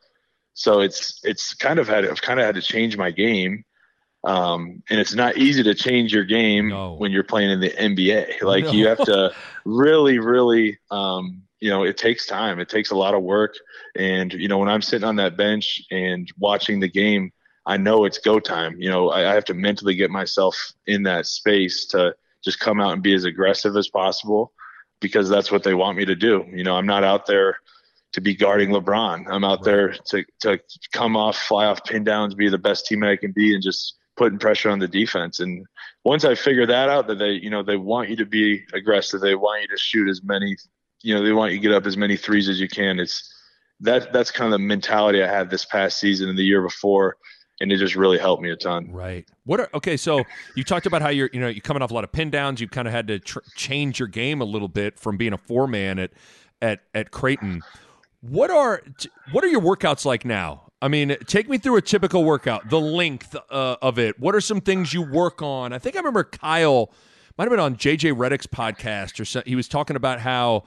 So 0.53 0.81
it's 0.81 1.19
it's 1.23 1.53
kind 1.53 1.79
of 1.79 1.87
had 1.87 2.05
I've 2.05 2.21
kind 2.21 2.39
of 2.39 2.45
had 2.45 2.55
to 2.55 2.61
change 2.61 2.97
my 2.97 3.11
game 3.11 3.63
Um, 4.23 4.83
and 4.89 4.99
it's 4.99 5.13
not 5.15 5.37
easy 5.37 5.63
to 5.63 5.75
change 5.75 6.13
your 6.13 6.25
game 6.25 6.69
No. 6.69 6.95
when 6.95 7.11
you're 7.11 7.23
playing 7.23 7.51
in 7.51 7.59
the 7.61 7.71
NBA. 7.79 8.41
Like 8.41 8.65
No. 8.65 8.71
you 8.71 8.87
have 8.87 9.01
to 9.03 9.31
really, 9.65 10.19
really, 10.19 10.79
um, 10.91 11.43
you 11.59 11.69
know, 11.69 11.83
it 11.83 11.97
takes 11.97 12.25
time. 12.25 12.59
It 12.59 12.69
takes 12.69 12.91
a 12.91 12.95
lot 12.95 13.13
of 13.13 13.23
work. 13.23 13.55
And 13.95 14.33
you 14.33 14.47
know, 14.47 14.57
when 14.57 14.69
I'm 14.69 14.81
sitting 14.81 15.07
on 15.07 15.15
that 15.17 15.37
bench 15.37 15.81
and 15.91 16.31
watching 16.37 16.79
the 16.79 16.89
game, 16.89 17.31
I 17.67 17.77
know 17.77 18.05
it's 18.05 18.17
go 18.17 18.39
time. 18.39 18.81
You 18.81 18.89
know, 18.89 19.09
I, 19.09 19.31
I 19.31 19.33
have 19.33 19.45
to 19.45 19.53
mentally 19.53 19.93
get 19.93 20.09
myself 20.09 20.73
in 20.87 21.03
that 21.03 21.27
space 21.27 21.85
to 21.87 22.15
just 22.43 22.59
come 22.59 22.79
out 22.79 22.93
and 22.93 23.03
be 23.03 23.13
as 23.13 23.25
aggressive 23.25 23.75
as 23.75 23.89
possible 23.89 24.53
because 25.01 25.29
that's 25.29 25.51
what 25.51 25.63
they 25.63 25.73
want 25.73 25.97
me 25.97 26.05
to 26.05 26.15
do. 26.15 26.45
You 26.51 26.63
know, 26.63 26.75
I'm 26.75 26.87
not 26.87 27.03
out 27.03 27.25
there 27.25 27.57
to 28.13 28.21
be 28.21 28.35
guarding 28.35 28.69
LeBron. 28.69 29.25
I'm 29.29 29.43
out 29.43 29.63
there 29.63 29.93
to 30.07 30.23
to 30.39 30.59
come 30.93 31.17
off, 31.17 31.37
fly 31.37 31.65
off 31.65 31.83
pin 31.83 32.03
downs, 32.03 32.35
be 32.35 32.49
the 32.49 32.57
best 32.57 32.89
teammate 32.89 33.11
I 33.11 33.17
can 33.17 33.33
be, 33.33 33.53
and 33.53 33.61
just 33.61 33.95
putting 34.15 34.39
pressure 34.39 34.69
on 34.69 34.79
the 34.79 34.87
defense. 34.87 35.39
And 35.39 35.65
once 36.03 36.25
I 36.25 36.35
figure 36.35 36.65
that 36.65 36.89
out, 36.89 37.07
that 37.07 37.19
they, 37.19 37.31
you 37.31 37.49
know, 37.49 37.63
they 37.63 37.77
want 37.77 38.09
you 38.09 38.15
to 38.15 38.25
be 38.25 38.63
aggressive. 38.73 39.21
They 39.21 39.35
want 39.35 39.61
you 39.61 39.67
to 39.67 39.77
shoot 39.77 40.09
as 40.09 40.23
many, 40.23 40.55
you 41.03 41.13
know, 41.13 41.23
they 41.23 41.33
want 41.33 41.51
you 41.51 41.59
to 41.59 41.61
get 41.61 41.73
up 41.73 41.85
as 41.85 41.97
many 41.97 42.17
threes 42.17 42.49
as 42.49 42.59
you 42.59 42.67
can. 42.67 42.99
It's 42.99 43.33
that 43.81 44.11
that's 44.11 44.31
kind 44.31 44.51
of 44.51 44.59
the 44.59 44.65
mentality 44.65 45.21
I 45.21 45.27
had 45.27 45.49
this 45.49 45.65
past 45.65 45.99
season 45.99 46.29
and 46.29 46.37
the 46.37 46.43
year 46.43 46.61
before, 46.61 47.17
and 47.59 47.71
it 47.71 47.77
just 47.77 47.95
really 47.95 48.17
helped 48.17 48.41
me 48.41 48.51
a 48.51 48.55
ton. 48.55 48.91
Right. 48.91 49.25
What 49.45 49.59
are 49.59 49.69
okay? 49.73 49.97
So 49.97 50.23
you 50.55 50.63
talked 50.63 50.85
about 50.85 51.01
how 51.01 51.09
you're 51.09 51.29
you 51.33 51.39
know 51.39 51.47
you're 51.47 51.61
coming 51.61 51.81
off 51.81 51.91
a 51.91 51.93
lot 51.93 52.03
of 52.03 52.11
pin 52.11 52.29
downs. 52.29 52.61
You 52.61 52.67
kind 52.67 52.87
of 52.87 52.93
had 52.93 53.07
to 53.07 53.19
tr- 53.19 53.39
change 53.55 53.99
your 53.99 54.07
game 54.07 54.41
a 54.41 54.45
little 54.45 54.67
bit 54.67 54.99
from 54.99 55.17
being 55.17 55.33
a 55.33 55.37
four 55.37 55.67
man 55.67 55.99
at 55.99 56.11
at 56.61 56.81
at 56.93 57.11
Creighton. 57.11 57.61
What 58.21 58.51
are 58.51 58.81
what 59.31 59.43
are 59.43 59.47
your 59.47 59.61
workouts 59.61 60.05
like 60.05 60.25
now? 60.25 60.63
I 60.81 60.89
mean, 60.89 61.15
take 61.25 61.49
me 61.49 61.57
through 61.57 61.77
a 61.77 61.81
typical 61.81 62.23
workout. 62.23 62.69
The 62.69 62.79
length 62.79 63.35
uh, 63.49 63.77
of 63.81 63.97
it. 63.97 64.19
What 64.19 64.35
are 64.35 64.41
some 64.41 64.61
things 64.61 64.93
you 64.93 65.01
work 65.01 65.41
on? 65.41 65.73
I 65.73 65.79
think 65.79 65.95
I 65.95 65.99
remember 65.99 66.23
Kyle 66.23 66.91
might 67.37 67.45
have 67.45 67.51
been 67.51 67.59
on 67.59 67.75
JJ 67.75 68.13
Redick's 68.13 68.47
podcast 68.47 69.19
or 69.19 69.25
so, 69.25 69.41
he 69.45 69.55
was 69.55 69.67
talking 69.67 69.95
about 69.95 70.19
how 70.19 70.65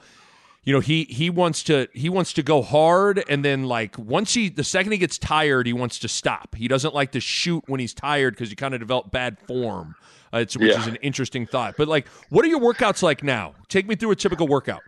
you 0.63 0.73
know 0.73 0.79
he 0.79 1.05
he 1.05 1.29
wants 1.29 1.63
to 1.63 1.87
he 1.93 2.09
wants 2.09 2.33
to 2.33 2.43
go 2.43 2.61
hard 2.61 3.23
and 3.27 3.43
then 3.43 3.63
like 3.65 3.97
once 3.97 4.33
he 4.33 4.49
the 4.49 4.63
second 4.63 4.91
he 4.91 4.97
gets 4.97 5.17
tired 5.17 5.65
he 5.67 5.73
wants 5.73 5.99
to 5.99 6.07
stop 6.07 6.55
he 6.55 6.67
doesn't 6.67 6.93
like 6.93 7.11
to 7.11 7.19
shoot 7.19 7.63
when 7.67 7.79
he's 7.79 7.93
tired 7.93 8.33
because 8.33 8.49
you 8.49 8.55
kind 8.55 8.73
of 8.73 8.79
develop 8.79 9.11
bad 9.11 9.37
form 9.47 9.95
uh, 10.33 10.37
it's, 10.37 10.55
which 10.57 10.75
Yeah. 10.75 10.77
is 10.77 10.87
an 10.87 10.95
interesting 10.97 11.45
thought 11.47 11.75
but 11.77 11.87
like 11.87 12.07
what 12.29 12.45
are 12.45 12.47
your 12.49 12.59
workouts 12.59 13.01
like 13.01 13.23
now 13.23 13.55
take 13.69 13.87
me 13.87 13.95
through 13.95 14.11
a 14.11 14.15
typical 14.15 14.47
workout 14.47 14.83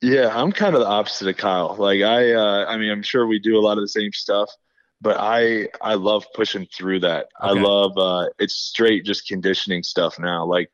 Yeah, 0.00 0.30
I'm 0.32 0.52
kind 0.52 0.74
of 0.74 0.80
the 0.80 0.86
opposite 0.86 1.28
of 1.28 1.36
Kyle. 1.36 1.74
Like 1.78 2.02
I, 2.02 2.32
uh, 2.32 2.66
I 2.66 2.76
mean, 2.76 2.90
I'm 2.90 3.02
sure 3.02 3.26
we 3.26 3.38
do 3.40 3.58
a 3.58 3.60
lot 3.60 3.78
of 3.78 3.82
the 3.82 3.88
same 3.88 4.12
stuff, 4.12 4.48
but 5.00 5.16
I, 5.18 5.68
I 5.80 5.94
love 5.94 6.24
pushing 6.34 6.66
through 6.66 7.00
that. 7.00 7.26
I 7.40 7.52
love, 7.52 7.98
uh, 7.98 8.28
it's 8.38 8.54
straight 8.54 9.04
just 9.04 9.26
conditioning 9.26 9.82
stuff 9.82 10.18
now. 10.20 10.44
Like 10.44 10.70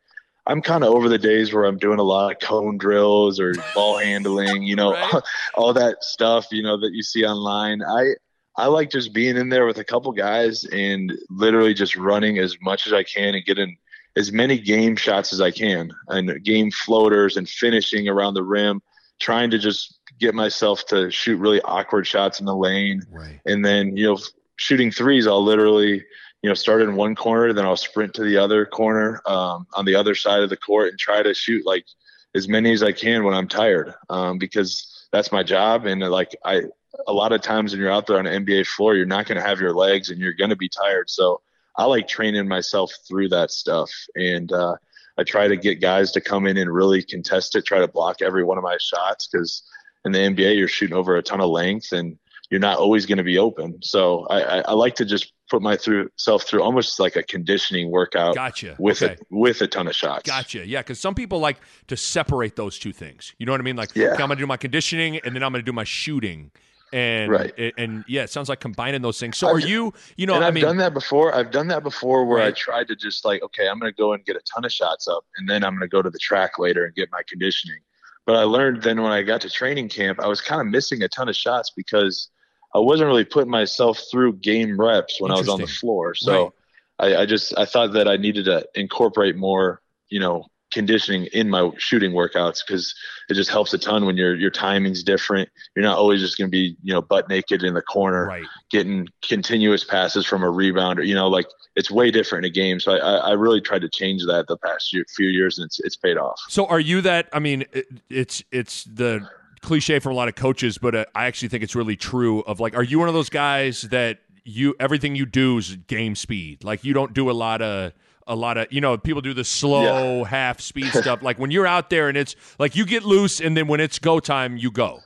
I'm 0.47 0.61
kind 0.61 0.85
of 0.85 0.93
over 0.93 1.09
the 1.09 1.19
days 1.19 1.53
where 1.53 1.65
I'm 1.65 1.79
doing 1.79 1.99
a 1.99 2.05
lot 2.05 2.33
of 2.33 2.39
cone 2.39 2.77
drills 2.77 3.41
or 3.41 3.55
ball 3.75 3.99
handling, 3.99 4.63
you 4.63 4.77
know, 4.77 4.93
Right. 4.93 5.23
all 5.55 5.73
that 5.73 6.05
stuff, 6.05 6.49
you 6.51 6.63
know, 6.63 6.79
that 6.79 6.93
you 6.93 7.03
see 7.03 7.25
online. 7.25 7.83
I, 7.83 8.15
I 8.57 8.67
like 8.67 8.91
just 8.91 9.13
being 9.13 9.37
in 9.37 9.49
there 9.49 9.67
with 9.67 9.79
a 9.79 9.85
couple 9.85 10.13
guys 10.13 10.65
and 10.65 11.13
literally 11.31 11.75
just 11.75 11.97
running 11.97 12.39
as 12.39 12.57
much 12.63 12.87
as 12.87 12.93
I 12.93 13.03
can 13.03 13.35
and 13.35 13.45
getting 13.45 13.77
as 14.17 14.31
many 14.33 14.59
game 14.59 14.97
shots 14.97 15.33
as 15.33 15.41
I 15.41 15.51
can 15.51 15.93
and 16.09 16.43
game 16.45 16.71
floaters 16.71 17.37
and 17.37 17.49
finishing 17.49 18.09
around 18.09 18.35
the 18.35 18.45
rim, 18.45 18.81
trying 19.19 19.51
to 19.51 19.59
just 19.59 19.99
get 20.21 20.35
myself 20.35 20.87
to 20.87 21.11
shoot 21.11 21.39
really 21.39 21.61
awkward 21.63 22.07
shots 22.07 22.39
in 22.39 22.47
the 22.47 22.55
lane. 22.55 23.03
right 23.11 23.41
And 23.45 23.65
then, 23.65 23.97
you 23.97 24.07
know, 24.07 24.19
shooting 24.57 24.93
threes, 24.93 25.27
I'll 25.27 25.43
literally, 25.43 26.05
you 26.45 26.51
know, 26.51 26.55
start 26.55 26.83
in 26.83 26.95
one 26.95 27.15
corner, 27.15 27.55
then 27.55 27.65
I'll 27.65 27.75
sprint 27.75 28.13
to 28.15 28.23
the 28.23 28.37
other 28.37 28.67
corner 28.67 29.23
um, 29.25 29.67
on 29.73 29.87
the 29.87 29.95
other 29.95 30.15
side 30.15 30.43
of 30.43 30.51
the 30.51 30.59
court 30.59 30.91
and 30.91 30.99
try 30.99 31.23
to 31.23 31.33
shoot 31.33 31.65
like 31.65 31.87
as 32.35 32.49
many 32.49 32.71
as 32.71 32.83
I 32.83 32.93
can 32.93 33.25
when 33.25 33.33
I'm 33.33 33.49
tired 33.49 33.95
um, 34.11 34.37
because 34.37 35.07
that's 35.11 35.33
my 35.33 35.43
job. 35.43 35.87
And 35.87 36.03
like 36.03 36.37
I, 36.45 36.65
a 37.07 37.15
lot 37.15 37.33
of 37.33 37.41
times 37.41 37.73
when 37.73 37.81
you're 37.81 37.91
out 37.91 38.07
there 38.07 38.19
on 38.19 38.27
an 38.27 38.45
NBA 38.45 38.67
floor, 38.67 38.95
you're 38.95 39.07
not 39.07 39.25
going 39.25 39.41
to 39.41 39.49
have 39.49 39.59
your 39.59 39.73
legs 39.73 40.11
and 40.11 40.21
you're 40.21 40.35
going 40.35 40.51
to 40.51 40.57
be 40.57 40.69
tired. 40.69 41.09
So 41.09 41.41
I 41.79 41.87
like 41.87 42.09
training 42.09 42.47
myself 42.47 42.93
through 43.09 43.31
that 43.31 43.51
stuff. 43.51 43.91
And 44.15 44.53
uh, 44.53 44.77
I 45.17 45.25
try 45.25 45.49
to 45.49 45.57
get 45.57 45.81
guys 45.81 46.13
to 46.13 46.21
come 46.21 46.47
in 46.47 46.59
and 46.59 46.71
really 46.71 47.03
contest 47.03 47.57
it, 47.57 47.65
try 47.65 47.79
to 47.79 47.89
block 47.89 48.21
every 48.21 48.45
one 48.45 48.59
of 48.59 48.65
my 48.65 48.77
shots 48.79 49.29
because 49.33 49.63
in 50.05 50.13
the 50.13 50.19
NBA, 50.19 50.59
you're 50.59 50.69
shooting 50.69 50.95
over 50.95 51.17
a 51.17 51.23
ton 51.23 51.41
of 51.41 51.49
length 51.49 51.93
and 51.93 52.19
you're 52.51 52.61
not 52.61 52.79
always 52.79 53.07
going 53.07 53.19
to 53.19 53.25
be 53.25 53.39
open. 53.39 53.79
So 53.83 54.27
I, 54.27 54.43
I, 54.43 54.59
I 54.61 54.73
like 54.73 54.95
to 54.97 55.05
just 55.05 55.33
put 55.51 55.63
my 55.63 55.77
through 55.77 56.11
self 56.17 56.45
through 56.45 56.63
almost 56.63 56.99
like 57.01 57.17
a 57.17 57.23
conditioning 57.23 57.91
workout 57.91 58.35
gotcha 58.35 58.77
with 58.79 59.03
okay. 59.03 59.15
a 59.15 59.17
with 59.31 59.61
a 59.61 59.67
ton 59.67 59.87
of 59.89 59.95
shots. 59.95 60.29
Gotcha. 60.29 60.67
Yeah, 60.67 60.81
because 60.81 61.01
some 61.01 61.15
people 61.15 61.39
like 61.41 61.59
to 61.89 61.97
separate 61.97 62.57
those 62.57 62.79
two 62.79 62.93
things. 62.93 63.35
You 63.39 63.47
know 63.47 63.53
what 63.53 63.61
I 63.61 63.65
mean? 63.65 63.77
Like, 63.77 63.95
Yeah. 63.95 64.09
okay, 64.13 64.23
I'm 64.23 64.29
going 64.29 64.37
to 64.39 64.43
do 64.43 64.47
my 64.47 64.57
conditioning 64.57 65.19
and 65.25 65.35
then 65.35 65.43
I'm 65.43 65.53
going 65.53 65.63
to 65.63 65.67
do 65.71 65.73
my 65.73 65.85
shooting. 65.85 66.51
And, 66.93 67.31
Right. 67.31 67.53
and 67.59 67.73
and 67.77 68.05
yeah, 68.07 68.23
it 68.23 68.31
sounds 68.31 68.49
like 68.49 68.61
combining 68.61 69.03
those 69.03 69.19
things. 69.19 69.37
So, 69.37 69.49
I've- 69.49 69.65
are 69.65 69.67
you? 69.67 69.93
You 70.17 70.27
know, 70.27 70.35
and 70.37 70.45
I 70.45 70.49
I've 70.49 70.55
mean, 70.55 70.63
done 70.65 70.77
that 70.77 70.95
before. 70.95 71.35
I've 71.35 71.51
done 71.51 71.67
that 71.69 71.83
before 71.83 72.25
where 72.25 72.41
I 72.41 72.53
tried 72.53 72.87
to 72.89 72.95
just 72.95 73.25
like, 73.25 73.43
okay, 73.43 73.69
I'm 73.69 73.81
going 73.81 73.93
to 73.93 73.97
go 73.97 74.13
and 74.13 74.25
get 74.25 74.37
a 74.37 74.41
ton 74.43 74.65
of 74.65 74.71
shots 74.73 75.09
up, 75.09 75.25
and 75.37 75.49
then 75.49 75.65
I'm 75.65 75.73
going 75.73 75.89
to 75.89 75.89
go 75.89 76.03
to 76.03 76.11
the 76.11 76.19
track 76.21 76.59
later 76.59 76.85
and 76.85 76.95
get 76.95 77.09
my 77.11 77.23
conditioning. 77.29 77.79
But 78.27 78.37
I 78.37 78.45
learned 78.45 78.83
then 78.83 79.03
when 79.03 79.11
I 79.13 79.23
got 79.23 79.41
to 79.41 79.51
training 79.51 79.89
camp, 79.89 80.21
I 80.21 80.29
was 80.29 80.41
kind 80.41 80.61
of 80.61 80.69
missing 80.69 81.03
a 81.03 81.09
ton 81.09 81.29
of 81.29 81.35
shots 81.35 81.73
because 81.77 82.31
I 82.75 82.81
wasn't 82.81 83.07
really 83.07 83.25
putting 83.25 83.51
myself 83.51 84.03
through 84.11 84.35
game 84.35 84.79
reps 84.79 85.21
when 85.21 85.31
I 85.31 85.37
was 85.37 85.49
on 85.49 85.61
the 85.61 85.67
floor. 85.67 86.15
So 86.15 86.55
I, 86.99 87.17
I 87.17 87.27
just 87.27 87.57
I 87.57 87.65
thought 87.65 87.93
that 87.93 88.09
I 88.09 88.17
needed 88.17 88.47
to 88.47 88.67
incorporate 88.75 89.37
more, 89.37 89.81
you 90.09 90.21
know, 90.21 90.47
conditioning 90.73 91.27
in 91.27 91.49
my 91.49 91.71
shooting 91.79 92.11
workouts 92.11 92.67
because 92.67 92.93
it 93.29 93.35
just 93.35 93.49
helps 93.49 93.73
a 93.73 93.79
ton 93.79 94.05
when 94.05 94.17
your 94.17 94.35
your 94.35 94.51
timing's 94.51 95.05
different. 95.05 95.49
You're 95.75 95.85
not 95.85 95.97
always 95.97 96.21
just 96.21 96.37
going 96.37 96.49
to 96.49 96.51
be 96.51 96.77
you 96.83 96.93
know 96.93 97.01
butt 97.01 97.29
naked 97.29 97.63
in 97.63 97.75
the 97.75 97.83
corner 97.83 98.27
right. 98.27 98.45
getting 98.71 99.09
continuous 99.23 99.85
passes 99.85 100.27
from 100.27 100.43
a 100.43 100.51
rebounder. 100.51 101.07
You 101.07 101.15
know, 101.15 101.29
like 101.29 101.47
it's 101.77 101.91
way 101.91 102.11
different 102.11 102.45
in 102.45 102.51
a 102.51 102.53
game. 102.53 102.81
So 102.81 102.93
I, 102.93 102.99
I 102.99 103.17
I 103.17 103.33
really 103.33 103.61
tried 103.61 103.83
to 103.83 103.89
change 103.89 104.25
that 104.27 104.47
the 104.49 104.57
past 104.59 104.93
year, 104.93 105.05
few 105.15 105.29
years, 105.29 105.59
and 105.59 105.67
it's 105.67 105.79
it's 105.81 105.97
paid 105.97 106.17
off. 106.17 106.41
So, 106.49 106.67
are 106.67 106.81
you 106.81 107.01
that? 107.03 107.29
I 107.33 107.39
mean, 107.39 107.65
it, 107.73 107.87
it's 108.11 108.43
it's 108.51 108.85
the 108.85 109.29
cliche 109.65 109.99
for 109.99 110.11
a 110.11 110.15
lot 110.15 110.29
of 110.29 110.35
coaches, 110.35 110.79
but 110.79 110.95
uh, 110.95 111.05
I 111.15 111.27
actually 111.27 111.49
think 111.49 111.65
it's 111.65 111.75
really 111.75 111.97
true. 111.97 112.41
Of 112.43 112.61
like, 112.61 112.77
are 112.77 112.83
you 112.83 112.99
one 112.99 113.09
of 113.09 113.15
those 113.15 113.31
guys 113.31 113.83
that 113.83 114.21
you 114.45 114.75
everything 114.79 115.17
you 115.17 115.27
do 115.27 115.59
is 115.59 115.77
game 115.77 116.15
speed? 116.15 116.63
Like, 116.63 116.85
you 116.85 116.93
don't 116.93 117.13
do 117.13 117.31
a 117.31 117.33
lot 117.33 117.63
of 117.63 117.93
a 118.27 118.35
lot 118.35 118.57
of 118.57 118.67
you 118.71 118.81
know 118.81 118.97
people 118.97 119.21
do 119.21 119.35
the 119.35 119.45
slow 119.45 120.25
half 120.29 120.61
speed 120.61 120.87
stuff. 120.93 121.23
Like 121.23 121.39
when 121.39 121.51
you're 121.51 121.67
out 121.67 121.91
there 121.91 122.09
and 122.09 122.17
it's 122.17 122.37
like 122.59 122.77
you 122.77 122.87
get 122.87 123.05
loose, 123.05 123.41
and 123.41 123.57
then 123.57 123.67
when 123.67 123.81
it's 123.81 123.99
go 123.99 124.21
time, 124.21 124.57
you 124.57 124.71
go. 124.71 125.01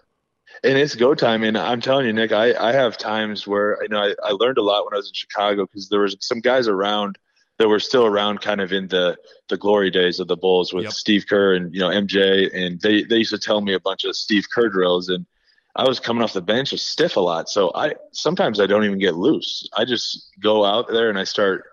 And 0.64 0.76
it's 0.76 0.96
go 0.96 1.14
time. 1.14 1.44
And 1.44 1.56
I'm 1.56 1.80
telling 1.80 2.06
you, 2.06 2.12
Nick, 2.12 2.32
I, 2.32 2.52
I 2.54 2.72
have 2.72 2.98
times 2.98 3.46
where 3.46 3.78
you 3.82 3.88
know 3.88 4.00
I, 4.00 4.14
I 4.24 4.30
learned 4.32 4.58
a 4.58 4.62
lot 4.62 4.84
when 4.84 4.94
I 4.94 4.96
was 4.96 5.08
in 5.08 5.14
Chicago 5.14 5.66
because 5.66 5.88
there 5.88 6.00
was 6.00 6.16
some 6.20 6.40
guys 6.40 6.68
around 6.68 7.18
that 7.58 7.68
were 7.68 7.80
still 7.80 8.06
around 8.06 8.40
kind 8.40 8.60
of 8.60 8.72
in 8.72 8.88
the 8.88 9.16
the 9.48 9.56
glory 9.56 9.90
days 9.90 10.20
of 10.20 10.28
the 10.28 10.36
Bulls 10.36 10.72
with 10.72 10.84
Yep. 10.84 10.92
Steve 10.92 11.26
Kerr 11.28 11.54
and 11.54 11.74
you 11.74 11.80
know 11.80 11.88
MJ, 11.88 12.54
and 12.54 12.80
they 12.80 13.04
they 13.04 13.18
used 13.18 13.32
to 13.32 13.38
tell 13.38 13.60
me 13.60 13.74
a 13.74 13.80
bunch 13.80 14.04
of 14.04 14.16
Steve 14.16 14.44
Kerr 14.52 14.68
drills 14.68 15.08
and. 15.08 15.26
I 15.76 15.86
was 15.86 16.00
coming 16.00 16.24
off 16.24 16.32
the 16.32 16.42
bench 16.42 16.70
just 16.70 16.88
stiff 16.88 17.16
a 17.16 17.20
lot, 17.20 17.48
so 17.48 17.70
I 17.72 17.94
sometimes 18.10 18.58
I 18.58 18.66
don't 18.66 18.84
even 18.84 18.98
get 18.98 19.14
loose. 19.14 19.68
I 19.76 19.84
just 19.84 20.28
go 20.40 20.64
out 20.64 20.88
there 20.88 21.08
and 21.08 21.16
I 21.16 21.22
start 21.22 21.66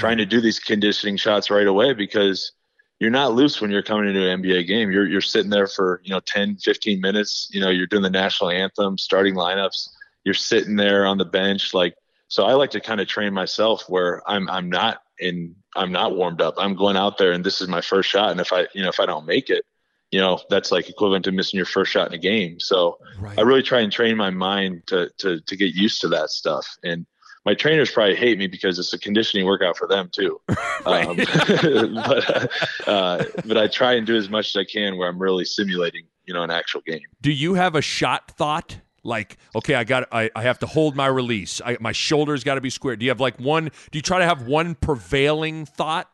trying 0.00 0.18
to 0.18 0.26
do 0.26 0.40
these 0.40 0.58
conditioning 0.58 1.16
shots 1.16 1.48
right 1.48 1.68
away 1.68 1.92
because 1.92 2.50
you're 2.98 3.10
not 3.10 3.34
loose 3.34 3.60
when 3.60 3.70
you're 3.70 3.82
coming 3.82 4.08
into 4.08 4.28
an 4.28 4.42
NBA 4.42 4.66
game. 4.66 4.90
You're 4.90 5.06
you're 5.06 5.20
sitting 5.20 5.50
there 5.50 5.68
for, 5.68 6.00
you 6.02 6.12
know, 6.12 6.18
10, 6.18 6.56
15 6.56 7.00
minutes, 7.00 7.50
you 7.52 7.60
know, 7.60 7.68
you're 7.68 7.86
doing 7.86 8.02
the 8.02 8.10
national 8.10 8.50
anthem, 8.50 8.98
starting 8.98 9.34
lineups, 9.34 9.90
you're 10.24 10.34
sitting 10.34 10.74
there 10.74 11.06
on 11.06 11.18
the 11.18 11.24
bench 11.24 11.72
like 11.72 11.94
so 12.28 12.44
I 12.44 12.54
like 12.54 12.70
to 12.70 12.80
kind 12.80 13.00
of 13.00 13.08
train 13.08 13.34
myself 13.34 13.84
where 13.88 14.22
I'm 14.28 14.48
I'm 14.48 14.70
not 14.70 15.02
in 15.22 15.54
I'm 15.74 15.92
not 15.92 16.16
warmed 16.16 16.42
up. 16.42 16.54
I'm 16.58 16.74
going 16.74 16.96
out 16.96 17.18
there 17.18 17.32
and 17.32 17.44
this 17.44 17.60
is 17.60 17.68
my 17.68 17.80
first 17.80 18.08
shot 18.08 18.30
and 18.30 18.40
if 18.40 18.52
I, 18.52 18.66
you 18.74 18.82
know, 18.82 18.88
if 18.88 19.00
I 19.00 19.06
don't 19.06 19.26
make 19.26 19.48
it, 19.48 19.64
you 20.10 20.20
know, 20.20 20.38
that's 20.50 20.70
like 20.70 20.88
equivalent 20.90 21.24
to 21.24 21.32
missing 21.32 21.56
your 21.56 21.66
first 21.66 21.90
shot 21.90 22.08
in 22.08 22.12
a 22.12 22.18
game. 22.18 22.60
So 22.60 22.98
right. 23.18 23.38
I 23.38 23.42
really 23.42 23.62
try 23.62 23.80
and 23.80 23.90
train 23.90 24.16
my 24.16 24.30
mind 24.30 24.82
to 24.88 25.10
to 25.18 25.40
to 25.40 25.56
get 25.56 25.74
used 25.74 26.00
to 26.02 26.08
that 26.08 26.30
stuff. 26.30 26.66
And 26.84 27.06
my 27.44 27.54
trainers 27.54 27.90
probably 27.90 28.14
hate 28.14 28.38
me 28.38 28.46
because 28.46 28.78
it's 28.78 28.92
a 28.92 28.98
conditioning 28.98 29.46
workout 29.46 29.76
for 29.76 29.88
them 29.88 30.10
too. 30.12 30.40
Right. 30.84 31.06
Um, 31.06 31.16
but 31.94 32.50
uh, 32.88 33.24
but 33.44 33.56
I 33.56 33.68
try 33.68 33.92
and 33.92 34.04
do 34.04 34.16
as 34.16 34.28
much 34.28 34.48
as 34.48 34.56
I 34.56 34.64
can 34.64 34.96
where 34.96 35.08
I'm 35.08 35.18
really 35.20 35.44
simulating, 35.44 36.06
you 36.24 36.34
know, 36.34 36.42
an 36.42 36.50
actual 36.50 36.80
game. 36.80 37.02
do 37.20 37.30
you 37.30 37.54
have 37.54 37.76
a 37.76 37.80
shot 37.80 38.32
thought 38.32 38.78
like 39.04 39.36
okay 39.54 39.74
i 39.74 39.84
got 39.84 40.06
i, 40.12 40.30
I 40.36 40.42
have 40.42 40.58
to 40.60 40.66
hold 40.66 40.94
my 40.94 41.06
release 41.06 41.60
I, 41.64 41.76
my 41.80 41.92
shoulders 41.92 42.44
got 42.44 42.54
to 42.54 42.60
be 42.60 42.70
square 42.70 42.96
do 42.96 43.04
you 43.04 43.10
have 43.10 43.20
like 43.20 43.38
one 43.40 43.64
do 43.90 43.98
you 43.98 44.02
try 44.02 44.18
to 44.18 44.24
have 44.24 44.46
one 44.46 44.74
prevailing 44.76 45.66
thought 45.66 46.08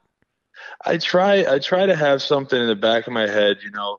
I 0.84 0.98
try 0.98 1.44
I 1.52 1.58
try 1.58 1.86
to 1.86 1.96
have 1.96 2.22
something 2.22 2.60
in 2.60 2.68
the 2.68 2.76
back 2.76 3.06
of 3.06 3.12
my 3.12 3.26
head, 3.26 3.58
you 3.62 3.70
know. 3.70 3.98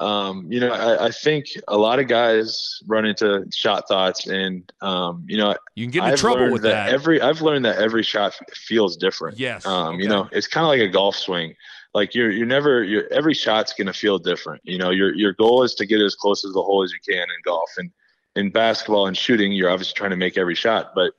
um, 0.00 0.46
you 0.50 0.60
know, 0.60 0.72
I, 0.72 1.06
I, 1.06 1.10
think 1.10 1.46
a 1.66 1.76
lot 1.76 1.98
of 1.98 2.06
guys 2.06 2.80
run 2.86 3.04
into 3.04 3.44
shot 3.52 3.88
thoughts, 3.88 4.28
and 4.28 4.70
um, 4.80 5.24
you 5.26 5.36
know, 5.36 5.56
you 5.74 5.84
can 5.84 5.90
get 5.90 5.98
into 6.04 6.12
I've 6.12 6.20
trouble 6.20 6.52
with 6.52 6.62
that, 6.62 6.86
that. 6.86 6.94
Every 6.94 7.20
I've 7.20 7.42
learned 7.42 7.64
that 7.64 7.78
every 7.78 8.04
shot 8.04 8.38
feels 8.54 8.96
different. 8.96 9.38
Yes. 9.38 9.66
Um, 9.66 9.94
okay. 9.94 10.04
You 10.04 10.08
know, 10.08 10.28
it's 10.30 10.46
kind 10.46 10.64
of 10.64 10.68
like 10.68 10.80
a 10.80 10.88
golf 10.88 11.16
swing. 11.16 11.54
Like 11.94 12.14
you're 12.14 12.30
you're 12.30 12.46
never 12.46 12.84
you're 12.84 13.12
every 13.12 13.34
shot's 13.34 13.72
gonna 13.72 13.92
feel 13.92 14.18
different. 14.20 14.62
You 14.64 14.78
know, 14.78 14.90
your 14.90 15.12
your 15.14 15.32
goal 15.32 15.64
is 15.64 15.74
to 15.76 15.86
get 15.86 16.00
as 16.00 16.14
close 16.14 16.42
to 16.42 16.48
the 16.48 16.62
hole 16.62 16.84
as 16.84 16.92
you 16.92 17.00
can 17.12 17.22
in 17.22 17.36
golf, 17.44 17.70
and 17.76 17.90
in 18.36 18.50
basketball 18.50 19.06
and 19.06 19.16
shooting, 19.16 19.52
you're 19.52 19.70
obviously 19.70 19.94
trying 19.94 20.10
to 20.10 20.16
make 20.16 20.38
every 20.38 20.54
shot, 20.54 20.92
but 20.94 21.12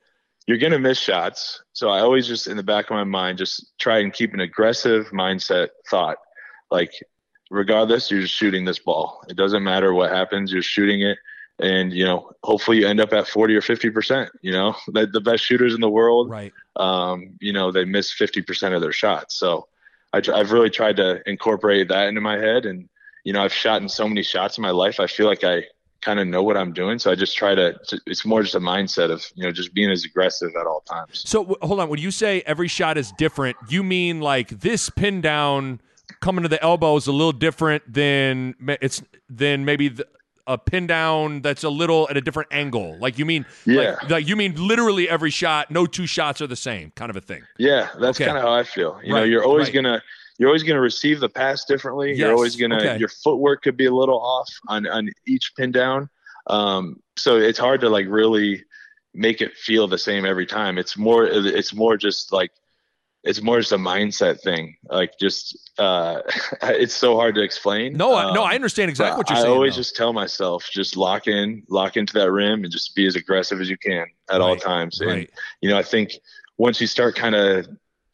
you're 0.47 0.57
going 0.57 0.71
to 0.71 0.79
miss 0.79 0.97
shots. 0.97 1.61
So 1.73 1.89
I 1.89 1.99
always 1.99 2.27
just 2.27 2.47
in 2.47 2.57
the 2.57 2.63
back 2.63 2.85
of 2.85 2.91
my 2.91 3.03
mind, 3.03 3.37
just 3.37 3.77
try 3.77 3.99
and 3.99 4.11
keep 4.11 4.33
an 4.33 4.39
aggressive 4.39 5.07
mindset 5.07 5.69
thought. 5.89 6.17
Like, 6.71 6.91
regardless, 7.51 8.09
you're 8.09 8.21
just 8.21 8.33
shooting 8.33 8.65
this 8.65 8.79
ball. 8.79 9.23
It 9.29 9.37
doesn't 9.37 9.63
matter 9.63 9.93
what 9.93 10.11
happens, 10.11 10.51
you're 10.51 10.61
shooting 10.61 11.01
it. 11.01 11.17
And, 11.59 11.91
you 11.91 12.05
know, 12.05 12.31
hopefully 12.43 12.79
you 12.79 12.87
end 12.87 13.01
up 13.01 13.11
at 13.13 13.27
40 13.27 13.55
or 13.55 13.61
50%. 13.61 14.29
You 14.41 14.51
know, 14.53 14.75
the, 14.87 15.05
the 15.07 15.21
best 15.21 15.43
shooters 15.43 15.75
in 15.75 15.81
the 15.81 15.89
world, 15.89 16.29
right. 16.29 16.53
um, 16.77 17.37
you 17.39 17.53
know, 17.53 17.71
they 17.71 17.85
miss 17.85 18.13
50% 18.13 18.73
of 18.73 18.81
their 18.81 18.91
shots. 18.91 19.35
So 19.35 19.67
I, 20.13 20.21
I've 20.33 20.51
really 20.51 20.69
tried 20.69 20.95
to 20.97 21.21
incorporate 21.29 21.89
that 21.89 22.07
into 22.07 22.21
my 22.21 22.37
head. 22.37 22.65
And, 22.65 22.89
you 23.23 23.33
know, 23.33 23.43
I've 23.43 23.53
shot 23.53 23.81
in 23.81 23.89
so 23.89 24.07
many 24.07 24.23
shots 24.23 24.57
in 24.57 24.61
my 24.61 24.71
life. 24.71 24.99
I 24.99 25.07
feel 25.07 25.27
like 25.27 25.43
I, 25.43 25.65
kind 26.01 26.19
of 26.19 26.27
know 26.27 26.43
what 26.43 26.57
I'm 26.57 26.73
doing. 26.73 26.99
So 26.99 27.11
I 27.11 27.15
just 27.15 27.35
try 27.35 27.55
to, 27.55 27.79
it's 28.05 28.25
more 28.25 28.41
just 28.41 28.55
a 28.55 28.59
mindset 28.59 29.11
of, 29.11 29.25
you 29.35 29.43
know, 29.43 29.51
just 29.51 29.73
being 29.73 29.91
as 29.91 30.05
aggressive 30.05 30.51
at 30.59 30.65
all 30.65 30.81
times. 30.81 31.23
So 31.25 31.39
w- 31.43 31.57
hold 31.61 31.79
on. 31.79 31.89
When 31.89 31.99
you 31.99 32.11
say 32.11 32.41
every 32.45 32.67
shot 32.67 32.97
is 32.97 33.11
different, 33.13 33.57
you 33.67 33.83
mean 33.83 34.21
like 34.21 34.61
this 34.61 34.89
pin 34.89 35.21
down 35.21 35.81
coming 36.21 36.43
to 36.43 36.49
the 36.49 36.61
elbow 36.63 36.95
is 36.95 37.07
a 37.07 37.11
little 37.11 37.31
different 37.31 37.91
than 37.91 38.55
it's 38.81 39.01
than 39.29 39.65
maybe 39.65 39.89
the, 39.89 40.07
a 40.47 40.57
pin 40.57 40.87
down 40.87 41.41
that's 41.41 41.63
a 41.63 41.69
little 41.69 42.07
at 42.09 42.17
a 42.17 42.21
different 42.21 42.49
angle. 42.51 42.97
Like 42.97 43.19
you 43.19 43.25
mean, 43.25 43.45
yeah, 43.65 43.97
like, 44.01 44.09
like, 44.09 44.27
you 44.27 44.35
mean 44.35 44.55
literally 44.55 45.07
every 45.07 45.29
shot, 45.29 45.69
no 45.69 45.85
two 45.85 46.07
shots 46.07 46.41
are 46.41 46.47
the 46.47 46.55
same 46.55 46.91
kind 46.95 47.11
of 47.11 47.15
a 47.15 47.21
thing. 47.21 47.43
Yeah, 47.59 47.89
that's 47.99 48.17
okay. 48.17 48.25
kind 48.25 48.37
of 48.37 48.43
how 48.43 48.53
I 48.53 48.63
feel. 48.63 48.99
You 49.03 49.13
right, 49.13 49.19
know, 49.19 49.25
you're 49.25 49.43
always 49.43 49.67
right. 49.67 49.75
gonna 49.75 50.01
you're 50.39 50.49
always 50.49 50.63
going 50.63 50.75
to 50.75 50.81
receive 50.81 51.19
the 51.19 51.29
pass 51.29 51.65
differently. 51.65 52.09
Yes. 52.09 52.19
You're 52.19 52.31
always 52.31 52.55
going 52.55 52.71
to 52.71 52.77
okay. 52.77 52.97
your 52.97 53.09
footwork 53.09 53.61
could 53.61 53.77
be 53.77 53.85
a 53.85 53.93
little 53.93 54.19
off 54.19 54.49
on 54.67 54.87
on 54.87 55.09
each 55.27 55.53
pin 55.55 55.71
down. 55.71 56.09
Um, 56.47 57.01
so 57.17 57.37
it's 57.37 57.59
hard 57.59 57.81
to 57.81 57.89
like 57.89 58.07
really 58.07 58.63
make 59.13 59.41
it 59.41 59.55
feel 59.57 59.87
the 59.87 59.97
same 59.97 60.25
every 60.25 60.45
time. 60.45 60.77
It's 60.77 60.97
more 60.97 61.25
it's 61.25 61.73
more 61.73 61.97
just 61.97 62.31
like 62.31 62.51
it's 63.21 63.41
more 63.41 63.59
just 63.59 63.73
a 63.73 63.77
mindset 63.77 64.39
thing. 64.39 64.77
Like 64.89 65.19
just 65.19 65.71
uh, 65.77 66.21
it's 66.63 66.93
so 66.93 67.17
hard 67.17 67.35
to 67.35 67.41
explain. 67.41 67.97
No, 67.97 68.17
um, 68.17 68.33
no, 68.33 68.43
I 68.43 68.55
understand 68.55 68.89
exactly 68.89 69.17
what 69.17 69.29
you're 69.29 69.37
saying. 69.37 69.49
I 69.49 69.53
always 69.53 69.73
though. 69.73 69.81
just 69.81 69.97
tell 69.97 70.13
myself 70.13 70.69
just 70.71 70.95
lock 70.95 71.27
in, 71.27 71.63
lock 71.69 71.97
into 71.97 72.13
that 72.13 72.31
rim, 72.31 72.63
and 72.63 72.71
just 72.71 72.95
be 72.95 73.05
as 73.05 73.17
aggressive 73.17 73.59
as 73.59 73.69
you 73.69 73.77
can 73.77 74.07
at 74.29 74.39
right. 74.39 74.41
all 74.41 74.55
times. 74.55 75.01
And 75.01 75.11
right. 75.11 75.29
you 75.59 75.69
know, 75.69 75.77
I 75.77 75.83
think 75.83 76.13
once 76.57 76.79
you 76.79 76.87
start 76.87 77.17
kind 77.17 77.35
of 77.35 77.67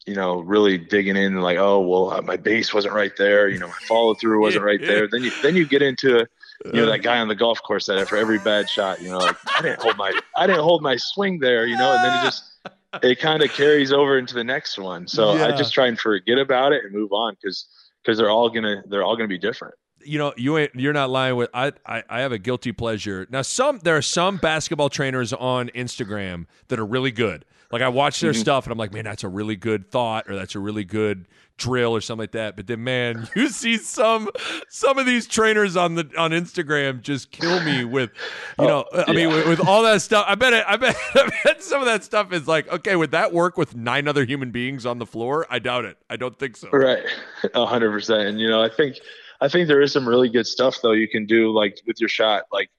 you 0.06 0.14
know, 0.14 0.40
really 0.40 0.78
digging 0.78 1.16
in 1.16 1.40
like, 1.40 1.58
oh, 1.58 1.80
well, 1.80 2.12
uh, 2.12 2.22
my 2.22 2.36
base 2.36 2.72
wasn't 2.72 2.94
right 2.94 3.12
there. 3.18 3.48
You 3.48 3.58
know, 3.58 3.66
my 3.66 3.78
follow 3.88 4.14
through 4.14 4.40
wasn't 4.40 4.64
right 4.64 4.80
there. 4.86 5.08
Then 5.08 5.22
you, 5.22 5.32
then 5.42 5.56
you 5.56 5.66
get 5.66 5.82
into, 5.82 6.26
you 6.64 6.72
know, 6.72 6.86
that 6.86 7.02
guy 7.02 7.18
on 7.18 7.28
the 7.28 7.34
golf 7.34 7.60
course 7.62 7.86
that 7.86 7.98
after 7.98 8.16
every 8.16 8.38
bad 8.38 8.70
shot, 8.70 9.02
you 9.02 9.10
know, 9.10 9.18
like 9.18 9.36
I 9.58 9.62
didn't 9.62 9.82
hold 9.82 9.96
my, 9.96 10.18
I 10.36 10.46
didn't 10.46 10.62
hold 10.62 10.82
my 10.82 10.96
swing 10.96 11.40
there, 11.40 11.66
you 11.66 11.76
know, 11.76 11.92
and 11.92 12.04
then 12.04 12.18
it 12.18 12.22
just, 12.22 12.44
it 13.02 13.18
kind 13.18 13.42
of 13.42 13.50
carries 13.50 13.92
over 13.92 14.16
into 14.16 14.34
the 14.34 14.44
next 14.44 14.78
one. 14.78 15.08
So 15.08 15.34
yeah. 15.34 15.46
I 15.46 15.56
just 15.56 15.74
try 15.74 15.88
and 15.88 15.98
forget 15.98 16.38
about 16.38 16.72
it 16.72 16.84
and 16.84 16.94
move 16.94 17.12
on 17.12 17.34
because, 17.34 17.66
because 18.02 18.16
they're 18.16 18.30
all 18.30 18.48
gonna, 18.48 18.84
they're 18.88 19.02
all 19.02 19.16
gonna 19.16 19.28
be 19.28 19.38
different 19.38 19.74
you 20.04 20.18
know 20.18 20.32
you 20.36 20.56
ain't 20.56 20.72
you're 20.76 20.92
not 20.92 21.10
lying 21.10 21.34
with 21.34 21.50
I, 21.52 21.72
I 21.84 22.04
i 22.08 22.20
have 22.20 22.30
a 22.30 22.38
guilty 22.38 22.70
pleasure 22.70 23.26
now 23.28 23.42
some 23.42 23.80
there 23.82 23.96
are 23.96 24.02
some 24.02 24.36
basketball 24.36 24.88
trainers 24.88 25.32
on 25.32 25.68
instagram 25.70 26.46
that 26.68 26.78
are 26.78 26.86
really 26.86 27.10
good 27.10 27.44
like 27.72 27.82
I 27.82 27.88
watch 27.88 28.20
their 28.20 28.32
mm-hmm. 28.32 28.40
stuff 28.40 28.64
and 28.64 28.72
I'm 28.72 28.78
like, 28.78 28.92
man, 28.92 29.04
that's 29.04 29.24
a 29.24 29.28
really 29.28 29.56
good 29.56 29.90
thought 29.90 30.28
or 30.28 30.36
that's 30.36 30.54
a 30.54 30.60
really 30.60 30.84
good 30.84 31.26
drill 31.58 31.96
or 31.96 32.00
something 32.00 32.22
like 32.22 32.32
that. 32.32 32.56
But 32.56 32.66
then, 32.66 32.84
man, 32.84 33.28
you 33.36 33.48
see 33.48 33.76
some 33.76 34.28
some 34.68 34.98
of 34.98 35.06
these 35.06 35.26
trainers 35.26 35.76
on 35.76 35.94
the 35.94 36.08
on 36.16 36.30
Instagram 36.30 37.02
just 37.02 37.30
kill 37.30 37.62
me 37.62 37.84
with, 37.84 38.10
you 38.58 38.66
know, 38.66 38.84
oh, 38.92 39.04
I 39.06 39.12
mean, 39.12 39.28
with, 39.28 39.46
with, 39.46 39.66
all 39.66 39.82
that 39.82 40.02
stuff. 40.02 40.24
I 40.28 40.34
bet 40.34 40.52
it, 40.52 40.64
I 40.66 40.76
bet 40.76 40.96
I 41.14 41.30
bet 41.44 41.62
some 41.62 41.80
of 41.80 41.86
that 41.86 42.04
stuff 42.04 42.32
is 42.32 42.46
like, 42.46 42.68
okay, 42.68 42.96
would 42.96 43.10
that 43.12 43.32
work 43.32 43.56
with 43.56 43.74
nine 43.74 44.08
other 44.08 44.24
human 44.24 44.50
beings 44.50 44.86
on 44.86 44.98
the 44.98 45.06
floor? 45.06 45.46
I 45.50 45.58
doubt 45.58 45.84
it. 45.84 45.98
I 46.08 46.16
don't 46.16 46.38
think 46.38 46.56
so. 46.56 46.70
Right, 46.70 47.04
hundred 47.54 47.90
percent. 47.90 48.28
And 48.28 48.40
you 48.40 48.48
know, 48.48 48.62
I 48.62 48.68
think 48.68 48.98
I 49.40 49.48
think 49.48 49.68
there 49.68 49.80
is 49.80 49.92
some 49.92 50.08
really 50.08 50.28
good 50.28 50.46
stuff 50.46 50.78
though 50.82 50.92
you 50.92 51.08
can 51.08 51.26
do 51.26 51.52
like 51.52 51.80
with 51.86 52.00
your 52.00 52.08
shot. 52.08 52.44
Like 52.52 52.70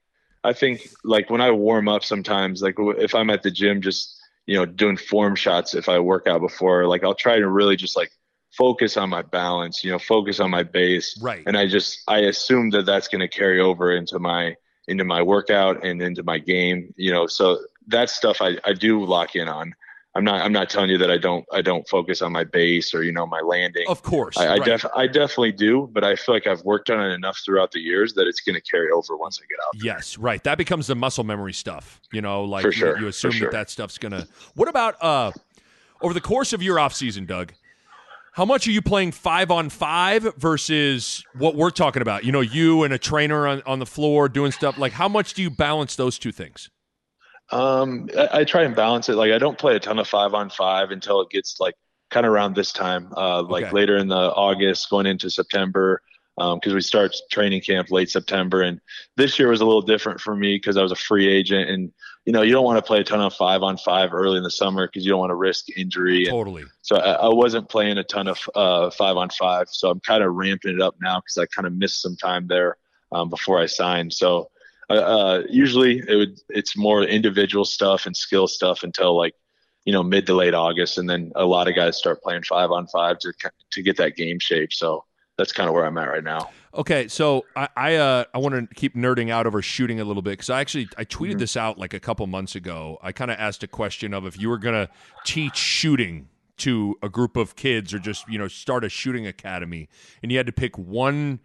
I 0.44 0.52
think 0.52 0.88
like 1.04 1.30
when 1.30 1.40
I 1.40 1.50
warm 1.50 1.88
up 1.88 2.04
sometimes, 2.04 2.62
like 2.62 2.76
if 2.78 3.14
I'm 3.14 3.30
at 3.30 3.42
the 3.42 3.50
gym 3.50 3.82
just 3.82 4.17
you 4.48 4.56
know, 4.56 4.64
doing 4.64 4.96
form 4.96 5.36
shots 5.36 5.74
if 5.74 5.90
I 5.90 5.98
work 5.98 6.26
out 6.26 6.40
before. 6.40 6.86
Like 6.86 7.04
I'll 7.04 7.14
try 7.14 7.38
to 7.38 7.46
really 7.46 7.76
just 7.76 7.94
like 7.96 8.10
focus 8.56 8.96
on 8.96 9.10
my 9.10 9.20
balance, 9.20 9.84
you 9.84 9.92
know, 9.92 9.98
focus 9.98 10.40
on 10.40 10.50
my 10.50 10.62
base. 10.62 11.20
Right. 11.20 11.42
And 11.46 11.54
I 11.56 11.68
just 11.68 12.00
I 12.08 12.20
assume 12.20 12.70
that 12.70 12.86
that's 12.86 13.08
going 13.08 13.20
to 13.20 13.28
carry 13.28 13.60
over 13.60 13.94
into 13.94 14.18
my 14.18 14.56
into 14.88 15.04
my 15.04 15.20
workout 15.20 15.84
and 15.84 16.00
into 16.00 16.22
my 16.22 16.38
game, 16.38 16.94
you 16.96 17.12
know. 17.12 17.26
So 17.26 17.58
that 17.88 18.08
stuff 18.08 18.40
I 18.40 18.56
I 18.64 18.72
do 18.72 19.04
lock 19.04 19.36
in 19.36 19.48
on. 19.48 19.74
I'm 20.18 20.24
not 20.24 20.44
I'm 20.44 20.52
not 20.52 20.68
telling 20.68 20.90
you 20.90 20.98
that 20.98 21.12
I 21.12 21.16
don't 21.16 21.46
I 21.52 21.62
don't 21.62 21.88
focus 21.88 22.22
on 22.22 22.32
my 22.32 22.42
base 22.42 22.92
or 22.92 23.04
you 23.04 23.12
know 23.12 23.24
my 23.24 23.38
landing. 23.38 23.84
Of 23.86 24.02
course, 24.02 24.36
I, 24.36 24.46
I, 24.46 24.48
right. 24.56 24.64
def, 24.64 24.84
I 24.96 25.06
definitely 25.06 25.52
do, 25.52 25.88
but 25.92 26.02
I 26.02 26.16
feel 26.16 26.34
like 26.34 26.48
I've 26.48 26.60
worked 26.64 26.90
on 26.90 27.00
it 27.00 27.14
enough 27.14 27.38
throughout 27.44 27.70
the 27.70 27.78
years 27.78 28.14
that 28.14 28.26
it's 28.26 28.40
going 28.40 28.56
to 28.56 28.60
carry 28.60 28.90
over 28.90 29.16
once 29.16 29.38
I 29.40 29.46
get 29.48 29.60
out. 29.60 29.78
There. 29.78 29.94
Yes, 29.94 30.18
right. 30.18 30.42
That 30.42 30.58
becomes 30.58 30.88
the 30.88 30.96
muscle 30.96 31.22
memory 31.22 31.52
stuff. 31.52 32.00
You 32.12 32.20
know, 32.20 32.42
like 32.42 32.62
For 32.62 32.72
sure. 32.72 32.96
you, 32.96 33.02
you 33.02 33.08
assume 33.08 33.30
sure. 33.30 33.46
that 33.52 33.56
that 33.56 33.70
stuff's 33.70 33.96
going 33.96 34.10
to. 34.10 34.26
What 34.54 34.68
about 34.68 35.00
uh 35.00 35.30
over 36.00 36.12
the 36.12 36.20
course 36.20 36.52
of 36.52 36.64
your 36.64 36.80
off 36.80 36.94
season, 36.94 37.24
Doug? 37.24 37.52
How 38.32 38.44
much 38.44 38.66
are 38.66 38.72
you 38.72 38.82
playing 38.82 39.12
five 39.12 39.52
on 39.52 39.68
five 39.68 40.34
versus 40.36 41.24
what 41.36 41.54
we're 41.54 41.70
talking 41.70 42.02
about? 42.02 42.24
You 42.24 42.32
know, 42.32 42.40
you 42.40 42.82
and 42.82 42.92
a 42.92 42.98
trainer 42.98 43.46
on, 43.46 43.62
on 43.66 43.78
the 43.78 43.86
floor 43.86 44.28
doing 44.28 44.50
stuff. 44.50 44.78
Like, 44.78 44.92
how 44.92 45.08
much 45.08 45.34
do 45.34 45.42
you 45.42 45.50
balance 45.50 45.94
those 45.94 46.18
two 46.18 46.32
things? 46.32 46.70
Um, 47.50 48.08
I, 48.16 48.40
I, 48.40 48.44
try 48.44 48.62
and 48.64 48.76
balance 48.76 49.08
it. 49.08 49.14
Like 49.14 49.32
I 49.32 49.38
don't 49.38 49.58
play 49.58 49.74
a 49.74 49.80
ton 49.80 49.98
of 49.98 50.06
five 50.06 50.34
on 50.34 50.50
five 50.50 50.90
until 50.90 51.22
it 51.22 51.30
gets 51.30 51.58
like 51.58 51.74
kind 52.10 52.26
of 52.26 52.32
around 52.32 52.54
this 52.54 52.72
time, 52.72 53.12
uh, 53.16 53.42
like 53.42 53.66
okay. 53.66 53.72
later 53.72 53.96
in 53.96 54.08
the 54.08 54.14
August, 54.14 54.90
going 54.90 55.06
into 55.06 55.30
September, 55.30 56.02
because 56.36 56.72
um, 56.72 56.74
we 56.74 56.80
start 56.80 57.14
training 57.30 57.60
camp 57.62 57.90
late 57.90 58.10
September. 58.10 58.62
And 58.62 58.80
this 59.16 59.38
year 59.38 59.48
was 59.48 59.60
a 59.60 59.64
little 59.64 59.82
different 59.82 60.20
for 60.20 60.36
me 60.36 60.56
because 60.56 60.76
I 60.76 60.82
was 60.82 60.92
a 60.92 60.96
free 60.96 61.26
agent, 61.26 61.70
and 61.70 61.90
you 62.26 62.32
know 62.32 62.42
you 62.42 62.52
don't 62.52 62.64
want 62.64 62.78
to 62.78 62.86
play 62.86 63.00
a 63.00 63.04
ton 63.04 63.20
of 63.20 63.34
five 63.34 63.62
on 63.62 63.78
five 63.78 64.12
early 64.12 64.36
in 64.36 64.42
the 64.42 64.50
summer 64.50 64.86
because 64.86 65.04
you 65.04 65.10
don't 65.10 65.20
want 65.20 65.30
to 65.30 65.36
risk 65.36 65.66
injury. 65.76 66.26
Totally. 66.26 66.62
And 66.62 66.70
so 66.82 66.96
I, 66.96 67.12
I, 67.12 67.28
wasn't 67.28 67.68
playing 67.68 67.96
a 67.96 68.04
ton 68.04 68.28
of 68.28 68.38
uh, 68.54 68.90
five 68.90 69.16
on 69.16 69.30
five. 69.30 69.68
So 69.70 69.90
I'm 69.90 70.00
kind 70.00 70.22
of 70.22 70.34
ramping 70.34 70.74
it 70.74 70.82
up 70.82 70.96
now 71.00 71.20
because 71.20 71.38
I 71.38 71.46
kind 71.46 71.66
of 71.66 71.72
missed 71.72 72.02
some 72.02 72.16
time 72.16 72.46
there 72.46 72.76
um, 73.10 73.30
before 73.30 73.58
I 73.58 73.66
signed. 73.66 74.12
So 74.12 74.50
uh, 74.90 74.94
uh, 74.94 75.42
usually 75.48 75.98
it 75.98 76.16
would 76.16 76.40
it's 76.48 76.76
more 76.76 77.02
individual 77.02 77.64
stuff 77.64 78.06
and 78.06 78.16
skill 78.16 78.48
stuff 78.48 78.82
until 78.82 79.16
like 79.16 79.34
you 79.84 79.92
know 79.92 80.02
mid 80.02 80.26
to 80.26 80.34
late 80.34 80.54
August, 80.54 80.98
and 80.98 81.08
then 81.08 81.32
a 81.36 81.44
lot 81.44 81.68
of 81.68 81.74
guys 81.74 81.96
start 81.96 82.22
playing 82.22 82.42
five 82.42 82.70
on 82.70 82.86
five 82.86 83.18
to 83.20 83.32
to 83.72 83.82
get 83.82 83.96
that 83.98 84.16
game 84.16 84.38
shape. 84.38 84.72
So 84.72 85.04
that's 85.36 85.52
kind 85.52 85.68
of 85.68 85.74
where 85.74 85.84
I'm 85.84 85.96
at 85.98 86.08
right 86.08 86.24
now. 86.24 86.50
Okay, 86.74 87.08
so 87.08 87.44
I 87.54 87.68
I, 87.76 87.94
uh, 87.96 88.24
I 88.34 88.38
want 88.38 88.54
to 88.54 88.74
keep 88.74 88.94
nerding 88.94 89.30
out 89.30 89.46
over 89.46 89.62
shooting 89.62 90.00
a 90.00 90.04
little 90.04 90.22
bit 90.22 90.32
because 90.32 90.50
I 90.50 90.60
actually 90.60 90.88
I 90.96 91.04
tweeted 91.04 91.30
mm-hmm. 91.30 91.38
this 91.38 91.56
out 91.56 91.78
like 91.78 91.94
a 91.94 92.00
couple 92.00 92.26
months 92.26 92.54
ago. 92.54 92.98
I 93.02 93.12
kind 93.12 93.30
of 93.30 93.38
asked 93.38 93.62
a 93.62 93.68
question 93.68 94.14
of 94.14 94.26
if 94.26 94.38
you 94.38 94.48
were 94.48 94.58
gonna 94.58 94.88
teach 95.24 95.56
shooting 95.56 96.28
to 96.58 96.96
a 97.02 97.08
group 97.08 97.36
of 97.36 97.56
kids 97.56 97.94
or 97.94 97.98
just 97.98 98.28
you 98.28 98.38
know 98.38 98.48
start 98.48 98.84
a 98.84 98.88
shooting 98.88 99.26
academy, 99.26 99.88
and 100.22 100.32
you 100.32 100.38
had 100.38 100.46
to 100.46 100.52
pick 100.52 100.76
one 100.78 101.40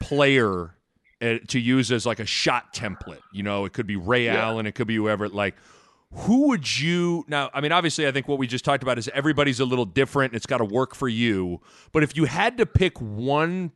player 0.00 0.76
to 1.24 1.58
use 1.58 1.90
as 1.92 2.06
like 2.06 2.20
a 2.20 2.26
shot 2.26 2.74
template. 2.74 3.22
You 3.32 3.42
know, 3.42 3.64
it 3.64 3.72
could 3.72 3.86
be 3.86 3.96
Ray 3.96 4.26
yeah. 4.26 4.44
Allen, 4.44 4.66
it 4.66 4.74
could 4.74 4.86
be 4.86 4.96
whoever. 4.96 5.28
Like, 5.28 5.54
who 6.12 6.48
would 6.48 6.78
you 6.78 7.24
now? 7.28 7.50
I 7.52 7.60
mean, 7.60 7.72
obviously, 7.72 8.06
I 8.06 8.12
think 8.12 8.28
what 8.28 8.38
we 8.38 8.46
just 8.46 8.64
talked 8.64 8.82
about 8.82 8.98
is 8.98 9.08
everybody's 9.12 9.60
a 9.60 9.64
little 9.64 9.84
different. 9.84 10.32
And 10.32 10.36
It's 10.36 10.46
got 10.46 10.58
to 10.58 10.64
work 10.64 10.94
for 10.94 11.08
you. 11.08 11.60
But 11.92 12.02
if 12.02 12.16
you 12.16 12.26
had 12.26 12.58
to 12.58 12.66
pick 12.66 13.00
one 13.00 13.72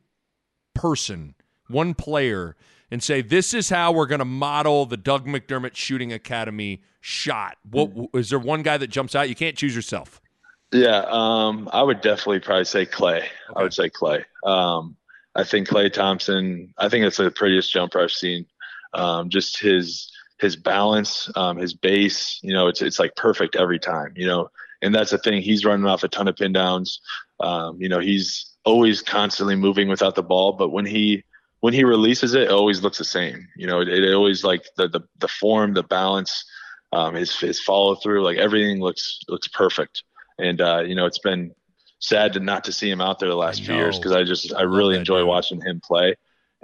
person, 0.73 1.35
one 1.67 1.93
player, 1.93 2.55
and 2.91 3.03
say 3.03 3.21
this 3.21 3.53
is 3.53 3.69
how 3.69 3.91
we're 3.91 4.07
going 4.07 4.19
to 4.19 4.25
model 4.25 4.85
the 4.85 4.97
Doug 4.97 5.27
McDermott 5.27 5.75
Shooting 5.75 6.13
Academy 6.13 6.81
shot, 7.01 7.57
what 7.69 7.91
is 8.13 8.29
there 8.29 8.39
one 8.39 8.63
guy 8.63 8.77
that 8.77 8.87
jumps 8.87 9.15
out? 9.15 9.29
You 9.29 9.35
can't 9.35 9.57
choose 9.57 9.75
yourself. 9.75 10.21
Yeah, 10.71 11.03
um, 11.07 11.67
I 11.73 11.81
would 11.81 12.01
definitely 12.01 12.39
probably 12.39 12.65
say 12.65 12.85
Klay. 12.85 13.17
Okay. 13.17 13.29
I 13.55 13.63
would 13.63 13.73
say 13.73 13.89
Klay. 13.89 14.23
Um, 14.45 14.95
I 15.35 15.43
think 15.43 15.67
Klay 15.67 15.91
Thompson. 15.91 16.73
I 16.77 16.89
think 16.89 17.05
it's 17.05 17.17
the 17.17 17.31
prettiest 17.31 17.71
jumper 17.71 18.01
I've 18.01 18.11
seen. 18.11 18.45
Um, 18.93 19.29
just 19.29 19.59
his 19.59 20.11
his 20.39 20.55
balance, 20.55 21.29
um, 21.35 21.57
his 21.57 21.73
base. 21.73 22.39
You 22.41 22.53
know, 22.53 22.67
it's 22.67 22.81
it's 22.81 22.99
like 22.99 23.15
perfect 23.15 23.55
every 23.55 23.79
time. 23.79 24.13
You 24.15 24.27
know, 24.27 24.49
and 24.81 24.93
that's 24.93 25.11
the 25.11 25.17
thing. 25.17 25.41
He's 25.41 25.65
running 25.65 25.85
off 25.85 26.03
a 26.03 26.07
ton 26.07 26.27
of 26.27 26.35
pin 26.35 26.53
downs. 26.53 26.99
Um, 27.39 27.81
you 27.81 27.89
know, 27.89 27.99
he's 27.99 28.53
always 28.65 29.01
constantly 29.01 29.55
moving 29.55 29.87
without 29.87 30.15
the 30.15 30.23
ball, 30.23 30.53
but 30.53 30.69
when 30.69 30.85
he 30.85 31.23
when 31.61 31.73
he 31.73 31.83
releases 31.83 32.33
it, 32.33 32.43
it 32.43 32.51
always 32.51 32.81
looks 32.81 32.97
the 32.97 33.05
same. 33.05 33.47
You 33.55 33.67
know, 33.67 33.81
it, 33.81 33.89
it 33.89 34.13
always 34.13 34.43
like 34.43 34.65
the, 34.77 34.87
the 34.87 35.01
the 35.19 35.27
form, 35.27 35.73
the 35.73 35.83
balance, 35.83 36.45
um, 36.93 37.15
his 37.15 37.37
his 37.37 37.59
follow 37.59 37.95
through, 37.95 38.23
like 38.23 38.37
everything 38.37 38.79
looks 38.79 39.19
looks 39.27 39.47
perfect. 39.47 40.03
And 40.37 40.61
uh, 40.61 40.83
you 40.85 40.95
know, 40.95 41.05
it's 41.05 41.19
been 41.19 41.53
sad 41.99 42.33
to 42.33 42.39
not 42.39 42.63
to 42.63 42.71
see 42.71 42.89
him 42.89 43.01
out 43.01 43.19
there 43.19 43.29
the 43.29 43.35
last 43.35 43.63
few 43.63 43.75
years 43.75 43.97
because 43.97 44.13
I 44.13 44.23
just 44.23 44.53
I 44.53 44.63
really 44.63 44.97
enjoy 44.97 45.23
watching 45.25 45.61
him 45.61 45.81
play, 45.81 46.15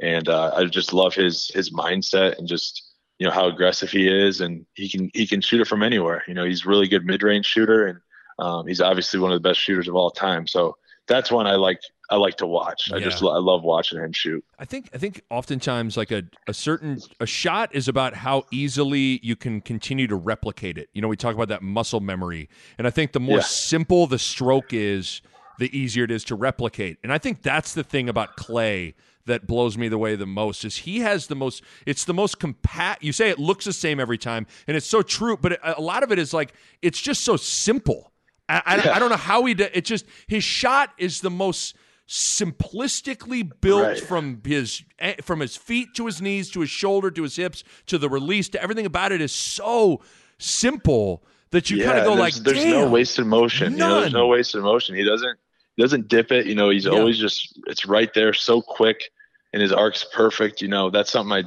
and 0.01 0.27
uh, 0.27 0.51
I 0.55 0.65
just 0.65 0.93
love 0.93 1.13
his 1.13 1.49
his 1.49 1.71
mindset 1.71 2.37
and 2.37 2.47
just 2.47 2.93
you 3.19 3.27
know 3.27 3.33
how 3.33 3.47
aggressive 3.47 3.91
he 3.91 4.07
is, 4.07 4.41
and 4.41 4.65
he 4.73 4.89
can 4.89 5.09
he 5.13 5.27
can 5.27 5.41
shoot 5.41 5.61
it 5.61 5.67
from 5.67 5.83
anywhere. 5.83 6.23
You 6.27 6.33
know, 6.33 6.45
he's 6.45 6.65
really 6.65 6.87
good 6.87 7.05
mid 7.05 7.23
range 7.23 7.45
shooter, 7.45 7.87
and 7.87 7.99
um, 8.39 8.67
he's 8.67 8.81
obviously 8.81 9.19
one 9.19 9.31
of 9.31 9.41
the 9.41 9.47
best 9.47 9.59
shooters 9.59 9.87
of 9.87 9.95
all 9.95 10.11
time. 10.11 10.47
So 10.47 10.77
that's 11.07 11.31
one 11.31 11.47
I 11.47 11.55
like 11.55 11.79
I 12.09 12.17
like 12.17 12.37
to 12.37 12.45
watch. 12.45 12.91
I 12.91 12.99
just 12.99 13.23
I 13.23 13.37
love 13.37 13.63
watching 13.63 13.99
him 13.99 14.11
shoot. 14.11 14.43
I 14.59 14.65
think 14.65 14.89
I 14.93 14.97
think 14.97 15.21
oftentimes 15.29 15.97
like 15.97 16.11
a, 16.11 16.23
a 16.47 16.53
certain 16.53 16.99
a 17.19 17.25
shot 17.25 17.73
is 17.73 17.87
about 17.87 18.13
how 18.13 18.43
easily 18.51 19.19
you 19.23 19.35
can 19.35 19.61
continue 19.61 20.07
to 20.07 20.15
replicate 20.15 20.77
it. 20.77 20.89
You 20.93 21.01
know, 21.01 21.07
we 21.07 21.17
talk 21.17 21.33
about 21.33 21.47
that 21.47 21.63
muscle 21.63 21.99
memory, 21.99 22.49
and 22.77 22.85
I 22.85 22.89
think 22.91 23.11
the 23.11 23.19
more 23.19 23.37
yeah. 23.37 23.43
simple 23.43 24.07
the 24.07 24.19
stroke 24.19 24.71
is, 24.71 25.21
the 25.57 25.75
easier 25.77 26.03
it 26.03 26.11
is 26.11 26.23
to 26.25 26.35
replicate. 26.35 26.97
And 27.03 27.11
I 27.11 27.17
think 27.17 27.41
that's 27.41 27.73
the 27.73 27.83
thing 27.83 28.07
about 28.09 28.37
Klay 28.37 28.93
that 29.25 29.47
blows 29.47 29.75
me 29.75 29.87
the 29.87 29.97
way 29.97 30.15
the 30.15 30.27
most 30.27 30.63
is 30.63 30.75
he 30.75 30.99
has 30.99 31.25
the 31.25 31.35
most 31.35 31.63
it's 31.87 32.05
the 32.05 32.13
most 32.13 32.39
compact 32.39 33.03
you 33.03 33.11
say 33.11 33.31
it 33.31 33.39
looks 33.39 33.65
the 33.65 33.73
same 33.73 33.99
every 33.99 34.19
time 34.19 34.45
and 34.67 34.77
it's 34.77 34.85
so 34.85 35.01
true 35.01 35.35
but 35.35 35.59
a 35.63 35.81
lot 35.81 36.03
of 36.03 36.11
it 36.11 36.19
is 36.19 36.31
like 36.31 36.53
it's 36.83 37.01
just 37.01 37.23
so 37.23 37.35
simple 37.35 38.13
I, 38.47 38.61
I, 38.65 38.91
I 38.95 38.99
don't 38.99 39.09
know 39.09 39.15
how 39.15 39.43
he 39.45 39.53
did. 39.53 39.71
It 39.73 39.85
just 39.85 40.05
his 40.27 40.43
shot 40.43 40.91
is 40.97 41.21
the 41.21 41.31
most 41.31 41.75
simplistically 42.07 43.49
built 43.61 43.83
right. 43.83 43.99
from 43.99 44.41
his 44.45 44.83
eh, 44.99 45.15
from 45.21 45.39
his 45.39 45.57
feet 45.57 45.89
to 45.95 46.05
his 46.05 46.21
knees 46.21 46.51
to 46.51 46.59
his 46.59 46.69
shoulder 46.69 47.09
to 47.09 47.23
his 47.23 47.35
hips 47.35 47.63
to 47.87 47.97
the 47.97 48.07
release 48.07 48.47
to 48.47 48.61
everything 48.61 48.85
about 48.85 49.11
it 49.11 49.21
is 49.21 49.31
so 49.31 50.01
simple 50.37 51.23
that 51.49 51.69
you 51.71 51.77
yeah, 51.77 51.85
kind 51.85 51.99
of 51.99 52.05
go 52.05 52.13
like 52.13 52.33
there's 52.35 52.63
no 52.65 52.87
wasted 52.89 53.25
motion. 53.25 53.73
You 53.73 53.79
know, 53.79 54.01
there's 54.01 54.13
no 54.13 54.27
wasted 54.27 54.61
motion 54.61 54.95
he 54.95 55.03
doesn't 55.03 55.39
he 55.75 55.81
doesn't 55.81 56.07
dip 56.07 56.31
it 56.31 56.45
you 56.45 56.53
know 56.53 56.69
he's 56.69 56.85
yeah. 56.85 56.91
always 56.91 57.17
just 57.17 57.59
it's 57.67 57.87
right 57.87 58.13
there 58.13 58.33
so 58.33 58.61
quick 58.61 59.09
and 59.53 59.61
his 59.61 59.71
arc's 59.71 60.05
perfect 60.13 60.61
you 60.61 60.67
know 60.67 60.91
that's 60.91 61.11
something 61.11 61.29
my 61.29 61.43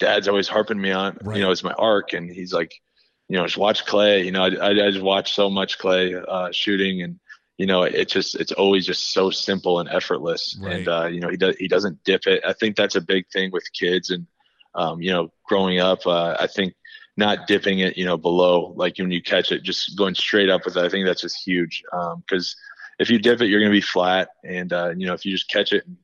dad's 0.00 0.26
always 0.26 0.48
harping 0.48 0.80
me 0.80 0.90
on 0.90 1.16
right. 1.22 1.36
you 1.36 1.42
know 1.42 1.52
it's 1.52 1.62
my 1.62 1.74
arc 1.74 2.14
and 2.14 2.30
he's 2.30 2.52
like 2.52 2.72
you 3.30 3.36
know, 3.36 3.44
just 3.44 3.56
watch 3.56 3.86
Klay 3.86 4.24
You 4.24 4.32
know, 4.32 4.42
I, 4.42 4.70
I, 4.70 4.90
just 4.90 5.00
watch 5.00 5.34
so 5.34 5.48
much 5.48 5.78
Klay 5.78 6.20
uh, 6.28 6.50
shooting, 6.50 7.02
and 7.02 7.20
you 7.60 7.66
know, 7.66 7.82
it's 7.82 8.10
just 8.10 8.36
it's 8.36 8.52
always 8.52 8.86
just 8.86 9.10
so 9.10 9.28
simple 9.28 9.80
and 9.80 9.88
effortless. 9.90 10.58
Right. 10.58 10.76
And 10.76 10.88
uh, 10.88 11.06
you 11.08 11.20
know, 11.20 11.28
he 11.28 11.36
does 11.36 11.56
he 11.58 11.68
doesn't 11.68 12.02
dip 12.04 12.26
it. 12.26 12.42
I 12.42 12.54
think 12.54 12.74
that's 12.74 12.94
a 12.94 13.02
big 13.02 13.28
thing 13.28 13.50
with 13.52 13.70
kids, 13.74 14.08
and 14.08 14.26
um, 14.74 15.02
you 15.02 15.10
know, 15.10 15.30
growing 15.44 15.78
up, 15.78 16.06
uh, 16.06 16.38
I 16.40 16.46
think 16.46 16.72
not 17.18 17.46
dipping 17.46 17.80
it, 17.80 17.98
you 17.98 18.06
know, 18.06 18.16
below 18.16 18.72
like 18.76 18.96
when 18.96 19.10
you 19.10 19.20
catch 19.20 19.52
it, 19.52 19.62
just 19.62 19.94
going 19.98 20.14
straight 20.14 20.48
up 20.48 20.64
with 20.64 20.78
it. 20.78 20.82
I 20.82 20.88
think 20.88 21.04
that's 21.04 21.20
just 21.20 21.46
huge 21.46 21.82
because 22.24 22.56
um, 22.56 22.94
if 22.98 23.10
you 23.10 23.18
dip 23.18 23.42
it, 23.42 23.48
you're 23.48 23.60
going 23.60 23.70
to 23.70 23.76
be 23.76 23.82
flat, 23.82 24.30
and 24.42 24.72
uh, 24.72 24.94
you 24.96 25.06
know, 25.06 25.12
if 25.12 25.26
you 25.26 25.32
just 25.32 25.50
catch 25.50 25.74
it 25.74 25.86
and 25.86 25.98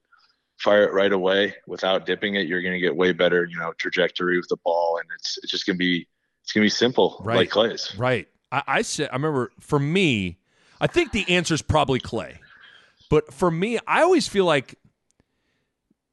fire 0.58 0.84
it 0.84 0.92
right 0.92 1.12
away 1.12 1.54
without 1.66 2.04
dipping 2.04 2.34
it, 2.34 2.48
you're 2.48 2.60
going 2.60 2.74
to 2.74 2.80
get 2.80 2.94
way 2.94 3.12
better, 3.12 3.46
you 3.46 3.58
know, 3.58 3.72
trajectory 3.78 4.36
with 4.36 4.48
the 4.48 4.58
ball, 4.62 4.98
and 5.00 5.08
it's 5.18 5.38
it's 5.42 5.52
just 5.52 5.64
going 5.64 5.76
to 5.76 5.78
be 5.78 6.06
it's 6.44 6.52
gonna 6.52 6.66
be 6.66 6.68
simple, 6.68 7.22
right. 7.24 7.36
like 7.36 7.48
Klay's. 7.48 7.96
Right. 7.96 8.28
I, 8.52 8.62
I 8.66 8.82
said. 8.82 9.08
I 9.10 9.14
remember 9.14 9.52
for 9.58 9.78
me, 9.78 10.36
I 10.80 10.86
think 10.86 11.12
the 11.12 11.28
answer 11.28 11.54
is 11.54 11.62
probably 11.62 12.00
Klay. 12.00 12.38
but 13.10 13.32
for 13.32 13.50
me, 13.50 13.78
I 13.86 14.02
always 14.02 14.28
feel 14.28 14.44
like 14.44 14.76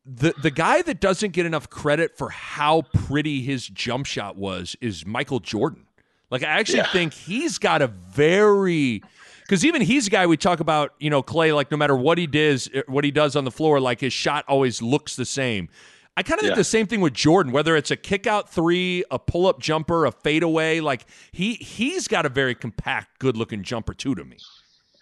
the 0.05 0.33
the 0.41 0.51
guy 0.51 0.81
that 0.81 0.99
doesn't 0.99 1.31
get 1.31 1.45
enough 1.45 1.69
credit 1.69 2.17
for 2.17 2.29
how 2.29 2.83
pretty 2.93 3.41
his 3.41 3.67
jump 3.67 4.05
shot 4.05 4.35
was 4.35 4.75
is 4.81 5.05
Michael 5.05 5.39
Jordan. 5.39 5.87
Like 6.29 6.43
I 6.43 6.47
actually 6.47 6.79
yeah. 6.79 6.91
think 6.91 7.13
he's 7.13 7.57
got 7.57 7.81
a 7.81 7.87
very 7.87 9.01
because 9.41 9.63
even 9.65 9.81
he's 9.81 10.07
a 10.07 10.09
guy 10.09 10.25
we 10.25 10.37
talk 10.37 10.59
about, 10.59 10.93
you 10.99 11.09
know, 11.09 11.21
Klay. 11.21 11.55
Like 11.55 11.71
no 11.71 11.77
matter 11.77 11.95
what 11.95 12.17
he 12.17 12.27
does, 12.27 12.69
what 12.87 13.03
he 13.03 13.11
does 13.11 13.35
on 13.35 13.45
the 13.45 13.51
floor, 13.51 13.79
like 13.79 14.01
his 14.01 14.13
shot 14.13 14.45
always 14.47 14.81
looks 14.81 15.15
the 15.15 15.25
same. 15.25 15.69
I 16.15 16.21
kind 16.21 16.39
of 16.39 16.43
yeah. 16.43 16.49
think 16.49 16.57
the 16.57 16.63
same 16.63 16.85
thing 16.85 17.01
with 17.01 17.13
Jordan, 17.13 17.51
whether 17.51 17.75
it's 17.75 17.89
a 17.89 17.95
kick 17.95 18.27
out 18.27 18.49
three, 18.49 19.03
a 19.09 19.17
pull 19.17 19.47
up 19.47 19.59
jumper, 19.59 20.05
a 20.05 20.11
fadeaway. 20.11 20.79
Like 20.79 21.05
he 21.31 21.55
he's 21.55 22.07
got 22.07 22.25
a 22.25 22.29
very 22.29 22.53
compact, 22.53 23.19
good 23.19 23.35
looking 23.35 23.63
jumper 23.63 23.93
too 23.93 24.13
to 24.15 24.23
me. 24.23 24.37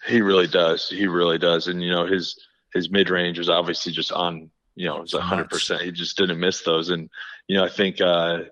He 0.06 0.22
really 0.22 0.46
does. 0.46 0.88
He 0.88 1.06
really 1.06 1.38
does. 1.38 1.68
And 1.68 1.82
you 1.82 1.90
know 1.90 2.06
his 2.06 2.38
his 2.72 2.90
mid 2.90 3.10
range 3.10 3.38
was 3.38 3.48
obviously 3.48 3.92
just 3.92 4.12
on. 4.12 4.50
You 4.74 4.86
know, 4.86 4.96
it 4.96 5.02
was 5.02 5.12
hundred 5.12 5.50
percent. 5.50 5.82
He 5.82 5.92
just 5.92 6.16
didn't 6.16 6.40
miss 6.40 6.62
those. 6.62 6.88
And 6.88 7.10
you 7.46 7.58
know, 7.58 7.64
I 7.64 7.68
think 7.68 8.00
uh, 8.00 8.44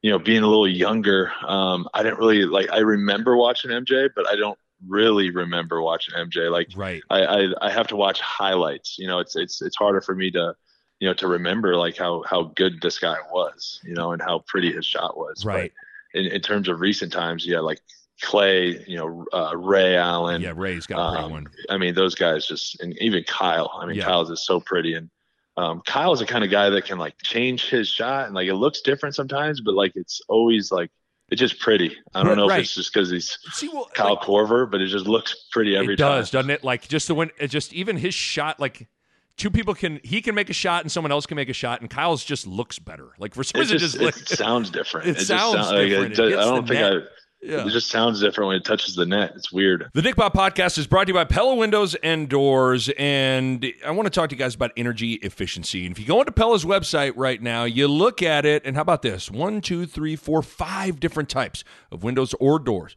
you 0.00 0.10
know 0.10 0.18
being 0.18 0.42
a 0.42 0.46
little 0.46 0.68
younger, 0.68 1.30
um, 1.46 1.86
I 1.92 2.02
didn't 2.02 2.18
really 2.18 2.46
like. 2.46 2.70
I 2.72 2.78
remember 2.78 3.36
watching 3.36 3.70
MJ, 3.70 4.08
but 4.16 4.26
I 4.26 4.36
don't 4.36 4.58
really 4.88 5.30
remember 5.30 5.82
watching 5.82 6.14
MJ. 6.14 6.50
Like, 6.50 6.68
right. 6.74 7.02
I, 7.10 7.24
I 7.24 7.46
I 7.60 7.70
have 7.70 7.88
to 7.88 7.96
watch 7.96 8.20
highlights. 8.20 8.96
You 8.98 9.06
know, 9.06 9.18
it's 9.18 9.36
it's 9.36 9.60
it's 9.60 9.76
harder 9.76 10.00
for 10.00 10.14
me 10.14 10.30
to 10.30 10.54
you 11.00 11.08
know, 11.08 11.14
to 11.14 11.28
remember 11.28 11.76
like 11.76 11.96
how 11.96 12.22
how 12.28 12.44
good 12.54 12.80
this 12.80 12.98
guy 12.98 13.16
was, 13.30 13.80
you 13.84 13.94
know, 13.94 14.12
and 14.12 14.22
how 14.22 14.40
pretty 14.46 14.72
his 14.72 14.86
shot 14.86 15.16
was. 15.16 15.44
Right. 15.44 15.72
But 16.12 16.20
in, 16.20 16.26
in 16.26 16.40
terms 16.40 16.68
of 16.68 16.80
recent 16.80 17.12
times, 17.12 17.46
yeah, 17.46 17.60
like 17.60 17.80
Klay, 18.22 18.86
you 18.88 18.96
know, 18.96 19.26
uh, 19.32 19.56
Ray 19.56 19.96
Allen. 19.96 20.40
Yeah, 20.40 20.54
Ray's 20.56 20.86
got 20.86 21.16
a 21.16 21.24
um, 21.24 21.30
one. 21.30 21.46
I 21.68 21.76
mean, 21.76 21.94
those 21.94 22.14
guys 22.14 22.46
just, 22.46 22.80
and 22.80 22.96
even 22.98 23.22
Kyle. 23.24 23.78
I 23.80 23.86
mean, 23.86 23.96
yeah. 23.96 24.04
Kyle's 24.04 24.30
is 24.30 24.46
so 24.46 24.58
pretty, 24.58 24.94
and 24.94 25.10
um, 25.56 25.82
Kyle's 25.84 26.20
the 26.20 26.26
kind 26.26 26.42
of 26.42 26.50
guy 26.50 26.70
that 26.70 26.86
can 26.86 26.98
like 26.98 27.14
change 27.22 27.68
his 27.68 27.88
shot, 27.88 28.26
and 28.26 28.34
like 28.34 28.48
it 28.48 28.54
looks 28.54 28.80
different 28.80 29.14
sometimes, 29.14 29.60
but 29.60 29.74
like 29.74 29.92
it's 29.96 30.22
always 30.28 30.72
like 30.72 30.90
it's 31.28 31.40
just 31.40 31.60
pretty. 31.60 31.94
I 32.14 32.22
don't 32.22 32.36
know 32.36 32.48
right. 32.48 32.60
if 32.60 32.64
it's 32.64 32.74
just 32.74 32.92
because 32.94 33.10
he's 33.10 33.38
See, 33.52 33.68
well, 33.68 33.90
Kyle 33.92 34.14
like, 34.14 34.20
Korver, 34.20 34.70
but 34.70 34.80
it 34.80 34.86
just 34.86 35.06
looks 35.06 35.48
pretty 35.50 35.76
every 35.76 35.94
it 35.94 35.96
time. 35.98 36.12
It 36.12 36.16
does, 36.16 36.30
doesn't 36.30 36.50
it? 36.50 36.64
Like 36.64 36.88
just 36.88 37.08
the 37.08 37.14
when, 37.14 37.30
just 37.48 37.74
even 37.74 37.96
his 37.96 38.14
shot, 38.14 38.58
like 38.58 38.88
two 39.36 39.50
people 39.50 39.74
can 39.74 40.00
he 40.02 40.20
can 40.20 40.34
make 40.34 40.50
a 40.50 40.54
shot 40.54 40.82
and 40.82 40.90
someone 40.90 41.12
else 41.12 41.26
can 41.26 41.36
make 41.36 41.48
a 41.48 41.54
shot 41.54 41.80
and 41.80 41.90
Kyle's 41.90 42.24
just 42.24 42.46
looks 42.46 42.78
better. 42.78 43.08
Like 43.18 43.34
for 43.34 43.44
some 43.44 43.60
reason, 43.60 43.76
it 43.76 43.80
just, 43.80 43.98
just 43.98 44.32
it 44.32 44.36
sounds 44.36 44.70
different. 44.70 45.06
It, 45.16 45.18
it 45.18 45.26
sounds 45.26 45.66
sound, 45.66 45.88
different. 45.88 46.18
Like, 46.18 46.34
I 46.34 46.44
don't 46.44 46.66
think 46.66 46.80
net. 46.80 46.92
I. 46.92 47.06
Yeah. 47.42 47.66
It 47.66 47.70
just 47.70 47.90
sounds 47.90 48.20
different 48.20 48.48
when 48.48 48.56
it 48.56 48.64
touches 48.64 48.96
the 48.96 49.06
net. 49.06 49.32
It's 49.36 49.52
weird. 49.52 49.88
The 49.92 50.02
Nick 50.02 50.16
Bahe 50.16 50.32
podcast 50.32 50.78
is 50.78 50.86
brought 50.86 51.04
to 51.04 51.10
you 51.10 51.14
by 51.14 51.24
Pella 51.24 51.54
Windows 51.54 51.94
and 51.96 52.28
Doors. 52.28 52.90
And 52.98 53.64
I 53.84 53.92
want 53.92 54.06
to 54.06 54.10
talk 54.10 54.30
to 54.30 54.34
you 54.34 54.38
guys 54.38 54.54
about 54.54 54.72
energy 54.76 55.14
efficiency. 55.14 55.86
And 55.86 55.92
if 55.92 56.00
you 56.00 56.06
go 56.06 56.18
into 56.18 56.32
Pella's 56.32 56.64
website 56.64 57.12
right 57.14 57.40
now, 57.40 57.62
you 57.64 57.86
look 57.86 58.20
at 58.20 58.46
it, 58.46 58.62
and 58.64 58.74
how 58.74 58.82
about 58.82 59.02
this? 59.02 59.30
One, 59.30 59.60
two, 59.60 59.86
three, 59.86 60.16
four, 60.16 60.42
five 60.42 60.98
different 60.98 61.28
types 61.28 61.62
of 61.92 62.02
windows 62.02 62.34
or 62.40 62.58
doors 62.58 62.96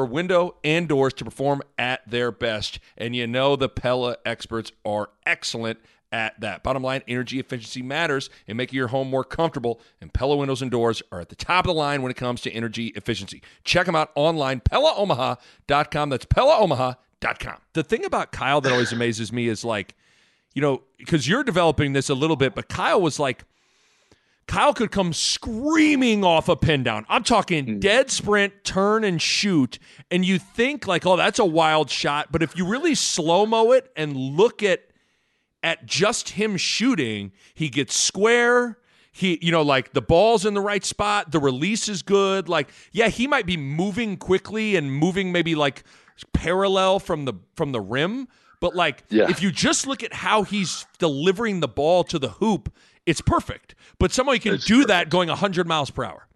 for 0.00 0.06
window 0.06 0.56
and 0.64 0.88
doors 0.88 1.12
to 1.12 1.26
perform 1.26 1.60
at 1.76 2.00
their 2.08 2.32
best. 2.32 2.80
And 2.96 3.14
you 3.14 3.26
know 3.26 3.54
the 3.54 3.68
Pella 3.68 4.16
experts 4.24 4.72
are 4.82 5.10
excellent 5.26 5.78
at 6.10 6.40
that. 6.40 6.62
Bottom 6.62 6.82
line, 6.82 7.02
energy 7.06 7.38
efficiency 7.38 7.82
matters 7.82 8.30
in 8.46 8.56
making 8.56 8.78
your 8.78 8.88
home 8.88 9.10
more 9.10 9.24
comfortable, 9.24 9.78
and 10.00 10.10
Pella 10.10 10.36
windows 10.36 10.62
and 10.62 10.70
doors 10.70 11.02
are 11.12 11.20
at 11.20 11.28
the 11.28 11.36
top 11.36 11.66
of 11.66 11.68
the 11.68 11.74
line 11.74 12.00
when 12.00 12.10
it 12.10 12.16
comes 12.16 12.40
to 12.40 12.50
energy 12.50 12.94
efficiency. 12.96 13.42
Check 13.62 13.84
them 13.84 13.94
out 13.94 14.10
online, 14.14 14.62
PellaOmaha.com. 14.62 16.08
That's 16.08 16.24
PellaOmaha.com. 16.24 17.58
The 17.74 17.82
thing 17.82 18.06
about 18.06 18.32
Kyle 18.32 18.62
that 18.62 18.72
always 18.72 18.92
amazes 18.92 19.30
me 19.34 19.48
is 19.48 19.66
like, 19.66 19.94
you 20.54 20.62
know, 20.62 20.80
because 20.96 21.28
you're 21.28 21.44
developing 21.44 21.92
this 21.92 22.08
a 22.08 22.14
little 22.14 22.36
bit, 22.36 22.54
but 22.54 22.70
Kyle 22.70 23.02
was 23.02 23.18
like– 23.18 23.44
Kyle 24.50 24.74
could 24.74 24.90
come 24.90 25.12
screaming 25.12 26.24
off 26.24 26.48
a 26.48 26.56
pin 26.56 26.82
down. 26.82 27.06
I'm 27.08 27.22
talking 27.22 27.66
mm. 27.66 27.80
dead 27.80 28.10
sprint, 28.10 28.64
turn 28.64 29.04
and 29.04 29.22
shoot. 29.22 29.78
And 30.10 30.24
you 30.24 30.40
think 30.40 30.88
like, 30.88 31.06
oh, 31.06 31.16
that's 31.16 31.38
a 31.38 31.44
wild 31.44 31.88
shot. 31.88 32.32
But 32.32 32.42
if 32.42 32.56
you 32.56 32.66
really 32.66 32.96
slow 32.96 33.46
mo 33.46 33.70
it 33.70 33.92
and 33.94 34.16
look 34.16 34.64
at 34.64 34.80
at 35.62 35.86
just 35.86 36.30
him 36.30 36.56
shooting, 36.56 37.30
he 37.54 37.68
gets 37.68 37.94
square. 37.94 38.78
He, 39.12 39.38
you 39.40 39.52
know, 39.52 39.62
like 39.62 39.92
the 39.92 40.02
ball's 40.02 40.44
in 40.44 40.54
the 40.54 40.60
right 40.60 40.84
spot, 40.84 41.30
the 41.30 41.38
release 41.38 41.88
is 41.88 42.02
good. 42.02 42.48
Like, 42.48 42.70
yeah, 42.90 43.06
he 43.06 43.28
might 43.28 43.46
be 43.46 43.56
moving 43.56 44.16
quickly 44.16 44.74
and 44.74 44.90
moving 44.92 45.30
maybe 45.30 45.54
like 45.54 45.84
parallel 46.32 46.98
from 46.98 47.24
the 47.24 47.34
from 47.54 47.70
the 47.70 47.80
rim. 47.80 48.26
But 48.60 48.74
like, 48.74 49.04
yeah. 49.10 49.30
if 49.30 49.40
you 49.42 49.52
just 49.52 49.86
look 49.86 50.02
at 50.02 50.12
how 50.12 50.42
he's 50.42 50.86
delivering 50.98 51.60
the 51.60 51.68
ball 51.68 52.02
to 52.04 52.18
the 52.18 52.30
hoop, 52.30 52.74
it's 53.06 53.20
perfect. 53.20 53.74
But 53.98 54.12
someone 54.12 54.38
can 54.38 54.54
it's 54.54 54.64
do 54.64 54.76
perfect. 54.76 54.88
that 54.88 55.10
going 55.10 55.28
100 55.28 55.66
miles 55.66 55.90
per 55.90 56.04
hour. 56.04 56.26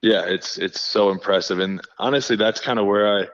Yeah, 0.00 0.24
it's 0.26 0.58
it's 0.58 0.80
so 0.80 1.10
impressive, 1.10 1.58
and 1.58 1.80
honestly, 1.98 2.36
that's 2.36 2.60
kind 2.60 2.78
of 2.78 2.86
where 2.86 3.18
I, 3.18 3.26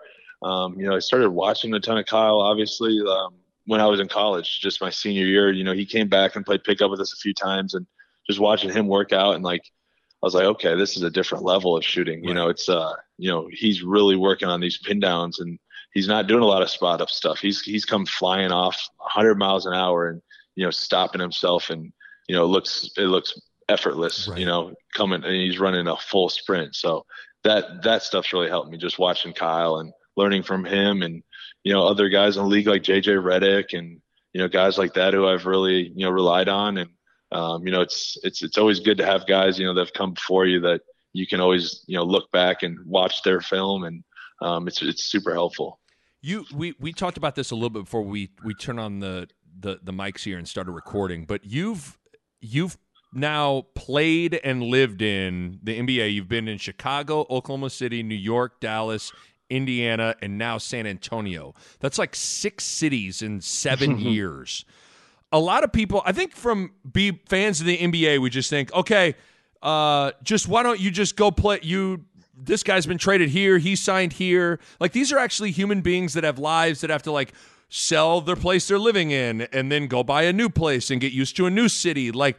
um, 0.42 0.80
you 0.80 0.86
know, 0.86 0.96
I 0.96 0.98
started 0.98 1.28
watching 1.28 1.74
a 1.74 1.80
ton 1.80 1.98
of 1.98 2.06
Kyle. 2.06 2.40
Obviously, 2.40 2.98
um, 3.06 3.34
when 3.66 3.82
I 3.82 3.86
was 3.86 4.00
in 4.00 4.08
college, 4.08 4.60
just 4.60 4.80
my 4.80 4.88
senior 4.88 5.26
year, 5.26 5.52
you 5.52 5.62
know, 5.62 5.74
he 5.74 5.84
came 5.84 6.08
back 6.08 6.36
and 6.36 6.44
played 6.44 6.64
pickup 6.64 6.90
with 6.90 7.00
us 7.00 7.12
a 7.12 7.16
few 7.16 7.34
times, 7.34 7.74
and 7.74 7.86
just 8.26 8.40
watching 8.40 8.70
him 8.70 8.88
work 8.88 9.12
out 9.12 9.34
and 9.34 9.44
like, 9.44 9.70
I 10.22 10.26
was 10.26 10.34
like, 10.34 10.46
okay, 10.46 10.74
this 10.74 10.96
is 10.96 11.02
a 11.02 11.10
different 11.10 11.44
level 11.44 11.76
of 11.76 11.84
shooting. 11.84 12.24
You 12.24 12.32
know, 12.32 12.48
it's 12.48 12.70
uh, 12.70 12.94
you 13.18 13.30
know, 13.30 13.46
he's 13.52 13.82
really 13.82 14.16
working 14.16 14.48
on 14.48 14.60
these 14.60 14.78
pin 14.78 15.00
downs, 15.00 15.40
and 15.40 15.58
he's 15.92 16.08
not 16.08 16.28
doing 16.28 16.42
a 16.42 16.46
lot 16.46 16.62
of 16.62 16.70
spot 16.70 17.02
up 17.02 17.10
stuff. 17.10 17.40
He's 17.40 17.60
he's 17.60 17.84
come 17.84 18.06
flying 18.06 18.52
off 18.52 18.88
100 18.96 19.34
miles 19.34 19.66
an 19.66 19.74
hour 19.74 20.08
and 20.08 20.22
you 20.54 20.64
know 20.64 20.70
stopping 20.70 21.20
himself, 21.20 21.68
and 21.68 21.92
you 22.28 22.34
know, 22.34 22.44
it 22.44 22.48
looks 22.48 22.90
it 22.96 23.06
looks 23.06 23.34
effortless, 23.68 24.28
right. 24.28 24.38
you 24.38 24.46
know, 24.46 24.74
coming 24.94 25.24
and 25.24 25.34
he's 25.34 25.58
running 25.58 25.88
a 25.88 25.96
full 25.96 26.28
sprint. 26.28 26.74
So 26.74 27.04
that 27.44 27.82
that 27.82 28.02
stuff's 28.02 28.32
really 28.32 28.48
helped 28.48 28.70
me 28.70 28.78
just 28.78 28.98
watching 28.98 29.32
Kyle 29.32 29.76
and 29.76 29.92
learning 30.16 30.42
from 30.42 30.64
him 30.64 31.02
and 31.02 31.22
you 31.62 31.72
know 31.72 31.86
other 31.86 32.08
guys 32.08 32.36
in 32.36 32.42
the 32.42 32.48
league 32.48 32.66
like 32.66 32.82
JJ 32.82 33.22
Redick 33.22 33.76
and 33.78 34.00
you 34.32 34.40
know 34.40 34.48
guys 34.48 34.78
like 34.78 34.94
that 34.94 35.14
who 35.14 35.26
I've 35.26 35.46
really 35.46 35.92
you 35.94 36.04
know 36.04 36.10
relied 36.10 36.48
on 36.48 36.78
and 36.78 36.90
um, 37.32 37.66
you 37.66 37.72
know 37.72 37.80
it's 37.80 38.16
it's 38.22 38.42
it's 38.42 38.58
always 38.58 38.80
good 38.80 38.98
to 38.98 39.06
have 39.06 39.26
guys 39.26 39.58
you 39.58 39.66
know 39.66 39.74
that 39.74 39.86
have 39.86 39.92
come 39.92 40.14
before 40.14 40.46
you 40.46 40.60
that 40.60 40.82
you 41.12 41.26
can 41.26 41.40
always 41.40 41.84
you 41.86 41.96
know 41.96 42.04
look 42.04 42.30
back 42.32 42.62
and 42.62 42.78
watch 42.86 43.22
their 43.22 43.40
film 43.40 43.84
and 43.84 44.04
um, 44.40 44.68
it's 44.68 44.82
it's 44.82 45.04
super 45.04 45.32
helpful. 45.32 45.80
You 46.20 46.44
we 46.54 46.74
we 46.80 46.92
talked 46.92 47.16
about 47.16 47.34
this 47.34 47.50
a 47.50 47.54
little 47.54 47.70
bit 47.70 47.84
before 47.84 48.02
we 48.02 48.30
we 48.44 48.54
turn 48.54 48.78
on 48.78 49.00
the 49.00 49.28
the 49.58 49.78
the 49.82 49.92
mics 49.92 50.22
here 50.24 50.38
and 50.38 50.48
started 50.48 50.72
recording, 50.72 51.24
but 51.24 51.44
you've 51.44 51.98
you've 52.44 52.76
now 53.12 53.66
played 53.74 54.40
and 54.44 54.62
lived 54.62 55.00
in 55.00 55.58
the 55.62 55.78
NBA. 55.78 56.12
You've 56.12 56.28
been 56.28 56.48
in 56.48 56.58
Chicago, 56.58 57.26
Oklahoma 57.30 57.70
City, 57.70 58.02
New 58.02 58.14
York, 58.14 58.60
Dallas, 58.60 59.12
Indiana, 59.48 60.14
and 60.20 60.36
now 60.36 60.58
San 60.58 60.86
Antonio. 60.86 61.54
That's 61.80 61.98
like 61.98 62.14
six 62.14 62.64
cities 62.64 63.22
in 63.22 63.40
seven 63.40 63.98
years. 63.98 64.64
A 65.32 65.38
lot 65.38 65.64
of 65.64 65.72
people, 65.72 66.02
I 66.04 66.12
think, 66.12 66.34
from 66.34 66.72
be 66.90 67.20
fans 67.28 67.60
of 67.60 67.66
the 67.66 67.78
NBA, 67.78 68.20
we 68.20 68.30
just 68.30 68.50
think, 68.50 68.72
okay, 68.72 69.14
uh, 69.62 70.12
just 70.22 70.46
why 70.46 70.62
don't 70.62 70.78
you 70.78 70.90
just 70.90 71.16
go 71.16 71.30
play? 71.30 71.60
You, 71.62 72.04
this 72.36 72.62
guy's 72.62 72.86
been 72.86 72.98
traded 72.98 73.30
here, 73.30 73.58
he 73.58 73.74
signed 73.74 74.12
here. 74.12 74.60
Like 74.80 74.92
these 74.92 75.12
are 75.12 75.18
actually 75.18 75.50
human 75.50 75.80
beings 75.80 76.14
that 76.14 76.24
have 76.24 76.38
lives 76.38 76.82
that 76.82 76.90
have 76.90 77.02
to 77.04 77.12
like 77.12 77.32
sell 77.76 78.20
their 78.20 78.36
place 78.36 78.68
they're 78.68 78.78
living 78.78 79.10
in 79.10 79.42
and 79.52 79.70
then 79.70 79.88
go 79.88 80.04
buy 80.04 80.22
a 80.22 80.32
new 80.32 80.48
place 80.48 80.92
and 80.92 81.00
get 81.00 81.12
used 81.12 81.36
to 81.36 81.44
a 81.44 81.50
new 81.50 81.68
city. 81.68 82.12
Like 82.12 82.38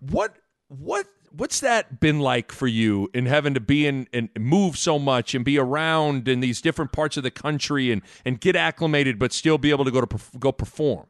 what 0.00 0.34
what 0.66 1.06
what's 1.30 1.60
that 1.60 2.00
been 2.00 2.18
like 2.18 2.50
for 2.50 2.66
you 2.66 3.08
in 3.14 3.26
having 3.26 3.54
to 3.54 3.60
be 3.60 3.86
in 3.86 4.08
and 4.12 4.28
move 4.36 4.76
so 4.76 4.98
much 4.98 5.36
and 5.36 5.44
be 5.44 5.56
around 5.56 6.26
in 6.26 6.40
these 6.40 6.60
different 6.60 6.90
parts 6.90 7.16
of 7.16 7.22
the 7.22 7.30
country 7.30 7.92
and 7.92 8.02
and 8.24 8.40
get 8.40 8.56
acclimated 8.56 9.20
but 9.20 9.32
still 9.32 9.56
be 9.56 9.70
able 9.70 9.84
to 9.84 9.90
go 9.92 10.00
to 10.00 10.18
go 10.38 10.50
perform 10.50 11.06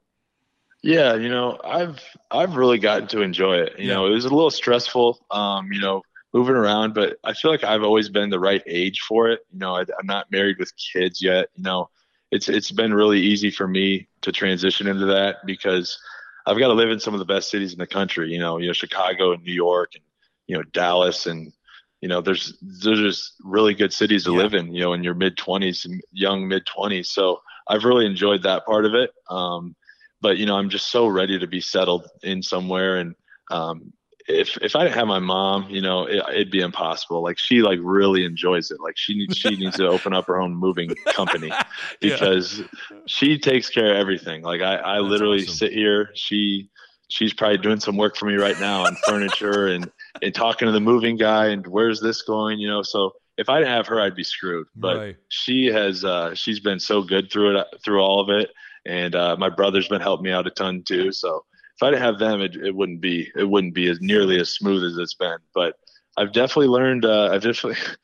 yeah 0.82 1.14
you 1.14 1.28
know 1.28 1.58
i've 1.64 1.98
i've 2.30 2.54
really 2.54 2.78
gotten 2.78 3.08
to 3.08 3.20
enjoy 3.20 3.56
it 3.56 3.72
you 3.78 3.88
yeah. 3.88 3.94
know 3.94 4.06
it 4.06 4.10
was 4.10 4.24
a 4.24 4.32
little 4.32 4.50
stressful 4.50 5.24
um 5.32 5.72
you 5.72 5.80
know 5.80 6.02
moving 6.32 6.54
around 6.54 6.94
but 6.94 7.16
i 7.24 7.32
feel 7.32 7.50
like 7.50 7.64
i've 7.64 7.82
always 7.82 8.08
been 8.08 8.30
the 8.30 8.38
right 8.38 8.62
age 8.66 9.00
for 9.00 9.28
it 9.28 9.40
you 9.52 9.58
know 9.58 9.76
I, 9.76 9.80
i'm 9.80 10.06
not 10.06 10.30
married 10.30 10.58
with 10.58 10.72
kids 10.76 11.20
yet 11.20 11.48
you 11.56 11.64
know 11.64 11.88
it's 12.32 12.48
it's 12.48 12.72
been 12.72 12.94
really 12.94 13.20
easy 13.20 13.50
for 13.50 13.68
me 13.68 14.08
to 14.22 14.32
transition 14.32 14.88
into 14.88 15.06
that 15.06 15.36
because 15.44 15.98
I've 16.46 16.58
got 16.58 16.68
to 16.68 16.74
live 16.74 16.90
in 16.90 16.98
some 16.98 17.14
of 17.14 17.20
the 17.20 17.26
best 17.26 17.50
cities 17.50 17.72
in 17.72 17.78
the 17.78 17.86
country. 17.86 18.32
You 18.32 18.40
know, 18.40 18.58
you 18.58 18.66
know 18.66 18.72
Chicago 18.72 19.32
and 19.32 19.44
New 19.44 19.52
York 19.52 19.92
and 19.94 20.02
you 20.46 20.56
know 20.56 20.62
Dallas 20.72 21.26
and 21.26 21.52
you 22.00 22.08
know 22.08 22.22
there's 22.22 22.58
there's 22.62 22.98
just 22.98 23.34
really 23.44 23.74
good 23.74 23.92
cities 23.92 24.24
to 24.24 24.32
yeah. 24.32 24.38
live 24.38 24.54
in. 24.54 24.72
You 24.72 24.80
know, 24.80 24.94
in 24.94 25.04
your 25.04 25.14
mid 25.14 25.36
twenties, 25.36 25.86
young 26.10 26.48
mid 26.48 26.64
twenties. 26.64 27.10
So 27.10 27.42
I've 27.68 27.84
really 27.84 28.06
enjoyed 28.06 28.42
that 28.44 28.64
part 28.64 28.86
of 28.86 28.94
it. 28.94 29.12
Um, 29.28 29.76
but 30.22 30.38
you 30.38 30.46
know, 30.46 30.56
I'm 30.56 30.70
just 30.70 30.88
so 30.88 31.06
ready 31.06 31.38
to 31.38 31.46
be 31.46 31.60
settled 31.60 32.08
in 32.22 32.42
somewhere 32.42 32.96
and 32.96 33.14
um, 33.50 33.92
if 34.28 34.56
if 34.62 34.76
I 34.76 34.84
didn't 34.84 34.96
have 34.96 35.06
my 35.06 35.18
mom, 35.18 35.68
you 35.68 35.80
know, 35.80 36.06
it, 36.06 36.22
would 36.34 36.50
be 36.50 36.60
impossible. 36.60 37.22
Like 37.22 37.38
she 37.38 37.62
like 37.62 37.78
really 37.82 38.24
enjoys 38.24 38.70
it. 38.70 38.80
Like 38.80 38.96
she 38.96 39.14
needs 39.14 39.36
she 39.36 39.50
needs 39.56 39.76
to 39.76 39.88
open 39.88 40.12
up 40.12 40.26
her 40.26 40.40
own 40.40 40.54
moving 40.54 40.94
company 41.06 41.50
because 42.00 42.60
yeah. 42.60 42.66
she 43.06 43.38
takes 43.38 43.68
care 43.68 43.92
of 43.92 43.96
everything. 43.96 44.42
Like 44.42 44.60
I 44.60 44.76
I 44.76 44.94
That's 44.98 45.10
literally 45.10 45.42
awesome. 45.42 45.54
sit 45.54 45.72
here. 45.72 46.10
She 46.14 46.70
she's 47.08 47.32
probably 47.32 47.58
doing 47.58 47.80
some 47.80 47.96
work 47.96 48.16
for 48.16 48.26
me 48.26 48.34
right 48.34 48.58
now 48.60 48.86
on 48.86 48.96
furniture 49.06 49.68
and 49.68 49.90
and 50.22 50.34
talking 50.34 50.66
to 50.66 50.72
the 50.72 50.80
moving 50.80 51.16
guy 51.16 51.48
and 51.48 51.66
where's 51.66 52.00
this 52.00 52.22
going, 52.22 52.58
you 52.58 52.68
know. 52.68 52.82
So 52.82 53.12
if 53.38 53.48
I 53.48 53.58
didn't 53.58 53.72
have 53.72 53.86
her, 53.88 54.00
I'd 54.00 54.14
be 54.14 54.24
screwed. 54.24 54.66
But 54.76 54.96
right. 54.96 55.16
she 55.28 55.66
has 55.66 56.04
uh, 56.04 56.34
she's 56.34 56.60
been 56.60 56.80
so 56.80 57.02
good 57.02 57.30
through 57.30 57.58
it 57.58 57.66
through 57.84 58.00
all 58.00 58.20
of 58.20 58.28
it, 58.28 58.50
and 58.86 59.14
uh, 59.14 59.36
my 59.36 59.48
brother's 59.48 59.88
been 59.88 60.00
helping 60.00 60.24
me 60.24 60.32
out 60.32 60.46
a 60.46 60.50
ton 60.50 60.82
too. 60.82 61.12
So 61.12 61.44
if 61.76 61.82
I 61.82 61.90
didn't 61.90 62.02
have 62.02 62.18
them, 62.18 62.40
it, 62.40 62.56
it 62.56 62.74
wouldn't 62.74 63.00
be 63.00 63.30
it 63.34 63.48
wouldn't 63.48 63.74
be 63.74 63.88
as 63.88 64.00
nearly 64.00 64.40
as 64.40 64.50
smooth 64.50 64.84
as 64.84 64.96
it's 64.96 65.14
been. 65.14 65.38
But 65.54 65.76
I've 66.16 66.32
definitely 66.32 66.68
learned. 66.68 67.04
Uh, 67.04 67.30
I've 67.32 67.42
definitely. 67.42 67.80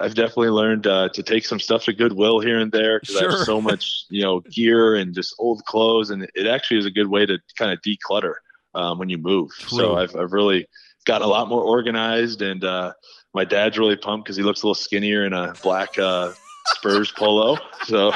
I've 0.00 0.16
definitely 0.16 0.48
learned 0.48 0.88
uh, 0.88 1.10
to 1.10 1.22
take 1.22 1.44
some 1.44 1.60
stuff 1.60 1.84
to 1.84 1.92
Goodwill 1.92 2.40
here 2.40 2.58
and 2.58 2.72
there 2.72 2.98
because 2.98 3.18
sure. 3.18 3.28
I 3.30 3.36
have 3.36 3.44
so 3.44 3.60
much, 3.70 4.06
you 4.08 4.22
know, 4.22 4.40
gear 4.40 4.96
and 4.96 5.14
just 5.14 5.32
old 5.38 5.64
clothes, 5.64 6.10
and 6.10 6.28
it 6.34 6.48
actually 6.48 6.78
is 6.78 6.86
a 6.86 6.90
good 6.90 7.06
way 7.06 7.24
to 7.24 7.38
kind 7.56 7.70
of 7.70 7.78
declutter 7.82 8.34
um, 8.74 8.98
when 8.98 9.08
you 9.08 9.18
move. 9.18 9.50
True. 9.52 9.78
So 9.78 9.96
I've, 9.96 10.16
I've 10.16 10.32
really 10.32 10.66
gotten 11.04 11.24
a 11.24 11.30
lot 11.30 11.48
more 11.48 11.62
organized, 11.62 12.42
and 12.42 12.64
uh, 12.64 12.94
my 13.32 13.44
dad's 13.44 13.78
really 13.78 13.96
pumped 13.96 14.24
because 14.24 14.36
he 14.36 14.42
looks 14.42 14.62
a 14.62 14.66
little 14.66 14.74
skinnier 14.74 15.24
in 15.24 15.34
a 15.34 15.54
black 15.62 15.96
uh, 15.98 16.32
Spurs 16.66 17.10
polo. 17.10 17.58
So 17.84 18.12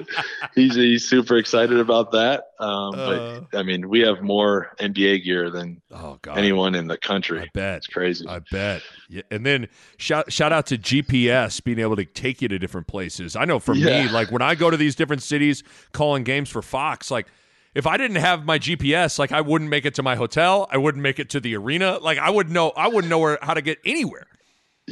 he's 0.54 0.74
he's 0.74 1.06
super 1.06 1.36
excited 1.36 1.78
about 1.78 2.12
that. 2.12 2.52
Um, 2.58 2.94
uh, 2.94 3.40
but 3.50 3.58
I 3.58 3.62
mean, 3.62 3.88
we 3.88 4.00
have 4.00 4.22
more 4.22 4.74
NBA 4.80 5.24
gear 5.24 5.50
than 5.50 5.82
oh 5.90 6.18
God. 6.22 6.38
anyone 6.38 6.74
in 6.74 6.86
the 6.86 6.96
country. 6.96 7.40
I 7.40 7.48
bet 7.52 7.76
it's 7.78 7.86
crazy. 7.86 8.26
I 8.26 8.40
bet. 8.50 8.82
Yeah. 9.08 9.22
And 9.30 9.44
then 9.44 9.68
shout 9.98 10.32
shout 10.32 10.52
out 10.52 10.66
to 10.66 10.78
GPS 10.78 11.62
being 11.62 11.78
able 11.78 11.96
to 11.96 12.04
take 12.04 12.40
you 12.40 12.48
to 12.48 12.58
different 12.58 12.86
places. 12.86 13.36
I 13.36 13.44
know 13.44 13.58
for 13.58 13.74
yeah. 13.74 14.04
me, 14.04 14.08
like 14.10 14.30
when 14.30 14.42
I 14.42 14.54
go 14.54 14.70
to 14.70 14.76
these 14.76 14.94
different 14.94 15.22
cities 15.22 15.62
calling 15.92 16.24
games 16.24 16.48
for 16.48 16.62
Fox, 16.62 17.10
like 17.10 17.26
if 17.74 17.86
I 17.86 17.96
didn't 17.96 18.16
have 18.16 18.44
my 18.44 18.58
GPS, 18.58 19.18
like 19.18 19.32
I 19.32 19.40
wouldn't 19.40 19.70
make 19.70 19.84
it 19.84 19.94
to 19.94 20.02
my 20.02 20.16
hotel. 20.16 20.66
I 20.70 20.78
wouldn't 20.78 21.02
make 21.02 21.18
it 21.18 21.30
to 21.30 21.40
the 21.40 21.56
arena. 21.56 21.98
Like 21.98 22.18
I 22.18 22.30
wouldn't 22.30 22.54
know 22.54 22.70
I 22.70 22.88
wouldn't 22.88 23.10
know 23.10 23.18
where 23.18 23.38
how 23.42 23.54
to 23.54 23.62
get 23.62 23.78
anywhere. 23.84 24.26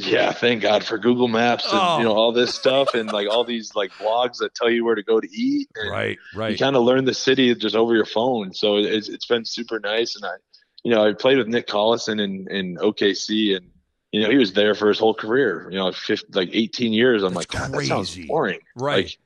Yeah, 0.05 0.31
thank 0.31 0.61
God 0.61 0.83
for 0.83 0.97
Google 0.97 1.27
Maps 1.27 1.65
and 1.65 1.79
oh. 1.81 1.97
you 1.97 2.03
know 2.03 2.11
oh. 2.11 2.17
all 2.17 2.31
this 2.31 2.53
stuff 2.53 2.93
and 2.93 3.11
like 3.11 3.29
all 3.29 3.43
these 3.43 3.75
like 3.75 3.91
blogs 3.93 4.37
that 4.37 4.53
tell 4.55 4.69
you 4.69 4.85
where 4.85 4.95
to 4.95 5.03
go 5.03 5.19
to 5.19 5.27
eat. 5.31 5.69
right, 5.89 6.17
right. 6.35 6.51
You 6.51 6.57
kind 6.57 6.75
of 6.75 6.83
learn 6.83 7.05
the 7.05 7.13
city 7.13 7.53
just 7.55 7.75
over 7.75 7.95
your 7.95 8.05
phone, 8.05 8.53
so 8.53 8.77
it's 8.77 9.09
it's 9.09 9.25
been 9.25 9.45
super 9.45 9.79
nice. 9.79 10.15
And 10.15 10.25
I, 10.25 10.33
you 10.83 10.91
know, 10.93 11.07
I 11.07 11.13
played 11.13 11.37
with 11.37 11.47
Nick 11.47 11.67
Collison 11.67 12.21
in 12.21 12.47
in 12.49 12.75
OKC, 12.77 13.55
and 13.57 13.69
you 14.11 14.21
know 14.21 14.29
he 14.29 14.37
was 14.37 14.53
there 14.53 14.75
for 14.75 14.87
his 14.87 14.99
whole 14.99 15.13
career. 15.13 15.67
You 15.69 15.77
know, 15.77 15.91
50, 15.91 16.27
like 16.33 16.49
18 16.51 16.93
years. 16.93 17.23
I'm 17.23 17.33
That's 17.33 17.53
like, 17.53 17.61
God, 17.61 17.73
crazy. 17.73 17.89
that 17.89 17.95
sounds 17.95 18.27
boring. 18.27 18.59
Right. 18.75 19.05
Like, 19.05 19.17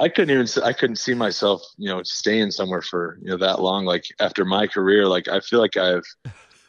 I 0.00 0.08
couldn't 0.08 0.30
even 0.30 0.64
I 0.64 0.72
couldn't 0.72 0.96
see 0.96 1.14
myself, 1.14 1.62
you 1.76 1.88
know, 1.88 2.02
staying 2.04 2.52
somewhere 2.52 2.82
for 2.82 3.18
you 3.20 3.30
know 3.30 3.36
that 3.38 3.60
long. 3.60 3.84
Like 3.84 4.04
after 4.20 4.44
my 4.44 4.66
career, 4.66 5.06
like 5.06 5.28
I 5.28 5.40
feel 5.40 5.58
like 5.58 5.76
I've 5.76 6.06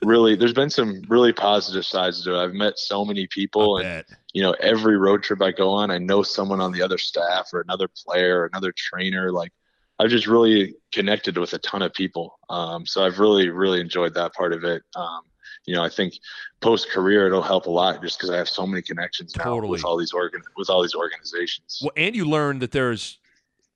really 0.01 0.35
there's 0.35 0.53
been 0.53 0.69
some 0.69 1.01
really 1.09 1.33
positive 1.33 1.85
sides 1.85 2.23
to 2.23 2.35
it. 2.35 2.43
I've 2.43 2.53
met 2.53 2.79
so 2.79 3.03
many 3.03 3.27
people 3.27 3.77
and 3.77 4.05
you 4.33 4.41
know 4.41 4.55
every 4.59 4.97
road 4.97 5.23
trip 5.23 5.41
I 5.41 5.51
go 5.51 5.69
on 5.71 5.91
I 5.91 5.97
know 5.97 6.23
someone 6.23 6.62
on 6.62 6.71
the 6.71 6.81
other 6.81 6.97
staff 6.97 7.49
or 7.53 7.62
another 7.62 7.88
player 7.88 8.41
or 8.41 8.45
another 8.45 8.73
trainer 8.75 9.31
like 9.31 9.51
I've 9.99 10.09
just 10.09 10.27
really 10.27 10.75
connected 10.93 11.38
with 11.38 11.53
a 11.53 11.57
ton 11.59 11.81
of 11.81 11.93
people. 11.93 12.39
Um, 12.49 12.85
so 12.85 13.05
I've 13.05 13.19
really 13.19 13.49
really 13.49 13.81
enjoyed 13.81 14.13
that 14.13 14.33
part 14.33 14.53
of 14.53 14.63
it. 14.63 14.81
Um, 14.95 15.21
you 15.65 15.75
know, 15.75 15.83
I 15.83 15.89
think 15.89 16.13
post 16.62 16.89
career 16.89 17.27
it'll 17.27 17.41
help 17.41 17.65
a 17.65 17.69
lot 17.69 18.01
just 18.01 18.17
because 18.17 18.29
I 18.29 18.38
have 18.38 18.49
so 18.49 18.65
many 18.65 18.81
connections 18.81 19.35
now 19.35 19.43
totally. 19.43 19.71
with 19.71 19.85
all 19.85 19.97
these 19.97 20.13
organ 20.13 20.41
with 20.55 20.69
all 20.69 20.81
these 20.81 20.95
organizations. 20.95 21.79
Well, 21.81 21.91
and 21.97 22.15
you 22.15 22.25
learn 22.25 22.59
that 22.59 22.71
there's 22.71 23.18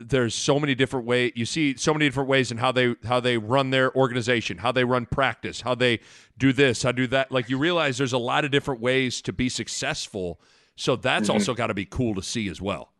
there's 0.09 0.35
so 0.35 0.59
many 0.59 0.75
different 0.75 1.05
ways 1.05 1.31
you 1.35 1.45
see 1.45 1.75
so 1.75 1.93
many 1.93 2.05
different 2.05 2.29
ways 2.29 2.51
in 2.51 2.57
how 2.57 2.71
they 2.71 2.95
how 3.05 3.19
they 3.19 3.37
run 3.37 3.69
their 3.69 3.95
organization 3.95 4.57
how 4.57 4.71
they 4.71 4.83
run 4.83 5.05
practice 5.05 5.61
how 5.61 5.75
they 5.75 5.99
do 6.37 6.53
this 6.53 6.83
how 6.83 6.91
do 6.91 7.07
that. 7.07 7.31
Like 7.31 7.49
you 7.49 7.57
realize 7.57 7.97
there's 7.97 8.13
a 8.13 8.17
lot 8.17 8.45
of 8.45 8.51
different 8.51 8.81
ways 8.81 9.21
to 9.23 9.33
be 9.33 9.49
successful. 9.49 10.39
So 10.75 10.95
that's 10.95 11.27
mm-hmm. 11.27 11.33
also 11.33 11.53
got 11.53 11.67
to 11.67 11.73
be 11.73 11.85
cool 11.85 12.15
to 12.15 12.23
see 12.23 12.49
as 12.49 12.61
well. 12.61 12.91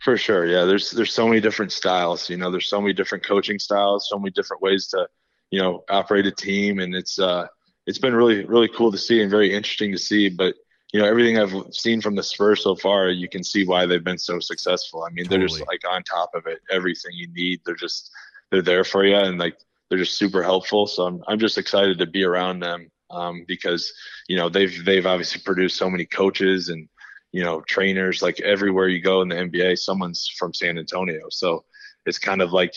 For 0.00 0.16
sure. 0.16 0.46
Yeah 0.46 0.64
there's 0.64 0.90
there's 0.90 1.12
so 1.12 1.26
many 1.26 1.40
different 1.40 1.72
styles 1.72 2.30
you 2.30 2.36
know 2.36 2.50
there's 2.50 2.68
so 2.68 2.80
many 2.80 2.92
different 2.92 3.24
coaching 3.24 3.58
styles 3.58 4.08
so 4.08 4.18
many 4.18 4.30
different 4.30 4.62
ways 4.62 4.88
to 4.88 5.08
you 5.50 5.60
know 5.60 5.84
operate 5.88 6.26
a 6.26 6.32
team. 6.32 6.78
And 6.78 6.94
it's 6.94 7.18
uh 7.18 7.46
it's 7.86 7.98
been 7.98 8.14
really 8.14 8.44
really 8.44 8.68
cool 8.68 8.92
to 8.92 8.98
see 8.98 9.20
and 9.20 9.30
very 9.30 9.52
interesting 9.52 9.92
to 9.92 9.98
see. 9.98 10.28
But 10.28 10.54
you 10.92 11.00
know 11.00 11.06
everything 11.06 11.38
I've 11.38 11.74
seen 11.74 12.00
from 12.00 12.14
the 12.14 12.22
Spurs 12.22 12.62
so 12.62 12.74
far, 12.74 13.08
you 13.08 13.28
can 13.28 13.44
see 13.44 13.66
why 13.66 13.86
they've 13.86 14.02
been 14.02 14.18
so 14.18 14.40
successful. 14.40 15.04
I 15.04 15.10
mean, 15.10 15.24
totally. 15.24 15.38
they're 15.38 15.48
just 15.48 15.68
like 15.68 15.82
on 15.88 16.02
top 16.02 16.30
of 16.34 16.46
it. 16.46 16.60
Everything 16.70 17.12
you 17.14 17.28
need, 17.32 17.60
they're 17.64 17.74
just 17.74 18.10
they're 18.50 18.62
there 18.62 18.84
for 18.84 19.04
you, 19.04 19.16
and 19.16 19.38
like 19.38 19.58
they're 19.88 19.98
just 19.98 20.16
super 20.16 20.42
helpful. 20.42 20.86
So 20.86 21.06
I'm 21.06 21.22
I'm 21.28 21.38
just 21.38 21.58
excited 21.58 21.98
to 21.98 22.06
be 22.06 22.24
around 22.24 22.60
them 22.60 22.90
um, 23.10 23.44
because 23.46 23.92
you 24.28 24.36
know 24.36 24.48
they've 24.48 24.84
they've 24.84 25.06
obviously 25.06 25.42
produced 25.42 25.76
so 25.76 25.90
many 25.90 26.06
coaches 26.06 26.68
and 26.68 26.88
you 27.32 27.44
know 27.44 27.60
trainers 27.62 28.22
like 28.22 28.40
everywhere 28.40 28.88
you 28.88 29.00
go 29.00 29.22
in 29.22 29.28
the 29.28 29.36
NBA, 29.36 29.78
someone's 29.78 30.28
from 30.38 30.54
San 30.54 30.78
Antonio. 30.78 31.26
So 31.30 31.64
it's 32.06 32.18
kind 32.18 32.40
of 32.40 32.52
like 32.52 32.74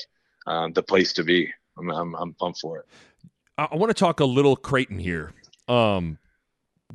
um, 0.47 0.73
the 0.73 0.83
place 0.83 1.13
to 1.13 1.23
be. 1.23 1.51
I'm, 1.77 1.89
I'm, 1.89 2.15
I'm 2.15 2.33
pumped 2.33 2.59
for 2.59 2.79
it. 2.79 2.85
I 3.57 3.75
want 3.75 3.89
to 3.89 3.93
talk 3.93 4.19
a 4.19 4.25
little 4.25 4.55
Creighton 4.55 4.99
here. 4.99 5.31
Um, 5.67 6.17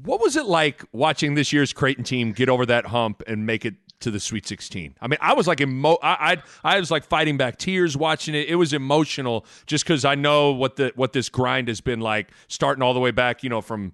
what 0.04 0.20
was 0.20 0.36
it 0.36 0.46
like 0.46 0.84
watching 0.92 1.34
this 1.34 1.52
year's 1.52 1.72
Creighton 1.72 2.04
team 2.04 2.32
get 2.32 2.48
over 2.48 2.66
that 2.66 2.86
hump 2.86 3.22
and 3.26 3.46
make 3.46 3.64
it 3.64 3.74
to 4.00 4.10
the 4.10 4.20
Sweet 4.20 4.46
16? 4.46 4.94
I 5.00 5.08
mean, 5.08 5.18
I 5.20 5.34
was 5.34 5.46
like 5.46 5.60
emo- 5.60 5.98
I, 6.02 6.42
I, 6.64 6.76
I 6.76 6.80
was 6.80 6.90
like 6.90 7.04
fighting 7.04 7.36
back 7.36 7.58
tears 7.58 7.96
watching 7.96 8.34
it. 8.34 8.48
It 8.48 8.56
was 8.56 8.72
emotional 8.72 9.46
just 9.66 9.84
because 9.84 10.04
I 10.04 10.14
know 10.14 10.52
what 10.52 10.76
the 10.76 10.92
what 10.96 11.12
this 11.12 11.28
grind 11.28 11.68
has 11.68 11.80
been 11.80 12.00
like, 12.00 12.30
starting 12.48 12.82
all 12.82 12.94
the 12.94 13.00
way 13.00 13.10
back, 13.10 13.42
you 13.42 13.50
know, 13.50 13.60
from 13.60 13.92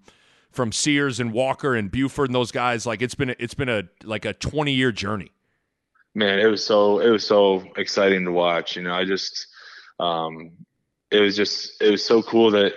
from 0.50 0.70
Sears 0.70 1.18
and 1.18 1.32
Walker 1.32 1.74
and 1.74 1.90
Buford 1.90 2.28
and 2.28 2.34
those 2.34 2.52
guys. 2.52 2.86
Like 2.86 3.02
it's 3.02 3.14
been 3.14 3.34
it's 3.38 3.54
been 3.54 3.68
a 3.68 3.84
like 4.04 4.24
a 4.24 4.34
20 4.34 4.72
year 4.72 4.92
journey. 4.92 5.32
Man, 6.14 6.38
it 6.38 6.46
was 6.46 6.64
so 6.64 7.00
it 7.00 7.10
was 7.10 7.26
so 7.26 7.64
exciting 7.76 8.24
to 8.24 8.32
watch. 8.32 8.76
You 8.76 8.82
know, 8.82 8.94
I 8.94 9.04
just 9.04 9.46
um, 9.98 10.52
it 11.10 11.20
was 11.20 11.36
just 11.36 11.80
it 11.80 11.90
was 11.90 12.04
so 12.04 12.22
cool 12.22 12.50
that 12.50 12.74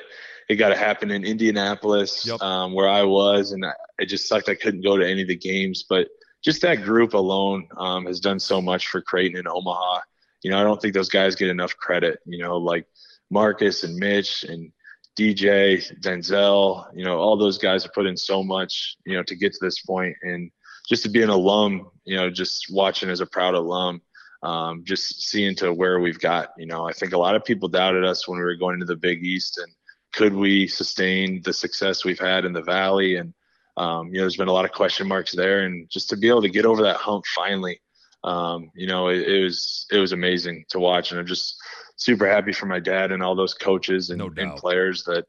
it 0.47 0.55
got 0.55 0.69
to 0.69 0.75
happen 0.75 1.11
in 1.11 1.23
Indianapolis, 1.23 2.25
yep. 2.25 2.41
um, 2.41 2.73
where 2.73 2.89
I 2.89 3.03
was, 3.03 3.51
and 3.51 3.65
I, 3.65 3.71
it 3.99 4.05
just 4.05 4.27
sucked 4.27 4.49
I 4.49 4.55
couldn't 4.55 4.83
go 4.83 4.97
to 4.97 5.07
any 5.07 5.23
of 5.23 5.27
the 5.27 5.35
games. 5.35 5.85
But 5.87 6.07
just 6.43 6.61
that 6.61 6.83
group 6.83 7.13
alone 7.13 7.67
um, 7.77 8.05
has 8.05 8.19
done 8.19 8.39
so 8.39 8.61
much 8.61 8.87
for 8.87 9.01
Creighton 9.01 9.37
and 9.37 9.47
Omaha. 9.47 10.01
You 10.43 10.51
know, 10.51 10.59
I 10.59 10.63
don't 10.63 10.79
think 10.81 10.93
those 10.93 11.09
guys 11.09 11.35
get 11.35 11.49
enough 11.49 11.75
credit. 11.77 12.19
You 12.25 12.39
know, 12.39 12.57
like 12.57 12.85
Marcus 13.31 13.83
and 13.83 13.95
Mitch 13.95 14.43
and 14.43 14.71
DJ, 15.17 15.99
Denzel. 16.01 16.85
You 16.93 17.05
know, 17.05 17.17
all 17.17 17.37
those 17.37 17.57
guys 17.57 17.83
have 17.83 17.93
put 17.93 18.05
in 18.05 18.17
so 18.17 18.43
much. 18.43 18.97
You 19.05 19.15
know, 19.15 19.23
to 19.23 19.35
get 19.35 19.53
to 19.53 19.59
this 19.61 19.81
point, 19.81 20.15
and 20.21 20.51
just 20.87 21.03
to 21.03 21.09
be 21.09 21.23
an 21.23 21.29
alum. 21.29 21.89
You 22.03 22.17
know, 22.17 22.29
just 22.29 22.67
watching 22.71 23.09
as 23.09 23.21
a 23.21 23.25
proud 23.25 23.55
alum 23.55 24.01
um, 24.45 24.83
just 24.83 25.23
seeing 25.23 25.55
to 25.55 25.73
where 25.73 25.99
we've 25.99 26.19
got. 26.19 26.53
You 26.57 26.67
know, 26.67 26.87
I 26.87 26.93
think 26.93 27.13
a 27.13 27.17
lot 27.17 27.35
of 27.35 27.43
people 27.43 27.67
doubted 27.67 28.05
us 28.05 28.27
when 28.27 28.37
we 28.37 28.45
were 28.45 28.55
going 28.55 28.79
to 28.79 28.85
the 28.85 28.95
Big 28.95 29.23
East, 29.23 29.57
and 29.57 29.71
could 30.15 30.33
we 30.33 30.67
sustain 30.67 31.41
the 31.43 31.53
success 31.53 32.05
we've 32.05 32.19
had 32.19 32.45
in 32.45 32.53
the 32.53 32.61
Valley? 32.61 33.17
And 33.17 33.33
um, 33.77 34.07
you 34.07 34.13
know, 34.13 34.21
there's 34.21 34.37
been 34.37 34.47
a 34.47 34.53
lot 34.53 34.65
of 34.65 34.71
question 34.71 35.07
marks 35.07 35.33
there, 35.33 35.65
and 35.65 35.89
just 35.89 36.09
to 36.09 36.17
be 36.17 36.29
able 36.29 36.41
to 36.41 36.49
get 36.49 36.65
over 36.65 36.83
that 36.83 36.95
hump 36.95 37.25
finally, 37.35 37.81
um, 38.23 38.71
you 38.73 38.87
know, 38.87 39.09
it, 39.09 39.27
it, 39.27 39.43
was 39.43 39.85
it 39.91 39.99
was 39.99 40.13
amazing 40.13 40.63
to 40.69 40.79
watch, 40.79 41.11
and 41.11 41.19
I'm 41.19 41.27
just 41.27 41.57
super 41.97 42.27
happy 42.27 42.53
for 42.53 42.65
my 42.67 42.79
dad 42.79 43.11
and 43.11 43.21
all 43.21 43.35
those 43.35 43.53
coaches 43.53 44.09
and, 44.09 44.19
no 44.19 44.31
and 44.37 44.55
players 44.55 45.03
that 45.03 45.25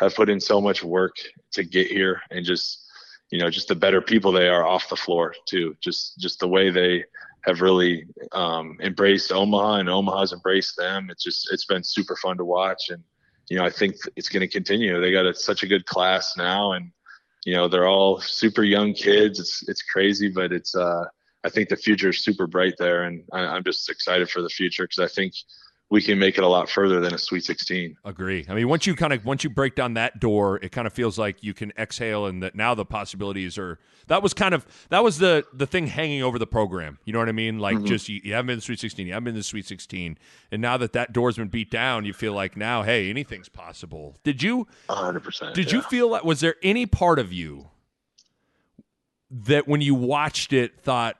have 0.00 0.14
put 0.14 0.30
in 0.30 0.40
so 0.40 0.60
much 0.60 0.82
work 0.82 1.16
to 1.52 1.62
get 1.62 1.88
here, 1.88 2.22
and 2.30 2.44
just 2.44 2.86
you 3.30 3.38
know, 3.38 3.50
just 3.50 3.68
the 3.68 3.76
better 3.76 4.00
people 4.00 4.32
they 4.32 4.48
are 4.48 4.66
off 4.66 4.88
the 4.88 4.96
floor 4.96 5.34
too. 5.46 5.76
Just 5.82 6.18
just 6.18 6.40
the 6.40 6.48
way 6.48 6.70
they 6.70 7.04
have 7.42 7.60
really 7.60 8.06
um, 8.32 8.78
embraced 8.80 9.30
Omaha 9.30 9.74
and 9.74 9.90
Omaha's 9.90 10.32
embraced 10.32 10.76
them. 10.78 11.08
It's 11.10 11.22
just 11.22 11.52
it's 11.52 11.66
been 11.66 11.84
super 11.84 12.16
fun 12.16 12.38
to 12.38 12.44
watch, 12.46 12.88
and 12.88 13.02
you 13.50 13.58
know 13.58 13.64
I 13.64 13.70
think 13.70 13.96
it's 14.16 14.30
going 14.30 14.40
to 14.40 14.48
continue. 14.48 14.98
They 15.00 15.12
got 15.12 15.26
a, 15.26 15.34
such 15.34 15.62
a 15.62 15.66
good 15.66 15.84
class 15.84 16.36
now, 16.36 16.72
and 16.72 16.90
you 17.44 17.54
know 17.54 17.68
they're 17.68 17.88
all 17.88 18.20
super 18.20 18.62
young 18.62 18.94
kids. 18.94 19.38
It's 19.38 19.68
it's 19.68 19.82
crazy, 19.82 20.28
but 20.28 20.52
it's 20.52 20.74
uh, 20.74 21.04
I 21.44 21.50
think 21.50 21.68
the 21.68 21.76
future 21.76 22.10
is 22.10 22.20
super 22.20 22.46
bright 22.46 22.74
there, 22.78 23.02
and 23.02 23.24
I, 23.32 23.40
I'm 23.40 23.64
just 23.64 23.90
excited 23.90 24.30
for 24.30 24.40
the 24.40 24.48
future 24.48 24.84
because 24.84 25.00
I 25.00 25.12
think 25.12 25.34
we 25.90 26.00
can 26.00 26.20
make 26.20 26.38
it 26.38 26.44
a 26.44 26.46
lot 26.46 26.70
further 26.70 27.00
than 27.00 27.12
a 27.12 27.18
Sweet 27.18 27.44
16. 27.44 27.98
Agree. 28.04 28.46
I 28.48 28.54
mean, 28.54 28.68
once 28.68 28.86
you 28.86 28.94
kind 28.94 29.12
of 29.12 29.24
once 29.24 29.42
you 29.42 29.50
break 29.50 29.74
down 29.74 29.94
that 29.94 30.20
door, 30.20 30.58
it 30.62 30.70
kind 30.70 30.86
of 30.86 30.92
feels 30.92 31.18
like 31.18 31.42
you 31.42 31.52
can 31.52 31.72
exhale, 31.76 32.26
and 32.26 32.42
that 32.42 32.54
now 32.54 32.74
the 32.74 32.84
possibilities 32.84 33.58
are. 33.58 33.78
That 34.06 34.22
was 34.22 34.32
kind 34.32 34.54
of 34.54 34.64
that 34.90 35.02
was 35.02 35.18
the 35.18 35.44
the 35.52 35.66
thing 35.66 35.88
hanging 35.88 36.22
over 36.22 36.38
the 36.38 36.46
program. 36.46 36.98
You 37.04 37.12
know 37.12 37.18
what 37.18 37.28
I 37.28 37.32
mean? 37.32 37.58
Like 37.58 37.76
mm-hmm. 37.76 37.86
just 37.86 38.08
you, 38.08 38.20
you, 38.22 38.34
haven't 38.34 38.46
been 38.46 38.56
the 38.58 38.62
Sweet 38.62 38.78
16, 38.78 39.06
you 39.06 39.12
haven't 39.12 39.24
been 39.24 39.34
the 39.34 39.42
Sweet 39.42 39.66
16, 39.66 40.16
and 40.52 40.62
now 40.62 40.76
that 40.76 40.92
that 40.92 41.12
door's 41.12 41.36
been 41.36 41.48
beat 41.48 41.70
down, 41.70 42.04
you 42.04 42.12
feel 42.12 42.32
like 42.32 42.56
now, 42.56 42.82
hey, 42.82 43.10
anything's 43.10 43.48
possible. 43.48 44.16
Did 44.22 44.42
you? 44.42 44.68
100. 44.86 45.20
percent 45.20 45.54
Did 45.54 45.70
yeah. 45.70 45.78
you 45.78 45.82
feel 45.82 46.08
like 46.10 46.24
was 46.24 46.38
there 46.40 46.54
any 46.62 46.86
part 46.86 47.18
of 47.18 47.32
you 47.32 47.68
that 49.30 49.66
when 49.66 49.80
you 49.80 49.96
watched 49.96 50.52
it 50.52 50.80
thought, 50.80 51.16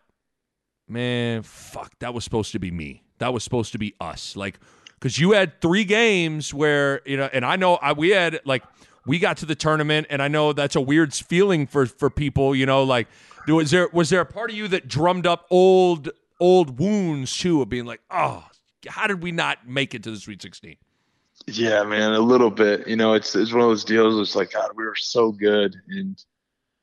man, 0.87 1.43
fuck, 1.43 1.93
that 1.99 2.14
was 2.14 2.23
supposed 2.23 2.53
to 2.53 2.61
be 2.61 2.71
me? 2.71 3.03
That 3.21 3.33
was 3.33 3.45
supposed 3.45 3.73
to 3.73 3.79
be 3.79 3.95
us. 4.01 4.37
Like, 4.37 4.59
because 4.95 5.18
you 5.18 5.33
had 5.33 5.61
three 5.61 5.85
games 5.85 6.53
where 6.53 7.01
you 7.07 7.16
know, 7.16 7.31
and 7.33 7.45
I 7.45 7.57
know 7.57 7.77
I, 7.77 7.93
we 7.93 8.11
had 8.11 8.41
like 8.45 8.64
we 9.07 9.18
got 9.18 9.39
to 9.39 9.47
the 9.47 9.55
tournament, 9.55 10.09
and 10.11 10.21
I 10.21 10.29
know 10.29 10.53
that's 10.53 10.77
a 10.77 10.81
weird 10.81 11.14
feeling 11.14 11.66
for 11.66 11.87
for 11.87 12.11
people. 12.11 12.55
You 12.55 12.66
know, 12.66 12.83
like 12.83 13.09
was 13.47 13.71
there 13.71 13.89
was 13.93 14.11
there 14.11 14.21
a 14.21 14.27
part 14.27 14.51
of 14.51 14.57
you 14.57 14.68
that 14.68 14.89
drummed 14.89 15.27
up 15.27 15.47
old 15.51 16.11
old 16.39 16.79
wounds 16.79 17.37
too 17.37 17.62
of 17.62 17.68
being 17.68 17.87
like, 17.87 18.01
oh, 18.11 18.45
how 18.89 19.07
did 19.07 19.23
we 19.23 19.33
not 19.33 19.68
make 19.68 19.95
it 19.95 20.03
to 20.05 20.11
the 20.11 20.18
Sweet 20.18 20.43
Sixteen? 20.43 20.77
Yeah, 21.47 21.83
man, 21.85 22.12
a 22.12 22.21
little 22.21 22.51
bit. 22.51 22.87
You 22.87 22.97
know, 22.97 23.14
it's 23.14 23.35
it's 23.35 23.53
one 23.53 23.62
of 23.62 23.68
those 23.68 23.85
deals. 23.85 24.21
It's 24.21 24.37
like 24.37 24.53
God, 24.53 24.71
we 24.77 24.85
were 24.85 24.97
so 24.97 25.33
good, 25.33 25.77
and 25.89 26.23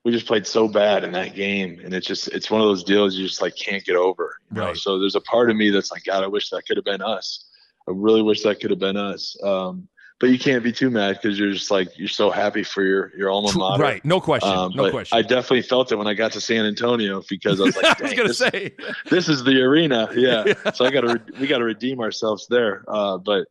we 0.07 0.13
just 0.13 0.25
played 0.25 0.47
so 0.47 0.69
bad 0.69 1.03
in 1.03 1.11
that 1.11 1.35
game, 1.35 1.81
and 1.83 1.93
it's 1.93 2.07
just 2.07 2.29
it's 2.29 2.49
one 2.49 2.61
of 2.61 2.67
those 2.67 2.81
deals 2.81 3.15
you 3.15 3.27
just 3.27 3.41
like 3.41 3.57
can't 3.57 3.83
get 3.83 3.97
over. 3.97 4.37
You 4.53 4.61
right. 4.61 4.67
know? 4.67 4.73
So 4.73 4.99
there's 4.99 5.15
a 5.15 5.21
part 5.21 5.49
of 5.49 5.57
me 5.57 5.69
that's 5.69 5.91
like, 5.91 6.05
God, 6.05 6.23
I 6.23 6.27
wish 6.27 6.49
that 6.51 6.65
could 6.65 6.77
have 6.77 6.85
been 6.85 7.01
us. 7.01 7.43
I 7.89 7.91
really 7.93 8.21
wish 8.21 8.41
that 8.43 8.61
could 8.61 8.69
have 8.69 8.79
been 8.79 8.95
us. 8.95 9.35
Um, 9.43 9.89
but 10.21 10.27
you 10.29 10.39
can't 10.39 10.63
be 10.63 10.71
too 10.71 10.89
mad 10.89 11.19
because 11.21 11.37
you're 11.37 11.51
just 11.51 11.69
like 11.69 11.89
you're 11.99 12.07
so 12.07 12.31
happy 12.31 12.63
for 12.63 12.83
your 12.83 13.11
your 13.17 13.29
alma 13.29 13.51
mater. 13.53 13.83
Right, 13.83 14.05
no 14.05 14.21
question, 14.21 14.49
um, 14.49 14.71
no 14.73 14.91
question. 14.91 15.17
I 15.17 15.23
definitely 15.23 15.63
felt 15.63 15.91
it 15.91 15.97
when 15.97 16.07
I 16.07 16.13
got 16.13 16.31
to 16.31 16.41
San 16.41 16.65
Antonio 16.65 17.21
because 17.29 17.59
I 17.59 17.65
was 17.65 17.75
like, 17.75 17.85
I 18.01 18.03
was 18.03 18.13
gonna 18.13 18.27
this, 18.29 18.37
say, 18.37 18.75
this 19.09 19.27
is 19.27 19.43
the 19.43 19.61
arena. 19.61 20.07
Yeah, 20.15 20.45
yeah. 20.65 20.71
so 20.71 20.85
I 20.85 20.89
got 20.89 21.01
to 21.01 21.21
we 21.37 21.47
got 21.47 21.57
to 21.57 21.65
redeem 21.65 21.99
ourselves 21.99 22.47
there. 22.49 22.85
Uh, 22.87 23.17
but 23.17 23.49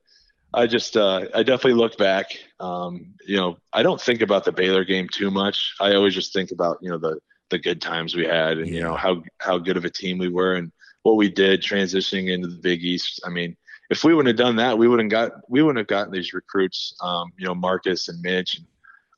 I 0.56 0.66
just 0.66 0.96
uh, 0.96 1.26
I 1.34 1.42
definitely 1.42 1.74
look 1.74 1.98
back. 1.98 2.38
Um, 2.58 3.14
you 3.26 3.36
know, 3.36 3.58
I 3.74 3.82
don't 3.82 4.00
think 4.00 4.22
about 4.22 4.44
the 4.44 4.52
Baylor 4.52 4.84
game 4.84 5.06
too 5.06 5.30
much. 5.30 5.74
I 5.78 5.94
always 5.94 6.14
just 6.14 6.32
think 6.32 6.50
about 6.50 6.78
you 6.80 6.88
know 6.88 6.96
the 6.96 7.20
the 7.50 7.58
good 7.58 7.80
times 7.80 8.16
we 8.16 8.24
had 8.24 8.58
and 8.58 8.66
yeah. 8.66 8.74
you 8.74 8.82
know 8.82 8.96
how 8.96 9.22
how 9.38 9.58
good 9.58 9.76
of 9.76 9.84
a 9.84 9.90
team 9.90 10.16
we 10.16 10.28
were 10.28 10.54
and 10.54 10.72
what 11.02 11.16
we 11.16 11.28
did 11.28 11.62
transitioning 11.62 12.32
into 12.32 12.48
the 12.48 12.56
Big 12.56 12.82
East. 12.82 13.20
I 13.24 13.28
mean, 13.28 13.54
if 13.90 14.02
we 14.02 14.14
wouldn't 14.14 14.36
have 14.36 14.44
done 14.44 14.56
that, 14.56 14.78
we 14.78 14.88
wouldn't 14.88 15.10
got 15.10 15.32
we 15.50 15.62
wouldn't 15.62 15.78
have 15.78 15.88
gotten 15.88 16.10
these 16.10 16.32
recruits. 16.32 16.96
Um, 17.02 17.32
you 17.38 17.46
know, 17.46 17.54
Marcus 17.54 18.08
and 18.08 18.20
Mitch 18.22 18.56
and 18.56 18.66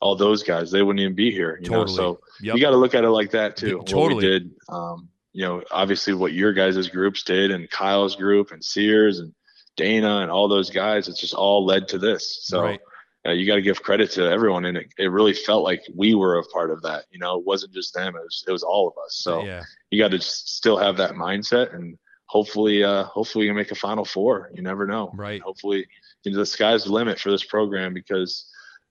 all 0.01 0.17
those 0.17 0.43
guys. 0.43 0.71
They 0.71 0.81
wouldn't 0.81 0.99
even 0.99 1.15
be 1.15 1.31
here. 1.31 1.57
You 1.61 1.69
totally. 1.69 1.85
know, 1.85 1.95
so 1.95 2.19
yep. 2.41 2.55
you 2.55 2.61
got 2.61 2.71
to 2.71 2.77
look 2.77 2.95
at 2.95 3.05
it 3.05 3.09
like 3.09 3.31
that 3.31 3.55
too. 3.55 3.77
Yeah, 3.77 3.83
totally. 3.85 4.15
What 4.15 4.15
we 4.15 4.21
did. 4.21 4.51
Um, 4.67 5.09
you 5.31 5.45
know, 5.45 5.63
obviously 5.71 6.13
what 6.13 6.33
your 6.33 6.51
guys' 6.51 6.89
groups 6.89 7.23
did 7.23 7.51
and 7.51 7.69
Kyle's 7.69 8.15
group 8.15 8.51
and 8.51 8.63
Sears 8.63 9.19
and 9.19 9.33
Dana 9.79 10.17
and 10.17 10.29
all 10.29 10.49
those 10.49 10.69
guys, 10.69 11.07
it's 11.07 11.21
just 11.21 11.33
all 11.33 11.65
led 11.65 11.87
to 11.87 11.97
this. 11.97 12.39
So 12.43 12.63
right. 12.63 12.79
uh, 13.25 13.31
you 13.31 13.47
got 13.47 13.55
to 13.55 13.61
give 13.61 13.81
credit 13.81 14.11
to 14.11 14.29
everyone, 14.29 14.65
and 14.65 14.77
it, 14.77 14.93
it 14.97 15.07
really 15.07 15.33
felt 15.33 15.63
like 15.63 15.81
we 15.95 16.15
were 16.15 16.37
a 16.37 16.43
part 16.47 16.69
of 16.69 16.81
that. 16.81 17.05
You 17.11 17.19
know, 17.19 17.39
it 17.39 17.45
wasn't 17.45 17.73
just 17.73 17.93
them; 17.93 18.15
it 18.15 18.21
was 18.21 18.43
it 18.45 18.51
was 18.51 18.63
all 18.63 18.89
of 18.89 18.93
us. 19.05 19.15
So 19.15 19.45
yeah. 19.45 19.63
you 19.89 19.97
got 19.97 20.11
to 20.11 20.19
still 20.19 20.77
have 20.77 20.97
that 20.97 21.13
mindset, 21.13 21.73
and 21.73 21.97
hopefully, 22.25 22.83
uh, 22.83 23.05
hopefully, 23.05 23.45
you 23.45 23.53
make 23.53 23.71
a 23.71 23.75
Final 23.75 24.03
Four. 24.03 24.51
You 24.53 24.61
never 24.61 24.85
know. 24.85 25.11
Right. 25.15 25.41
Hopefully, 25.41 25.87
you 26.23 26.33
know, 26.33 26.39
the 26.39 26.45
sky's 26.45 26.83
the 26.83 26.91
limit 26.91 27.19
for 27.19 27.31
this 27.31 27.45
program 27.45 27.93
because 27.93 28.45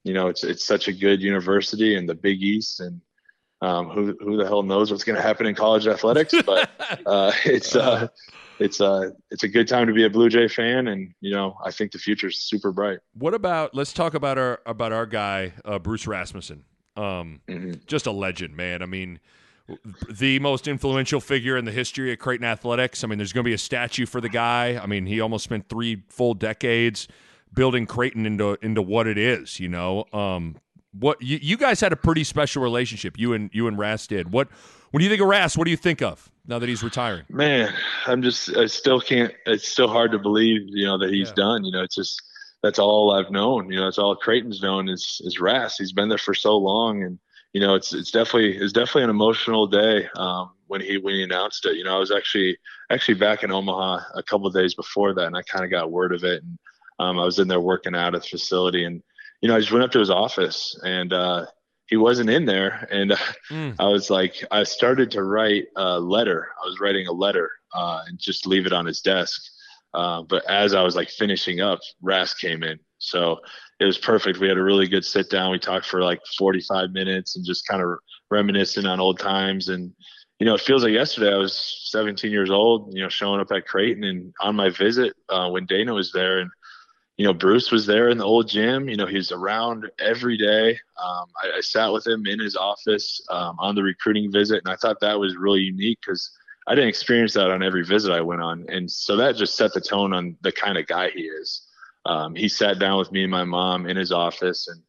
you 0.05 0.15
know 0.15 0.29
it's 0.29 0.43
it's 0.43 0.65
such 0.65 0.89
a 0.89 0.93
good 0.93 1.21
university 1.21 1.97
in 1.97 2.07
the 2.07 2.15
Big 2.15 2.43
East 2.43 2.81
and. 2.81 3.01
Um, 3.61 3.89
who 3.89 4.17
who 4.21 4.37
the 4.37 4.47
hell 4.47 4.63
knows 4.63 4.93
what's 4.93 5.03
going 5.03 5.17
to 5.17 5.23
happen 5.23 5.45
in 5.45 5.57
college 5.57 5.89
athletics? 5.89 6.33
But 6.47 6.71
uh, 7.07 7.33
it's 7.45 7.75
uh, 7.75 8.07
it's 8.59 8.81
a 8.81 8.87
uh, 8.87 9.11
it's 9.31 9.43
a 9.43 9.49
good 9.49 9.69
time 9.69 9.87
to 9.87 9.93
be 9.93 10.05
a 10.05 10.11
Blue 10.11 10.29
Jay 10.29 10.49
fan, 10.49 10.89
and 10.89 11.15
you 11.21 11.31
know 11.31 11.57
I 11.65 11.71
think 11.71 11.93
the 11.93 11.99
future 11.99 12.29
is 12.29 12.39
super 12.39 12.73
bright. 12.73 12.99
What 13.15 13.35
about 13.35 13.75
let's 13.75 13.93
talk 13.93 14.15
about 14.15 14.39
our 14.39 14.61
about 14.67 14.93
our 14.93 15.07
guy 15.07 15.53
uh, 15.65 15.79
Bruce 15.79 16.07
Rasmussen. 16.07 16.65
Um, 16.97 17.41
mm-hmm. 17.49 17.73
Just 17.87 18.07
a 18.07 18.11
legend, 18.11 18.57
man. 18.57 18.83
I 18.83 18.87
mean, 18.87 19.21
the 20.11 20.39
most 20.41 20.67
influential 20.67 21.21
figure 21.21 21.57
in 21.57 21.65
the 21.65 21.73
history 21.73 22.13
of 22.13 22.19
Creighton 22.19 22.45
athletics. 22.45 23.05
I 23.05 23.07
mean, 23.07 23.19
there's 23.19 23.33
going 23.33 23.45
to 23.45 23.49
be 23.49 23.55
a 23.55 23.59
statue 23.59 24.05
for 24.05 24.21
the 24.21 24.29
guy. 24.29 24.79
I 24.83 24.87
mean, 24.87 25.07
he 25.07 25.21
almost 25.21 25.45
spent 25.45 25.69
three 25.69 26.03
full 26.09 26.35
decades 26.35 27.07
building 27.55 27.87
Creighton 27.87 28.27
into 28.27 28.59
into 28.63 28.83
what 28.83 29.07
it 29.07 29.19
is. 29.19 29.61
You 29.61 29.69
know, 29.69 30.07
um, 30.13 30.57
what 30.93 31.23
you, 31.23 31.39
you 31.41 31.57
guys 31.57 31.81
had 31.81 31.93
a 31.93 31.97
pretty 31.97 32.25
special 32.25 32.63
relationship. 32.63 33.19
You 33.19 33.33
and 33.33 33.51
you 33.53 33.69
and 33.69 33.79
Ras 33.79 34.07
did. 34.07 34.33
What 34.33 34.49
what 34.91 34.99
do 34.99 35.05
you 35.05 35.11
think 35.11 35.23
of 35.23 35.29
Ras? 35.29 35.57
What 35.57 35.65
do 35.65 35.71
you 35.71 35.77
think 35.77 36.03
of 36.03 36.31
now 36.47 36.59
that 36.59 36.69
he's 36.69 36.83
retiring? 36.83 37.25
Man, 37.29 37.73
I'm 38.07 38.23
just 38.23 38.57
I 38.57 38.67
still 38.67 39.01
can't. 39.01 39.33
It's 39.47 39.69
still 39.69 39.89
hard 39.89 40.13
to 40.13 40.19
believe, 40.19 40.63
you 40.67 40.87
know, 40.87 40.99
that 40.99 41.11
he's 41.11 41.29
yeah. 41.29 41.35
done. 41.35 41.65
You 41.65 41.73
know, 41.73 41.83
it's 41.83 41.95
just 41.95 42.23
that's 42.63 42.79
all 42.79 43.13
I've 43.13 43.31
known. 43.31 43.71
You 43.71 43.79
know, 43.79 43.85
that's 43.85 43.99
all 43.99 44.17
Creighton's 44.17 44.63
known 44.63 44.89
is 44.89 45.21
is 45.25 45.41
Ras. 45.41 45.77
He's 45.77 45.93
been 45.93 46.09
there 46.09 46.19
for 46.19 46.35
so 46.35 46.57
long, 46.57 47.03
and 47.03 47.19
you 47.53 47.61
know, 47.61 47.75
it's 47.75 47.93
it's 47.93 48.11
definitely 48.11 48.57
it's 48.57 48.73
definitely 48.73 49.05
an 49.05 49.11
emotional 49.11 49.67
day 49.67 50.09
um, 50.17 50.51
when 50.67 50.81
he 50.81 50.99
when 50.99 51.15
he 51.15 51.23
announced 51.23 51.67
it. 51.67 51.77
You 51.77 51.85
know, 51.85 51.97
I 51.97 51.99
was 51.99 52.11
actually 52.11 52.59
actually 52.91 53.15
back 53.15 53.43
in 53.43 53.53
Omaha 53.53 54.01
a 54.15 54.23
couple 54.23 54.49
days 54.51 54.75
before 54.75 55.15
that, 55.15 55.27
and 55.27 55.37
I 55.37 55.43
kind 55.43 55.65
of 55.65 55.71
got 55.71 55.91
word 55.91 56.13
of 56.13 56.25
it, 56.25 56.43
and 56.43 56.59
um, 56.99 57.19
I 57.19 57.25
was 57.25 57.39
in 57.39 57.49
there 57.49 57.61
working 57.61 57.95
out 57.95 58.15
at 58.15 58.23
the 58.23 58.29
facility, 58.29 58.85
and 58.85 59.03
you 59.41 59.49
know, 59.49 59.57
I 59.57 59.61
just 59.61 59.73
went 59.73 59.85
up 59.85 59.93
to 59.93 60.01
his 60.01 60.11
office 60.11 60.79
and 60.85 61.13
uh, 61.13 61.47
he 61.89 61.97
wasn't 61.97 62.31
in 62.31 62.45
there, 62.45 62.87
and 62.91 63.13
mm. 63.51 63.75
I 63.79 63.87
was 63.87 64.11
like, 64.11 64.45
I 64.51 64.63
started 64.65 65.11
to 65.13 65.23
write 65.23 65.67
a 65.77 65.99
letter. 65.99 66.49
I 66.63 66.67
was 66.67 66.81
writing 66.81 67.07
a 67.07 67.13
letter 67.13 67.51
uh, 67.75 68.03
and 68.07 68.19
just 68.19 68.47
leave 68.47 68.67
it 68.67 68.73
on 68.73 68.87
his 68.87 69.01
desk. 69.01 69.43
Uh, 69.95 70.23
but 70.23 70.49
as 70.51 70.75
I 70.75 70.83
was 70.83 70.95
like 70.95 71.09
finishing 71.09 71.61
up, 71.61 71.81
Ras 72.03 72.35
came 72.35 72.63
in, 72.63 72.79
so 72.99 73.39
it 73.81 73.87
was 73.87 73.97
perfect. 73.97 74.39
We 74.39 74.49
had 74.49 74.59
a 74.59 74.63
really 74.63 74.87
good 74.87 75.05
sit 75.05 75.31
down. 75.31 75.51
We 75.51 75.59
talked 75.59 75.87
for 75.87 76.03
like 76.03 76.21
45 76.37 76.91
minutes 76.91 77.37
and 77.37 77.47
just 77.47 77.67
kind 77.67 77.83
of 77.83 77.99
reminiscing 78.31 78.87
on 78.87 79.01
old 79.01 79.19
times. 79.19 79.69
And 79.69 79.93
you 80.39 80.47
know, 80.47 80.55
it 80.55 80.61
feels 80.61 80.85
like 80.85 80.93
yesterday 80.93 81.33
I 81.33 81.39
was 81.39 81.87
17 81.91 82.31
years 82.31 82.51
old. 82.51 82.95
You 82.95 83.03
know, 83.03 83.09
showing 83.09 83.41
up 83.41 83.51
at 83.51 83.67
Creighton 83.67 84.05
and 84.05 84.33
on 84.41 84.57
my 84.57 84.69
visit 84.69 85.15
uh, 85.29 85.49
when 85.49 85.67
Dana 85.67 85.95
was 85.95 86.13
there 86.13 86.41
and 86.41 86.51
you 87.19 87.25
know, 87.25 87.35
Bruce 87.35 87.73
was 87.73 87.85
there 87.85 88.09
in 88.09 88.17
the 88.19 88.25
old 88.25 88.49
gym. 88.49 88.89
You 88.89 88.97
know, 88.97 89.07
he's 89.07 89.33
around 89.33 89.91
every 89.99 90.39
day. 90.39 90.71
Um, 91.05 91.27
I, 91.43 91.57
I, 91.57 91.61
sat 91.61 91.93
with 91.93 92.07
him 92.07 92.27
in 92.27 92.39
his 92.39 92.55
office 92.55 93.21
um, 93.29 93.57
on 93.59 93.75
the 93.75 93.83
recruiting 93.83 94.31
visit, 94.31 94.63
and 94.65 94.73
I 94.73 94.77
thought 94.77 95.01
that 95.01 95.19
was 95.19 95.37
really 95.37 95.61
unique 95.61 95.99
because 96.01 96.31
I 96.69 96.77
didn't 96.77 96.91
experience 96.91 97.35
that 97.35 97.51
on 97.51 97.63
every 97.63 97.85
visit 97.85 98.13
I 98.13 98.21
went 98.21 98.41
on, 98.41 98.67
and 98.69 98.89
so 98.89 99.17
that 99.17 99.35
just 99.35 99.57
set 99.57 99.75
the 99.75 99.81
tone 99.81 100.13
on 100.13 100.37
the 100.43 100.53
kind 100.53 100.79
of 100.79 100.87
guy 100.87 101.11
he 101.11 101.23
is. 101.23 101.67
Um, 102.07 102.37
he 102.37 102.49
sat 102.49 102.79
down 102.79 102.99
with 102.99 103.11
me 103.11 103.25
and 103.25 103.33
my 103.33 103.45
mom 103.45 103.87
in 103.87 103.97
his 103.97 104.13
office, 104.13 104.69
and 104.69 104.81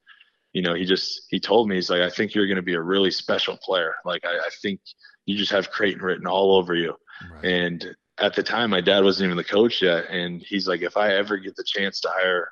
you 0.54 0.62
know, 0.62 0.76
he 0.76 0.86
just 0.86 1.24
he 1.30 1.40
told 1.40 1.68
me 1.68 1.76
he's 1.76 1.90
like, 1.90 2.02
I 2.02 2.12
think 2.12 2.36
you're 2.36 2.48
going 2.48 2.58
to 2.58 2.62
be 2.62 2.76
a 2.76 2.82
really 2.82 3.10
special 3.10 3.58
player. 3.58 3.96
Like, 4.06 4.24
I, 4.24 4.38
I 4.38 4.50
think 4.62 4.82
you 5.26 5.36
just 5.36 5.52
have 5.52 5.72
Creighton 5.72 6.04
written 6.04 6.28
all 6.28 6.56
over 6.58 6.76
you, 6.76 6.94
right. 7.32 7.46
and 7.46 7.96
at 8.20 8.36
the 8.36 8.44
time 8.44 8.70
my 8.70 8.82
dad 8.82 9.04
wasn't 9.04 9.26
even 9.26 9.38
the 9.38 9.44
coach 9.44 9.82
yet. 9.82 10.10
And 10.10 10.42
he's 10.42 10.68
like 10.68 10.82
if 10.82 10.98
i 10.98 11.14
ever 11.16 11.38
get 11.38 11.56
the 11.56 11.64
chance 11.64 12.00
to 12.02 12.10
hire 12.12 12.52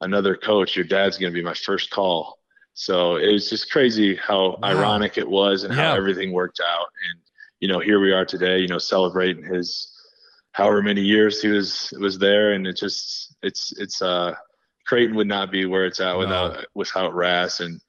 another 0.00 0.36
coach 0.36 0.76
your 0.76 0.84
dad's 0.84 1.18
going 1.18 1.32
to 1.32 1.38
be 1.38 1.44
my 1.44 1.54
first 1.54 1.90
call. 1.90 2.38
So 2.74 3.16
it 3.16 3.32
was 3.32 3.50
just 3.50 3.70
crazy 3.72 4.14
how 4.14 4.56
wow. 4.62 4.68
ironic 4.68 5.18
it 5.18 5.28
was 5.28 5.64
and 5.64 5.74
yeah. 5.74 5.88
how 5.88 5.96
everything 5.96 6.32
worked 6.32 6.60
out. 6.60 6.86
And 7.10 7.20
you 7.60 7.68
know 7.68 7.80
here 7.80 8.00
we 8.00 8.12
are 8.12 8.24
today 8.24 8.60
you 8.60 8.68
know 8.68 8.78
celebrating 8.78 9.42
his 9.42 9.92
however 10.52 10.82
many 10.82 11.02
years 11.02 11.42
he 11.42 11.48
was 11.48 11.92
was 11.98 12.18
there. 12.18 12.52
And 12.52 12.66
it 12.66 12.76
just 12.76 13.36
it's 13.42 13.72
it's 13.78 14.00
uh 14.00 14.34
Creighton 14.86 15.16
would 15.16 15.26
not 15.26 15.50
be 15.50 15.66
where 15.66 15.84
it's 15.84 16.00
at 16.00 16.16
without 16.16 16.54
no. 16.54 16.62
without 16.74 17.14
Ras. 17.14 17.60
And 17.60 17.80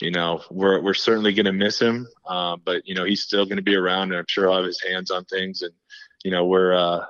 you 0.00 0.10
know 0.10 0.42
we're 0.50 0.82
we're 0.82 0.94
certainly 0.94 1.32
going 1.32 1.46
to 1.46 1.52
miss 1.52 1.80
him. 1.80 2.06
Uh, 2.26 2.56
but 2.64 2.86
you 2.86 2.94
know 2.94 3.04
he's 3.04 3.22
still 3.22 3.44
going 3.44 3.56
to 3.56 3.62
be 3.62 3.74
around 3.74 4.10
and 4.10 4.18
I'm 4.18 4.24
sure 4.28 4.50
i'll 4.50 4.56
have 4.56 4.66
his 4.66 4.82
hands 4.82 5.10
on 5.10 5.24
things. 5.24 5.62
And 5.62 5.72
you 6.24 6.30
know, 6.30 6.44
we're 6.44 6.74
uh, 6.74 7.04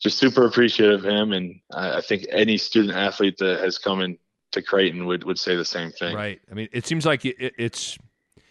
just 0.00 0.18
super 0.18 0.46
appreciative 0.46 1.04
of 1.04 1.10
him, 1.10 1.32
and 1.32 1.60
I, 1.72 1.98
I 1.98 2.00
think 2.00 2.26
any 2.30 2.56
student 2.58 2.94
athlete 2.94 3.38
that 3.38 3.60
has 3.60 3.78
come 3.78 4.02
in 4.02 4.18
to 4.52 4.62
Creighton 4.62 5.06
would 5.06 5.24
would 5.24 5.38
say 5.38 5.56
the 5.56 5.64
same 5.64 5.90
thing. 5.90 6.14
Right. 6.14 6.40
I 6.50 6.54
mean, 6.54 6.68
it 6.72 6.86
seems 6.86 7.04
like 7.04 7.24
it, 7.24 7.36
it's 7.58 7.98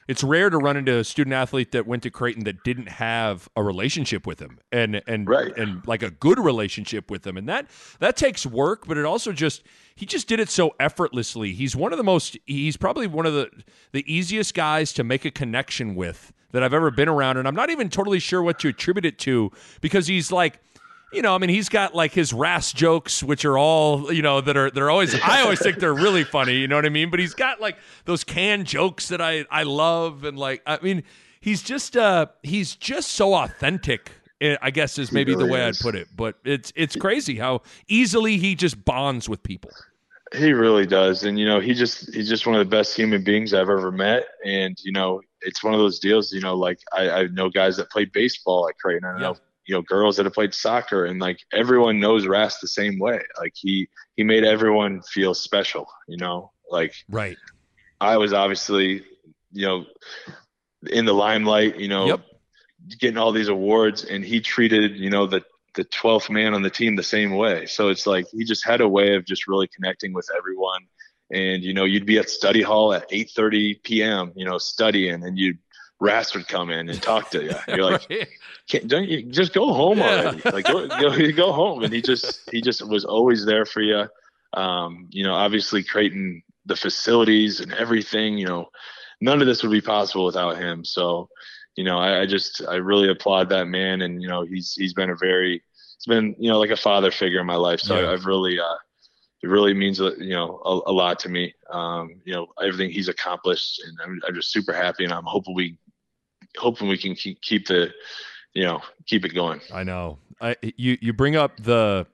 it's 0.08 0.24
rare 0.24 0.50
to 0.50 0.58
run 0.58 0.76
into 0.76 0.98
a 0.98 1.04
student 1.04 1.34
athlete 1.34 1.72
that 1.72 1.88
went 1.88 2.04
to 2.04 2.10
Creighton 2.10 2.44
that 2.44 2.64
didn't 2.64 2.90
have 2.90 3.48
a 3.56 3.64
relationship 3.64 4.26
with 4.26 4.40
him 4.40 4.60
and 4.72 5.02
and 5.08 5.30
right. 5.30 5.56
and 5.56 5.86
like 5.88 6.04
a 6.04 6.10
good 6.10 6.40
relationship 6.40 7.12
with 7.12 7.26
him 7.26 7.38
and 7.38 7.48
that 7.48 7.68
that 8.00 8.18
takes 8.18 8.46
work 8.46 8.88
but 8.88 8.98
it 8.98 9.06
also 9.06 9.32
just 9.32 9.64
he 9.96 10.06
just 10.06 10.28
did 10.28 10.40
it 10.40 10.50
so 10.50 10.74
effortlessly 10.80 11.54
he's 11.54 11.76
one 11.76 11.94
of 11.94 11.98
the 11.98 12.04
most 12.04 12.38
he's 12.46 12.78
probably 12.78 13.08
one 13.08 13.26
of 13.26 13.34
the 13.34 13.50
the 13.92 14.14
easiest 14.14 14.54
guys 14.54 14.92
to 14.92 15.04
make 15.04 15.24
a 15.24 15.32
connection 15.32 15.96
with 15.96 16.34
that 16.52 16.64
I've 16.64 16.74
ever 16.74 16.92
been 16.92 17.10
around, 17.10 17.38
and 17.38 17.48
I'm 17.48 17.56
not 17.56 17.70
even 17.70 17.90
totally 17.90 18.20
sure 18.20 18.42
what 18.42 18.60
to 18.60 18.70
attribute 18.70 19.06
it 19.06 19.20
to 19.20 19.52
because 19.82 20.08
he's 20.08 20.32
like 20.32 20.60
you 21.12 21.22
know, 21.22 21.36
I 21.36 21.38
mean, 21.38 21.50
he's 21.50 21.70
got 21.70 21.94
like 21.94 22.14
his 22.14 22.32
Ras 22.32 22.72
jokes, 22.72 23.22
which 23.22 23.44
are 23.44 23.58
all, 23.58 24.12
you 24.12 24.22
know, 24.22 24.40
that 24.42 24.56
are 24.56 24.72
they're 24.72 24.90
always. 24.90 25.14
I 25.22 25.42
always 25.42 25.60
think 25.60 25.80
they're 25.80 25.94
really 25.94 26.24
funny. 26.24 26.56
You 26.56 26.68
know 26.68 26.78
what 26.78 26.86
I 26.86 26.90
mean? 26.90 27.10
But 27.10 27.20
he's 27.20 27.34
got 27.34 27.60
like 27.60 27.78
those 28.06 28.24
canned 28.24 28.66
jokes 28.66 29.10
that 29.10 29.22
I 29.22 29.46
I 29.52 29.64
love, 29.64 30.24
and 30.24 30.38
like 30.38 30.62
I 30.66 30.80
mean, 30.82 31.04
he's 31.42 31.62
just 31.62 31.98
uh 31.98 32.28
he's 32.44 32.76
just 32.76 33.10
so 33.10 33.34
authentic. 33.34 34.12
Eh, 34.40 34.56
I 34.62 34.72
guess 34.72 34.98
is 34.98 35.12
maybe 35.12 35.34
really 35.34 35.48
the 35.48 35.52
way 35.52 35.68
is. 35.68 35.82
I'd 35.82 35.84
put 35.84 35.96
it. 35.96 36.08
But 36.16 36.38
it's 36.46 36.72
it's 36.76 36.96
crazy 36.96 37.36
how 37.36 37.62
easily 37.88 38.38
he 38.38 38.56
just 38.56 38.84
bonds 38.84 39.28
with 39.28 39.44
people. 39.44 39.72
He 40.34 40.54
really 40.54 40.86
does, 40.86 41.26
and 41.26 41.38
you 41.38 41.46
know, 41.46 41.60
he 41.60 41.74
just 41.74 42.14
he's 42.14 42.30
just 42.30 42.48
one 42.48 42.56
of 42.56 42.60
the 42.60 42.74
best 42.74 42.96
human 42.96 43.22
beings 43.22 43.54
I've 43.54 43.70
ever 43.70 43.92
met, 43.92 44.28
and 44.46 44.78
you 44.82 44.94
know, 44.94 45.22
it's 45.42 45.64
one 45.64 45.74
of 45.74 45.80
those 45.80 46.00
deals, 46.00 46.32
you 46.32 46.42
know, 46.42 46.56
like 46.56 46.80
I, 46.94 47.10
I 47.10 47.24
know 47.28 47.50
guys 47.50 47.78
that 47.78 47.90
played 47.90 48.12
baseball 48.12 48.68
at 48.70 48.78
Creighton. 48.78 49.06
I 49.06 49.20
know, 49.20 49.36
you 49.66 49.76
know, 49.76 49.82
girls 49.82 50.18
that 50.18 50.26
have 50.26 50.34
played 50.34 50.54
soccer 50.54 51.06
and 51.06 51.20
like 51.20 51.40
everyone 51.54 52.00
knows 52.00 52.28
Ras 52.28 52.60
the 52.60 52.68
same 52.68 53.00
way. 53.00 53.22
Like 53.40 53.54
he, 53.56 53.88
he 54.16 54.24
made 54.24 54.44
everyone 54.44 55.02
feel 55.02 55.34
special, 55.34 55.88
you 56.08 56.18
know, 56.18 56.52
like, 56.70 56.94
right. 57.10 57.38
I 58.00 58.18
was 58.18 58.34
obviously, 58.34 59.04
you 59.52 59.68
know, 59.68 59.86
in 60.90 61.06
the 61.06 61.14
limelight, 61.14 61.78
you 61.78 61.88
know, 61.88 62.08
yep. 62.08 62.22
getting 63.00 63.18
all 63.18 63.32
these 63.32 63.50
awards 63.50 64.04
and 64.04 64.26
he 64.26 64.42
treated, 64.42 64.98
you 64.98 65.10
know, 65.10 65.28
the, 65.28 65.44
the 65.76 65.86
12th 65.86 66.30
man 66.30 66.54
on 66.54 66.64
the 66.64 66.70
team 66.70 66.96
the 66.96 67.04
same 67.04 67.32
way. 67.32 67.66
So 67.66 67.90
it's 67.90 68.06
like 68.06 68.26
he 68.32 68.44
just 68.44 68.66
had 68.66 68.82
a 68.82 68.90
way 68.90 69.16
of 69.16 69.26
just 69.26 69.48
really 69.48 69.68
connecting 69.68 70.14
with 70.14 70.28
everyone 70.38 70.82
and 71.32 71.64
you 71.64 71.74
know 71.74 71.86
you'd 71.86 72.06
be 72.06 72.18
at 72.18 72.30
study 72.30 72.62
hall 72.62 72.94
at 72.94 73.10
8:30 73.10 73.84
p.m. 73.84 74.32
you 74.36 74.46
know 74.46 74.58
studying 74.58 75.24
and 75.24 75.38
you'd 75.38 75.58
Ras 76.02 76.34
would 76.34 76.48
come 76.48 76.72
in 76.72 76.90
and 76.90 77.02
talk 77.02 77.30
to 77.30 77.44
you. 77.44 77.54
You're 77.68 77.92
like, 77.92 78.08
right. 78.74 78.88
don't 78.88 79.08
you 79.08 79.22
just 79.22 79.54
go 79.54 79.72
home 79.72 80.00
yeah. 80.00 80.06
already? 80.06 80.42
Like 80.50 80.66
go, 80.66 80.88
go, 80.88 81.32
go 81.32 81.52
home. 81.54 81.84
And 81.84 81.94
he 81.94 82.02
just 82.02 82.50
he 82.52 82.60
just 82.60 82.86
was 82.86 83.06
always 83.06 83.46
there 83.46 83.66
for 83.66 83.82
you. 83.82 84.08
Um, 84.54 85.08
you 85.12 85.24
know, 85.24 85.36
obviously 85.36 85.84
Creighton, 85.84 86.42
the 86.66 86.76
facilities 86.76 87.60
and 87.60 87.72
everything. 87.74 88.36
You 88.40 88.48
know, 88.48 88.70
none 89.22 89.42
of 89.42 89.48
this 89.48 89.62
would 89.62 89.72
be 89.72 89.80
possible 89.80 90.26
without 90.26 90.58
him. 90.58 90.84
So, 90.84 91.30
you 91.76 91.84
know, 91.84 92.00
I, 92.00 92.22
I 92.22 92.26
just 92.26 92.64
I 92.68 92.76
really 92.76 93.10
applaud 93.10 93.50
that 93.50 93.68
man. 93.68 94.02
And 94.02 94.24
you 94.24 94.28
know, 94.28 94.42
he's 94.42 94.74
he's 94.74 94.96
been 94.96 95.12
a 95.12 95.16
very 95.16 95.62
it's 95.98 96.08
been 96.08 96.36
you 96.40 96.50
know 96.50 96.60
like 96.60 96.72
a 96.72 96.78
father 96.78 97.12
figure 97.12 97.40
in 97.40 97.46
my 97.46 97.58
life. 97.58 97.80
So 97.80 98.00
yeah. 98.00 98.08
I, 98.08 98.14
I've 98.14 98.26
really 98.26 98.60
uh, 98.60 98.76
it 99.44 99.48
really 99.48 99.74
means 99.74 100.00
you 100.00 100.30
know 100.30 100.62
a, 100.66 100.92
a 100.92 100.94
lot 100.94 101.20
to 101.20 101.30
me. 101.30 101.54
Um, 101.70 102.22
you 102.26 102.34
know 102.34 102.48
everything 102.62 102.92
he's 102.92 103.08
accomplished, 103.08 103.82
and 103.86 103.98
I'm, 104.04 104.22
I'm, 104.28 104.36
just 104.36 104.52
super 104.52 104.74
happy, 104.74 105.04
and 105.04 105.14
I'm 105.14 105.26
hoping 105.26 105.56
we 105.56 105.78
hoping 106.58 106.88
we 106.88 106.98
can 106.98 107.16
keep, 107.16 107.42
keep 107.42 107.68
the 107.68 107.92
you 108.54 108.64
know 108.64 108.82
keep 109.06 109.26
it 109.26 109.34
going. 109.34 109.62
I 109.74 109.84
know. 109.84 110.20
I 110.40 110.56
you 110.62 110.98
you 111.02 111.14
bring 111.14 111.36
up 111.36 111.60
the 111.60 112.08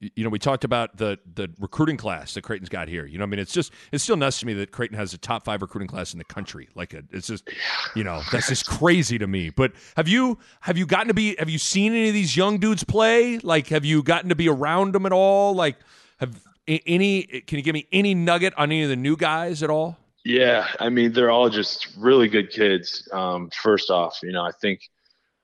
you 0.00 0.24
know, 0.24 0.30
we 0.30 0.38
talked 0.38 0.64
about 0.64 0.96
the 0.96 1.18
the 1.34 1.50
recruiting 1.58 1.98
class 1.98 2.32
that 2.34 2.42
Creighton's 2.42 2.70
got 2.70 2.88
here. 2.88 3.04
You 3.04 3.18
know, 3.18 3.24
I 3.24 3.26
mean, 3.26 3.38
it's 3.38 3.52
just 3.52 3.72
it's 3.92 4.02
still 4.02 4.16
nuts 4.16 4.40
to 4.40 4.46
me 4.46 4.54
that 4.54 4.72
Creighton 4.72 4.96
has 4.96 5.12
a 5.12 5.18
top 5.18 5.44
five 5.44 5.60
recruiting 5.60 5.88
class 5.88 6.14
in 6.14 6.18
the 6.18 6.24
country. 6.24 6.68
Like, 6.74 6.94
a, 6.94 7.02
it's 7.10 7.26
just, 7.26 7.48
you 7.94 8.02
know, 8.02 8.22
that's 8.32 8.48
just 8.48 8.66
crazy 8.68 9.18
to 9.18 9.26
me. 9.26 9.50
But 9.50 9.72
have 9.96 10.08
you 10.08 10.38
have 10.60 10.78
you 10.78 10.86
gotten 10.86 11.08
to 11.08 11.14
be 11.14 11.36
have 11.38 11.50
you 11.50 11.58
seen 11.58 11.92
any 11.92 12.08
of 12.08 12.14
these 12.14 12.34
young 12.34 12.58
dudes 12.58 12.82
play? 12.82 13.38
Like, 13.38 13.68
have 13.68 13.84
you 13.84 14.02
gotten 14.02 14.30
to 14.30 14.34
be 14.34 14.48
around 14.48 14.94
them 14.94 15.04
at 15.04 15.12
all? 15.12 15.54
Like, 15.54 15.76
have 16.20 16.40
any? 16.66 17.22
Can 17.22 17.58
you 17.58 17.62
give 17.62 17.74
me 17.74 17.86
any 17.92 18.14
nugget 18.14 18.54
on 18.56 18.70
any 18.70 18.82
of 18.82 18.88
the 18.88 18.96
new 18.96 19.16
guys 19.16 19.62
at 19.62 19.70
all? 19.70 19.96
Yeah, 20.24 20.68
I 20.78 20.88
mean 20.90 21.12
they're 21.12 21.30
all 21.30 21.48
just 21.48 21.88
really 21.96 22.28
good 22.28 22.50
kids. 22.50 23.08
Um, 23.12 23.50
first 23.62 23.90
off, 23.90 24.18
you 24.22 24.32
know 24.32 24.44
I 24.44 24.52
think 24.52 24.80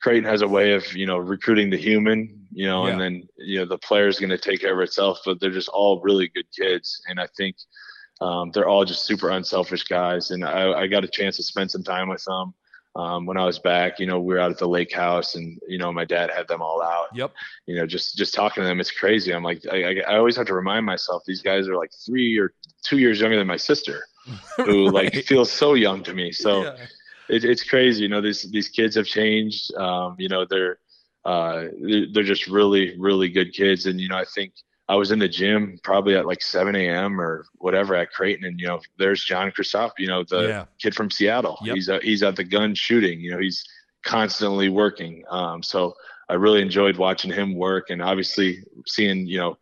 Creighton 0.03 0.29
has 0.29 0.43
a 0.43 0.49
way 0.49 0.73
of 0.73 0.93
you 0.95 1.07
know 1.07 1.17
recruiting 1.19 1.71
the 1.71 1.79
human, 1.79 2.47
you 2.53 2.67
know, 2.67 2.87
yeah. 2.87 2.93
and 2.93 3.01
then 3.01 3.29
you 3.39 3.59
know 3.59 3.67
the 3.67 3.79
player's 3.79 4.19
going 4.19 4.31
to 4.31 4.39
take 4.39 4.61
care 4.61 4.75
of 4.75 4.81
itself. 4.81 5.21
But 5.25 5.41
they're 5.41 5.51
just 5.51 5.69
all 5.69 6.01
really 6.03 6.29
good 6.29 6.47
kids, 6.57 7.03
and 7.09 7.19
I 7.19 7.27
think 7.37 7.57
um, 8.21 8.51
they're 8.53 8.69
all 8.69 8.85
just 8.85 9.05
super 9.05 9.31
unselfish 9.31 9.85
guys. 9.85 10.31
And 10.31 10.45
I, 10.45 10.73
I 10.73 10.87
got 10.87 11.05
a 11.05 11.09
chance 11.09 11.37
to 11.37 11.43
spend 11.43 11.71
some 11.71 11.83
time 11.83 12.09
with 12.09 12.25
them 12.25 12.55
um, 12.97 13.27
when 13.27 13.37
I 13.37 13.45
was 13.45 13.59
back, 13.59 14.01
you 14.01 14.07
know, 14.07 14.19
we 14.19 14.33
were 14.33 14.41
out 14.41 14.51
at 14.51 14.59
the 14.59 14.67
lake 14.67 14.93
house 14.93 15.35
and, 15.35 15.61
you 15.69 15.77
know, 15.77 15.93
my 15.93 16.07
dad 16.07 16.31
had 16.31 16.49
them 16.49 16.63
all 16.63 16.83
out. 16.83 17.09
Yep. 17.15 17.33
You 17.67 17.77
know, 17.77 17.87
just, 17.87 18.17
just 18.17 18.35
talking 18.35 18.63
to 18.63 18.67
them, 18.67 18.81
it's 18.81 18.91
crazy. 18.91 19.35
I'm 19.35 19.43
like, 19.43 19.63
I, 19.71 19.85
I, 19.85 20.03
I 20.09 20.17
always 20.17 20.35
have 20.37 20.47
to 20.47 20.55
remind 20.55 20.87
myself, 20.87 21.23
these 21.27 21.43
guys 21.43 21.69
are 21.69 21.77
like 21.77 21.93
three 22.07 22.39
or 22.39 22.55
two 22.83 22.97
years 22.97 23.21
younger 23.21 23.37
than 23.37 23.47
my 23.47 23.59
sister 23.59 24.05
who 24.57 24.87
right. 24.87 25.15
like 25.15 25.25
feels 25.27 25.53
so 25.53 25.75
young 25.75 26.03
to 26.05 26.15
me. 26.15 26.33
So 26.33 26.63
yeah. 26.63 26.77
it, 27.29 27.45
it's 27.45 27.63
crazy. 27.63 28.03
You 28.03 28.09
know, 28.09 28.23
these, 28.23 28.51
these 28.51 28.71
kids 28.71 28.97
have 28.97 29.07
changed. 29.07 29.75
Um, 29.75 30.17
you 30.19 30.31
know, 30.31 30.47
they're, 30.49 30.79
uh, 31.27 31.65
they're 32.13 32.23
just 32.23 32.47
really, 32.47 32.97
really 32.99 33.29
good 33.29 33.53
kids. 33.53 33.85
And, 33.85 34.01
you 34.01 34.09
know, 34.09 34.17
I 34.17 34.25
think, 34.35 34.55
I 34.89 34.95
was 34.95 35.11
in 35.11 35.19
the 35.19 35.29
gym 35.29 35.81
probably 35.83 36.15
at 36.15 36.27
like 36.27 36.41
7 36.41 36.77
a.m. 36.77 37.21
or 37.21 37.45
whatever 37.55 37.95
at 37.97 38.13
Creighton, 38.13 38.45
and 38.45 38.61
you 38.61 38.67
know, 38.67 38.81
there's 38.99 39.25
John 39.25 39.51
Kristoff, 39.51 39.93
you 39.99 40.07
know, 40.07 40.23
the 40.23 40.43
yeah. 40.43 40.65
kid 40.79 40.95
from 40.95 41.11
Seattle. 41.11 41.59
Yep. 41.63 41.75
He's 41.75 41.89
a, 41.89 42.01
he's 42.03 42.23
at 42.23 42.37
the 42.37 42.45
gun 42.45 42.75
shooting. 42.75 43.21
You 43.21 43.33
know, 43.33 43.39
he's 43.41 43.65
constantly 44.05 44.69
working. 44.69 45.25
Um, 45.29 45.63
so 45.63 45.95
I 46.29 46.35
really 46.35 46.63
enjoyed 46.63 46.97
watching 46.97 47.33
him 47.33 47.55
work, 47.55 47.91
and 47.91 48.01
obviously 48.01 48.63
seeing 48.87 49.27
you 49.27 49.39
know 49.39 49.59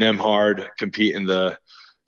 Nembhard 0.00 0.68
compete 0.78 1.14
in 1.14 1.24
the 1.24 1.58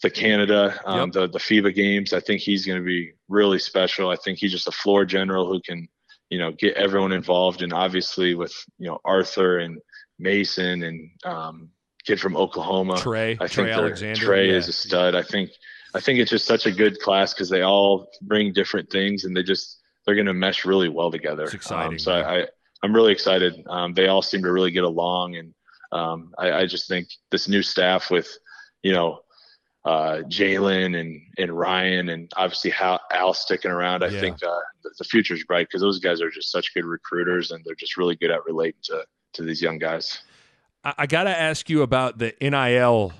the 0.02 0.10
Canada, 0.10 0.78
um, 0.84 1.08
yep. 1.08 1.12
the 1.12 1.28
the 1.28 1.38
FIBA 1.38 1.74
games. 1.74 2.12
I 2.12 2.20
think 2.20 2.42
he's 2.42 2.66
going 2.66 2.78
to 2.78 2.84
be 2.84 3.12
really 3.28 3.58
special. 3.58 4.10
I 4.10 4.16
think 4.16 4.38
he's 4.38 4.52
just 4.52 4.68
a 4.68 4.72
floor 4.72 5.04
general 5.06 5.48
who 5.48 5.60
can 5.62 5.88
you 6.28 6.38
know 6.38 6.52
get 6.52 6.74
everyone 6.74 7.12
involved, 7.12 7.62
and 7.62 7.72
obviously 7.72 8.34
with 8.34 8.54
you 8.78 8.86
know 8.86 9.00
Arthur 9.06 9.58
and 9.58 9.80
Mason 10.18 10.82
and 10.82 11.10
um, 11.24 11.70
kid 12.08 12.18
from 12.18 12.36
Oklahoma. 12.36 12.96
Trey, 12.98 13.36
I 13.38 13.46
Trey 13.46 13.70
Alexander. 13.70 14.18
Trey 14.18 14.48
yeah. 14.50 14.56
is 14.56 14.68
a 14.68 14.72
stud. 14.72 15.14
I 15.14 15.22
think 15.22 15.50
I 15.94 16.00
think 16.00 16.18
it's 16.18 16.30
just 16.30 16.46
such 16.46 16.64
a 16.66 16.72
good 16.72 16.98
class 17.00 17.34
because 17.34 17.50
they 17.50 17.62
all 17.62 18.08
bring 18.22 18.52
different 18.52 18.90
things 18.90 19.24
and 19.24 19.36
they 19.36 19.42
just 19.42 19.80
they're 20.04 20.14
going 20.14 20.26
to 20.26 20.34
mesh 20.34 20.64
really 20.64 20.88
well 20.88 21.10
together. 21.10 21.44
It's 21.44 21.54
exciting. 21.54 21.92
Um, 21.92 21.98
so 21.98 22.12
I, 22.12 22.40
I 22.40 22.46
I'm 22.82 22.94
really 22.94 23.12
excited. 23.12 23.62
Um, 23.68 23.92
they 23.92 24.08
all 24.08 24.22
seem 24.22 24.42
to 24.42 24.52
really 24.52 24.70
get 24.70 24.84
along, 24.84 25.36
and 25.36 25.54
um, 25.92 26.32
I, 26.38 26.52
I 26.60 26.66
just 26.66 26.88
think 26.88 27.08
this 27.30 27.46
new 27.46 27.62
staff 27.62 28.10
with 28.10 28.28
you 28.82 28.92
know 28.92 29.20
uh, 29.84 30.22
Jalen 30.28 30.98
and 30.98 31.20
and 31.36 31.50
Ryan 31.52 32.08
and 32.08 32.32
obviously 32.36 32.70
Hal, 32.70 33.00
Al 33.12 33.34
sticking 33.34 33.70
around. 33.70 34.02
I 34.02 34.08
Yeah. 34.08 34.20
think 34.20 34.36
uh, 34.42 34.60
the, 34.82 34.90
the 34.98 35.04
future's 35.04 35.44
bright 35.44 35.68
because 35.68 35.82
those 35.82 35.98
guys 35.98 36.22
are 36.22 36.30
just 36.30 36.50
such 36.50 36.72
good 36.72 36.86
recruiters 36.86 37.50
and 37.50 37.62
they're 37.64 37.74
just 37.74 37.96
really 37.98 38.16
good 38.16 38.30
at 38.30 38.44
relating 38.46 38.80
to 38.84 39.04
to 39.34 39.42
these 39.42 39.60
young 39.60 39.78
guys. 39.78 40.22
I, 40.88 40.94
I 40.98 41.06
got 41.06 41.24
to 41.24 41.38
ask 41.38 41.68
you 41.68 41.82
about 41.82 42.18
the 42.18 42.34
NIL 42.40 43.12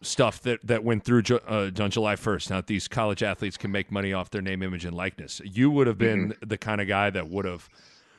stuff 0.00 0.42
that, 0.42 0.66
that 0.66 0.82
went 0.82 1.04
through 1.04 1.22
uh, 1.46 1.70
on 1.78 1.90
July 1.90 2.16
1st. 2.16 2.50
Now, 2.50 2.60
these 2.60 2.88
college 2.88 3.22
athletes 3.22 3.56
can 3.56 3.70
make 3.70 3.92
money 3.92 4.12
off 4.12 4.30
their 4.30 4.42
name, 4.42 4.62
image, 4.62 4.84
and 4.84 4.96
likeness. 4.96 5.40
You 5.44 5.70
would 5.70 5.86
have 5.86 5.98
been 5.98 6.34
the 6.44 6.58
kind 6.58 6.80
of 6.80 6.88
guy 6.88 7.10
that 7.10 7.28
would 7.28 7.44
have 7.44 7.68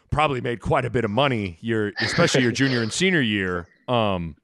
probably 0.09 0.39
made 0.41 0.61
quite 0.61 0.85
a 0.85 0.89
bit 0.89 1.03
of 1.03 1.11
money, 1.11 1.57
your 1.59 1.91
especially 1.99 2.43
your 2.43 2.51
junior 2.51 2.81
and 2.81 2.93
senior 2.93 3.21
year. 3.21 3.67
Um, 3.87 4.37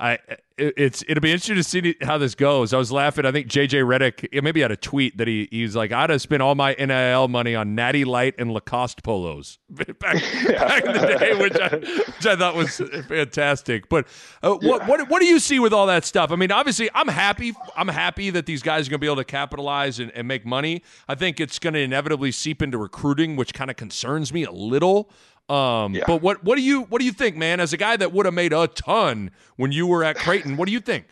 I 0.00 0.18
it, 0.56 0.74
it's 0.76 1.04
it'll 1.06 1.20
be 1.20 1.30
interesting 1.30 1.56
to 1.56 1.62
see 1.62 1.94
how 2.00 2.16
this 2.16 2.34
goes. 2.34 2.72
I 2.72 2.78
was 2.78 2.90
laughing. 2.90 3.26
I 3.26 3.32
think 3.32 3.48
JJ 3.48 3.84
Redick 3.84 4.42
maybe 4.42 4.62
had 4.62 4.72
a 4.72 4.76
tweet 4.76 5.18
that 5.18 5.28
he 5.28 5.46
he's 5.50 5.76
like, 5.76 5.92
I'd 5.92 6.10
have 6.10 6.22
spent 6.22 6.42
all 6.42 6.54
my 6.54 6.74
NIL 6.74 7.28
money 7.28 7.54
on 7.54 7.74
Natty 7.74 8.04
Light 8.04 8.34
and 8.38 8.50
Lacoste 8.52 9.02
polos 9.02 9.58
back, 9.70 9.98
back 9.98 10.84
in 10.84 10.92
the 10.92 11.16
day, 11.18 11.34
which 11.38 11.54
I, 11.54 11.76
which 11.76 12.26
I 12.26 12.36
thought 12.36 12.56
was 12.56 12.78
fantastic. 13.08 13.88
But 13.90 14.06
uh, 14.42 14.54
what 14.54 14.86
what 14.86 15.08
what 15.10 15.20
do 15.20 15.26
you 15.26 15.38
see 15.38 15.58
with 15.60 15.74
all 15.74 15.86
that 15.86 16.06
stuff? 16.06 16.30
I 16.32 16.36
mean, 16.36 16.50
obviously, 16.50 16.88
I'm 16.94 17.08
happy. 17.08 17.52
I'm 17.76 17.88
happy 17.88 18.30
that 18.30 18.46
these 18.46 18.62
guys 18.62 18.86
are 18.86 18.90
going 18.90 19.00
to 19.00 19.04
be 19.04 19.06
able 19.06 19.16
to 19.16 19.24
capitalize 19.24 19.98
and, 19.98 20.10
and 20.12 20.26
make 20.26 20.46
money. 20.46 20.82
I 21.08 21.14
think 21.14 21.40
it's 21.40 21.58
going 21.58 21.74
to 21.74 21.80
inevitably 21.80 22.32
seep 22.32 22.62
into 22.62 22.78
recruiting, 22.78 23.36
which 23.36 23.52
kind 23.52 23.70
of 23.70 23.76
concerns 23.76 24.32
me 24.32 24.44
a 24.44 24.52
little. 24.52 25.10
Um, 25.50 25.94
Yeah. 25.94 26.04
But 26.06 26.22
what 26.22 26.44
what 26.44 26.56
do 26.56 26.62
you 26.62 26.82
what 26.82 27.00
do 27.00 27.04
you 27.04 27.12
think, 27.12 27.36
man? 27.36 27.60
As 27.60 27.72
a 27.72 27.76
guy 27.76 27.96
that 27.96 28.12
would 28.12 28.26
have 28.26 28.34
made 28.34 28.52
a 28.52 28.68
ton 28.68 29.30
when 29.56 29.72
you 29.72 29.86
were 29.86 30.04
at 30.04 30.16
Creighton, 30.16 30.56
what 30.56 30.66
do 30.66 30.72
you 30.72 30.80
think? 30.80 31.06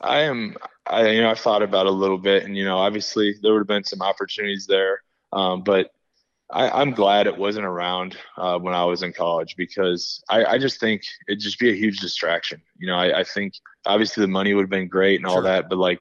I 0.00 0.20
am, 0.20 0.56
I 0.86 1.08
you 1.08 1.22
know, 1.22 1.30
I've 1.30 1.40
thought 1.40 1.62
about 1.62 1.86
it 1.86 1.90
a 1.92 1.92
little 1.92 2.18
bit, 2.18 2.44
and 2.44 2.56
you 2.56 2.64
know, 2.64 2.76
obviously 2.76 3.34
there 3.40 3.52
would 3.52 3.60
have 3.60 3.66
been 3.66 3.84
some 3.84 4.02
opportunities 4.02 4.66
there, 4.66 5.00
um, 5.32 5.62
but 5.62 5.90
I, 6.50 6.68
I'm 6.68 6.92
glad 6.92 7.26
it 7.26 7.36
wasn't 7.36 7.64
around 7.64 8.16
uh, 8.36 8.58
when 8.58 8.74
I 8.74 8.84
was 8.84 9.02
in 9.02 9.12
college 9.14 9.56
because 9.56 10.22
I, 10.28 10.44
I 10.44 10.58
just 10.58 10.78
think 10.78 11.02
it'd 11.28 11.40
just 11.40 11.58
be 11.58 11.70
a 11.70 11.74
huge 11.74 11.98
distraction. 11.98 12.60
You 12.78 12.88
know, 12.88 12.94
I, 12.94 13.20
I 13.20 13.24
think 13.24 13.54
obviously 13.86 14.20
the 14.20 14.28
money 14.28 14.52
would 14.54 14.62
have 14.62 14.70
been 14.70 14.86
great 14.86 15.18
and 15.18 15.26
all 15.26 15.36
Sure. 15.36 15.42
that, 15.44 15.68
but 15.70 15.78
like, 15.78 15.98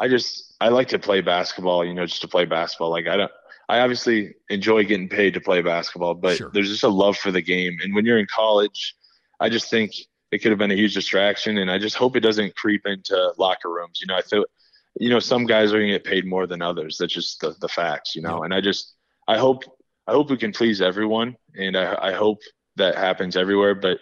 I 0.00 0.08
just 0.08 0.54
I 0.60 0.68
like 0.68 0.88
to 0.88 0.98
play 0.98 1.20
basketball. 1.20 1.84
You 1.84 1.94
know, 1.94 2.06
just 2.06 2.20
to 2.22 2.28
play 2.28 2.44
basketball. 2.44 2.90
Like 2.90 3.06
I 3.06 3.16
don't. 3.16 3.32
I 3.68 3.80
obviously 3.80 4.34
enjoy 4.48 4.84
getting 4.84 5.08
paid 5.08 5.34
to 5.34 5.40
play 5.40 5.60
basketball, 5.60 6.14
but 6.14 6.36
Sure. 6.38 6.50
there's 6.54 6.70
just 6.70 6.84
a 6.84 6.88
love 6.88 7.16
for 7.16 7.30
the 7.30 7.42
game. 7.42 7.76
And 7.82 7.94
when 7.94 8.06
you're 8.06 8.18
in 8.18 8.26
college, 8.34 8.94
I 9.40 9.48
just 9.48 9.70
think 9.70 9.92
it 10.30 10.38
could 10.38 10.50
have 10.50 10.58
been 10.58 10.70
a 10.70 10.76
huge 10.76 10.94
distraction. 10.94 11.58
And 11.58 11.70
I 11.70 11.78
just 11.78 11.96
hope 11.96 12.16
it 12.16 12.20
doesn't 12.20 12.56
creep 12.56 12.86
into 12.86 13.32
locker 13.38 13.70
rooms. 13.70 14.00
You 14.00 14.06
know, 14.06 14.16
I 14.16 14.22
feel, 14.22 14.44
you 14.98 15.10
know, 15.10 15.18
some 15.20 15.44
guys 15.46 15.72
are 15.72 15.78
going 15.78 15.92
to 15.92 15.98
get 15.98 16.04
paid 16.04 16.26
more 16.26 16.46
than 16.46 16.62
others. 16.62 16.96
That's 16.98 17.12
just 17.12 17.40
the, 17.40 17.54
the 17.60 17.68
facts, 17.68 18.14
you 18.16 18.22
know. 18.22 18.38
Yeah. 18.38 18.44
And 18.44 18.54
I 18.54 18.60
just, 18.60 18.94
I 19.26 19.36
hope, 19.36 19.64
I 20.06 20.12
hope 20.12 20.30
we 20.30 20.38
can 20.38 20.52
please 20.52 20.80
everyone, 20.80 21.36
and 21.54 21.76
I, 21.76 22.08
I 22.08 22.12
hope 22.12 22.38
that 22.76 22.96
happens 22.96 23.36
everywhere. 23.36 23.74
But 23.74 23.98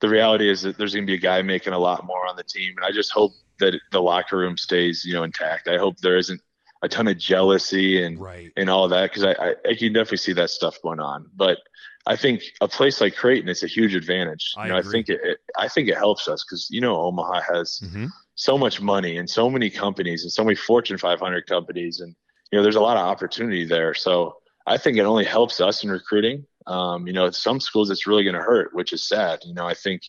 the 0.00 0.08
reality 0.08 0.48
is 0.48 0.62
that 0.62 0.78
there's 0.78 0.94
going 0.94 1.04
to 1.06 1.10
be 1.10 1.16
a 1.16 1.20
guy 1.20 1.42
making 1.42 1.74
a 1.74 1.78
lot 1.78 2.06
more 2.06 2.26
on 2.26 2.36
the 2.36 2.42
team, 2.44 2.72
and 2.78 2.86
I 2.86 2.90
just 2.90 3.12
hope 3.12 3.32
that 3.58 3.78
the 3.90 4.00
locker 4.00 4.38
room 4.38 4.56
stays, 4.56 5.04
you 5.04 5.12
know, 5.12 5.24
intact. 5.24 5.68
I 5.68 5.76
hope 5.76 5.98
there 5.98 6.16
isn't 6.16 6.40
a 6.82 6.88
ton 6.88 7.08
of 7.08 7.16
jealousy 7.18 8.02
and 8.02 8.18
Right. 8.18 8.52
and 8.56 8.68
all 8.68 8.88
that 8.88 9.10
because 9.10 9.24
I, 9.24 9.32
I, 9.32 9.54
I 9.70 9.74
can 9.74 9.92
definitely 9.92 10.18
see 10.18 10.32
that 10.34 10.50
stuff 10.50 10.80
going 10.82 11.00
on. 11.00 11.26
But 11.34 11.58
I 12.06 12.16
think 12.16 12.42
a 12.60 12.66
place 12.66 13.00
like 13.00 13.14
Creighton 13.14 13.48
is 13.48 13.62
a 13.62 13.68
huge 13.68 13.94
advantage. 13.94 14.54
I 14.56 14.66
you 14.66 14.72
know. 14.72 14.78
I 14.78 14.82
think 14.82 15.08
it, 15.08 15.20
it 15.22 15.38
I 15.56 15.68
think 15.68 15.88
it 15.88 15.96
helps 15.96 16.26
us 16.28 16.44
because 16.44 16.68
you 16.70 16.80
know 16.80 16.96
Omaha 16.96 17.40
has 17.54 17.80
Mm-hmm. 17.84 18.06
so 18.34 18.58
much 18.58 18.80
money 18.80 19.16
and 19.18 19.28
so 19.30 19.48
many 19.48 19.70
companies 19.70 20.22
and 20.24 20.32
so 20.32 20.42
many 20.44 20.56
Fortune 20.56 20.98
500 20.98 21.46
companies 21.46 22.00
and 22.00 22.14
you 22.50 22.58
know 22.58 22.62
there's 22.62 22.76
a 22.76 22.80
lot 22.80 22.96
of 22.96 23.04
opportunity 23.04 23.64
there. 23.64 23.94
So 23.94 24.36
I 24.66 24.76
think 24.78 24.96
it 24.98 25.02
only 25.04 25.24
helps 25.24 25.60
us 25.60 25.84
in 25.84 25.90
recruiting. 25.90 26.44
Um, 26.66 27.06
you 27.06 27.12
know, 27.12 27.30
some 27.30 27.58
schools 27.60 27.90
it's 27.90 28.06
really 28.06 28.22
going 28.24 28.36
to 28.36 28.42
hurt, 28.42 28.74
which 28.74 28.92
is 28.92 29.02
sad. 29.08 29.40
You 29.44 29.54
know, 29.54 29.66
I 29.66 29.74
think 29.74 30.02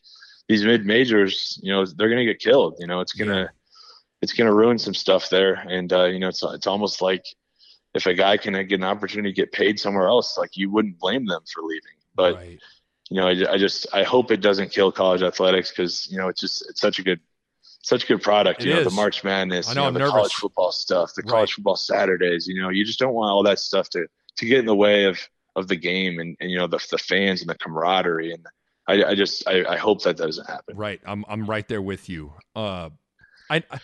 these 0.48 0.64
mid 0.64 0.86
majors, 0.86 1.60
you 1.64 1.72
know, 1.72 1.86
they're 1.86 2.10
going 2.10 2.20
to 2.26 2.32
get 2.32 2.40
killed. 2.40 2.76
You 2.80 2.86
know, 2.88 3.00
it's 3.02 3.14
going 3.14 3.30
to 3.32 3.42
Yeah. 3.44 3.48
It's 4.24 4.32
going 4.32 4.48
to 4.48 4.54
ruin 4.54 4.80
some 4.80 4.94
stuff 4.94 5.30
there. 5.30 5.56
And 5.56 5.92
uh, 5.92 6.06
you 6.06 6.18
know, 6.18 6.30
it's 6.30 6.42
it's 6.44 6.66
almost 6.66 7.02
like 7.02 7.26
if 7.94 8.06
a 8.06 8.14
guy 8.14 8.38
can 8.38 8.54
get 8.68 8.80
an 8.80 8.86
opportunity 8.86 9.34
to 9.34 9.36
get 9.36 9.52
paid 9.52 9.80
somewhere 9.80 10.08
else, 10.08 10.38
like 10.38 10.56
you 10.56 10.72
wouldn't 10.72 10.98
blame 10.98 11.26
them 11.26 11.42
for 11.54 11.62
leaving. 11.62 11.98
But 12.16 12.36
right. 12.36 12.60
you 13.10 13.18
know, 13.18 13.28
I, 13.28 13.54
I 13.54 13.58
just 13.58 13.86
I 13.94 14.04
hope 14.04 14.32
it 14.32 14.40
doesn't 14.40 14.72
kill 14.72 14.94
college 14.94 15.22
athletics 15.22 15.72
because 15.72 16.10
you 16.10 16.18
know 16.18 16.30
it's 16.30 16.40
just 16.40 16.68
it's 16.70 16.80
such 16.80 17.00
a 17.00 17.04
good 17.04 17.20
such 17.82 18.06
a 18.06 18.08
good 18.08 18.22
product. 18.24 18.62
It 18.62 18.70
you 18.70 18.76
know, 18.76 18.84
the 18.86 18.92
March 18.92 19.26
Madness, 19.26 19.70
I 19.70 19.74
know, 19.74 19.82
you 19.82 19.84
know, 19.84 19.88
I'm 19.90 19.94
the 19.94 20.00
nervous. 20.00 20.14
college 20.14 20.34
football 20.36 20.72
stuff, 20.72 21.14
the 21.16 21.22
Right. 21.24 21.30
college 21.30 21.54
football 21.54 21.76
Saturdays. 21.76 22.48
You 22.48 22.62
know, 22.62 22.70
you 22.70 22.86
just 22.86 23.00
don't 23.00 23.14
want 23.14 23.30
all 23.30 23.44
that 23.44 23.60
stuff 23.60 23.90
to 23.90 24.08
to 24.38 24.46
get 24.46 24.60
in 24.60 24.66
the 24.66 24.76
way 24.76 25.04
of 25.04 25.20
of 25.58 25.68
the 25.68 25.76
game 25.76 26.20
and, 26.20 26.38
and 26.40 26.50
you 26.50 26.58
know 26.58 26.68
the 26.68 26.80
the 26.92 26.98
fans 26.98 27.42
and 27.42 27.50
the 27.50 27.56
camaraderie. 27.56 28.32
And 28.32 28.46
I, 28.88 29.12
I 29.12 29.16
just 29.16 29.46
I, 29.50 29.66
I 29.66 29.76
hope 29.76 30.02
that 30.04 30.16
doesn't 30.16 30.50
happen. 30.50 30.78
Right. 30.78 31.02
I'm 31.06 31.26
I'm 31.28 31.46
right 31.46 31.68
there 31.68 31.82
with 31.82 32.08
you. 32.08 32.32
Uh, 32.56 32.90
I. 33.50 33.64
I 33.70 33.82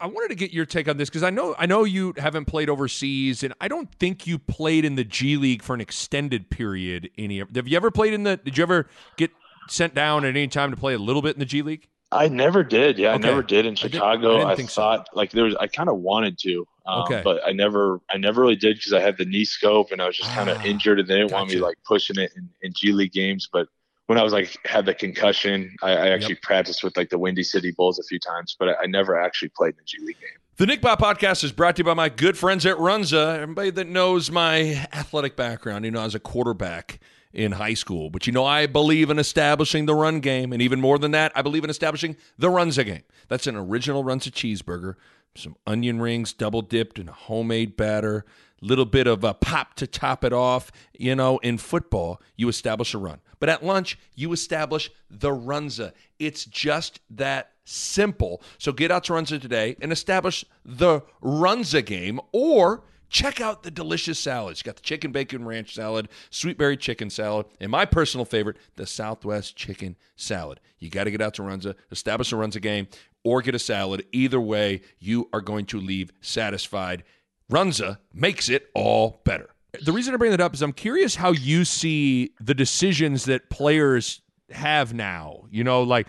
I 0.00 0.06
wanted 0.06 0.28
to 0.28 0.34
get 0.34 0.52
your 0.52 0.66
take 0.66 0.88
on 0.88 0.96
this 0.96 1.08
because 1.08 1.22
I 1.22 1.30
know 1.30 1.54
I 1.58 1.66
know 1.66 1.84
you 1.84 2.14
haven't 2.16 2.44
played 2.46 2.68
overseas, 2.68 3.42
and 3.42 3.54
I 3.60 3.68
don't 3.68 3.92
think 3.96 4.26
you 4.26 4.38
played 4.38 4.84
in 4.84 4.94
the 4.96 5.04
G 5.04 5.36
League 5.36 5.62
for 5.62 5.74
an 5.74 5.80
extended 5.80 6.50
period. 6.50 7.10
Any 7.18 7.38
have 7.38 7.66
you 7.68 7.76
ever 7.76 7.90
played 7.90 8.12
in 8.14 8.22
the? 8.24 8.36
Did 8.36 8.56
you 8.58 8.62
ever 8.62 8.86
get 9.16 9.30
sent 9.68 9.94
down 9.94 10.24
at 10.24 10.30
any 10.30 10.48
time 10.48 10.70
to 10.70 10.76
play 10.76 10.94
a 10.94 10.98
little 10.98 11.22
bit 11.22 11.34
in 11.36 11.38
the 11.40 11.46
G 11.46 11.62
League? 11.62 11.88
I 12.12 12.26
never 12.28 12.64
did. 12.64 12.98
Yeah, 12.98 13.14
Okay. 13.14 13.28
I 13.28 13.30
never 13.30 13.42
did 13.42 13.66
in 13.66 13.72
I 13.72 13.74
didn't- 13.76 13.92
Chicago. 13.92 14.38
I 14.40 14.50
I, 14.52 14.54
didn't 14.56 14.70
so. 14.70 14.82
thought 14.82 15.08
like 15.14 15.30
there 15.30 15.44
was. 15.44 15.54
I 15.56 15.68
kind 15.68 15.88
of 15.88 15.98
wanted 15.98 16.38
to, 16.40 16.66
um, 16.86 17.02
Okay. 17.02 17.20
but 17.22 17.40
I 17.46 17.52
never. 17.52 18.00
I 18.10 18.16
never 18.16 18.40
really 18.40 18.56
did 18.56 18.76
because 18.76 18.92
I 18.92 19.00
had 19.00 19.16
the 19.16 19.24
knee 19.24 19.44
scope 19.44 19.92
and 19.92 20.02
I 20.02 20.06
was 20.06 20.16
just 20.16 20.30
kind 20.34 20.50
of 20.50 20.58
Ah, 20.58 20.64
injured, 20.64 20.98
and 20.98 21.08
they 21.08 21.18
didn't 21.18 21.30
want 21.32 21.48
me 21.50 21.56
like 21.56 21.76
pushing 21.86 22.18
it 22.18 22.32
in, 22.36 22.48
in 22.62 22.72
G 22.74 22.90
League 22.92 23.12
games. 23.12 23.48
But 23.52 23.68
when 24.10 24.18
I 24.18 24.24
was 24.24 24.32
like 24.32 24.58
had 24.64 24.86
the 24.86 24.94
concussion, 24.94 25.76
I, 25.84 25.92
I 25.92 26.08
actually 26.08 26.34
practiced 26.34 26.82
with 26.82 26.96
like 26.96 27.10
the 27.10 27.18
Windy 27.18 27.44
City 27.44 27.70
Bulls 27.70 27.96
a 28.00 28.02
few 28.02 28.18
times, 28.18 28.56
but 28.58 28.70
I, 28.70 28.82
I 28.82 28.86
never 28.86 29.16
actually 29.16 29.50
played 29.50 29.74
in 29.74 29.76
the 29.76 29.84
G 29.84 29.98
League 30.04 30.18
game. 30.18 30.30
The 30.56 30.66
Nick 30.66 30.82
Bahe 30.82 30.98
podcast 30.98 31.44
is 31.44 31.52
brought 31.52 31.76
to 31.76 31.80
you 31.80 31.84
by 31.84 31.94
my 31.94 32.08
good 32.08 32.36
friends 32.36 32.66
at 32.66 32.76
Runza. 32.76 33.38
Everybody 33.38 33.70
that 33.70 33.86
knows 33.86 34.28
my 34.28 34.84
athletic 34.92 35.36
background, 35.36 35.84
you 35.84 35.92
know, 35.92 36.00
I 36.00 36.06
was 36.06 36.16
a 36.16 36.18
quarterback 36.18 36.98
in 37.32 37.52
high 37.52 37.74
school. 37.74 38.10
But 38.10 38.26
you 38.26 38.32
know, 38.32 38.44
I 38.44 38.66
believe 38.66 39.10
in 39.10 39.20
establishing 39.20 39.86
the 39.86 39.94
run 39.94 40.18
game. 40.18 40.52
And 40.52 40.60
even 40.60 40.80
more 40.80 40.98
than 40.98 41.12
that, 41.12 41.30
I 41.36 41.42
believe 41.42 41.62
in 41.62 41.70
establishing 41.70 42.16
the 42.36 42.48
Runza 42.48 42.84
game. 42.84 43.04
That's 43.28 43.46
an 43.46 43.54
original 43.54 44.02
Runza 44.02 44.32
cheeseburger, 44.32 44.96
some 45.36 45.54
onion 45.68 46.00
rings 46.00 46.32
double 46.32 46.62
dipped 46.62 46.98
in 46.98 47.06
homemade 47.06 47.76
batter, 47.76 48.24
little 48.60 48.86
bit 48.86 49.06
of 49.06 49.22
a 49.22 49.34
pop 49.34 49.74
to 49.74 49.86
top 49.86 50.24
it 50.24 50.32
off. 50.32 50.72
You 50.98 51.14
know, 51.14 51.38
in 51.38 51.58
football, 51.58 52.20
you 52.34 52.48
establish 52.48 52.92
a 52.92 52.98
run. 52.98 53.20
But 53.40 53.48
at 53.48 53.64
lunch, 53.64 53.98
you 54.14 54.32
establish 54.32 54.90
the 55.10 55.30
Runza. 55.30 55.92
It's 56.18 56.44
just 56.44 57.00
that 57.10 57.52
simple. 57.64 58.42
So 58.58 58.72
get 58.72 58.90
out 58.90 59.04
to 59.04 59.14
Runza 59.14 59.40
today 59.40 59.76
and 59.80 59.92
establish 59.92 60.44
the 60.64 61.00
Runza 61.22 61.84
game 61.84 62.20
or 62.32 62.84
check 63.08 63.40
out 63.40 63.62
the 63.62 63.70
delicious 63.70 64.18
salads. 64.18 64.60
You 64.60 64.64
got 64.64 64.76
the 64.76 64.82
chicken 64.82 65.10
bacon 65.10 65.44
ranch 65.44 65.74
salad, 65.74 66.08
sweet 66.30 66.58
berry 66.58 66.76
chicken 66.76 67.10
salad, 67.10 67.46
and 67.58 67.70
my 67.70 67.84
personal 67.84 68.24
favorite, 68.24 68.56
the 68.76 68.86
Southwest 68.86 69.56
chicken 69.56 69.96
salad. 70.16 70.60
You 70.78 70.90
got 70.90 71.04
to 71.04 71.10
get 71.10 71.20
out 71.20 71.34
to 71.34 71.42
Runza, 71.42 71.74
establish 71.90 72.32
a 72.32 72.36
Runza 72.36 72.60
game, 72.60 72.88
or 73.24 73.42
get 73.42 73.54
a 73.54 73.58
salad. 73.58 74.06
Either 74.12 74.40
way, 74.40 74.82
you 74.98 75.28
are 75.32 75.40
going 75.40 75.66
to 75.66 75.80
leave 75.80 76.12
satisfied. 76.20 77.04
Runza 77.50 77.98
makes 78.14 78.48
it 78.48 78.70
all 78.74 79.20
better. 79.24 79.50
The 79.82 79.92
reason 79.92 80.14
I 80.14 80.16
bring 80.16 80.30
that 80.32 80.40
up 80.40 80.54
is 80.54 80.62
I'm 80.62 80.72
curious 80.72 81.16
how 81.16 81.32
you 81.32 81.64
see 81.64 82.32
the 82.40 82.54
decisions 82.54 83.24
that 83.26 83.50
players 83.50 84.20
have 84.50 84.92
now. 84.92 85.44
You 85.50 85.64
know, 85.64 85.82
like 85.82 86.08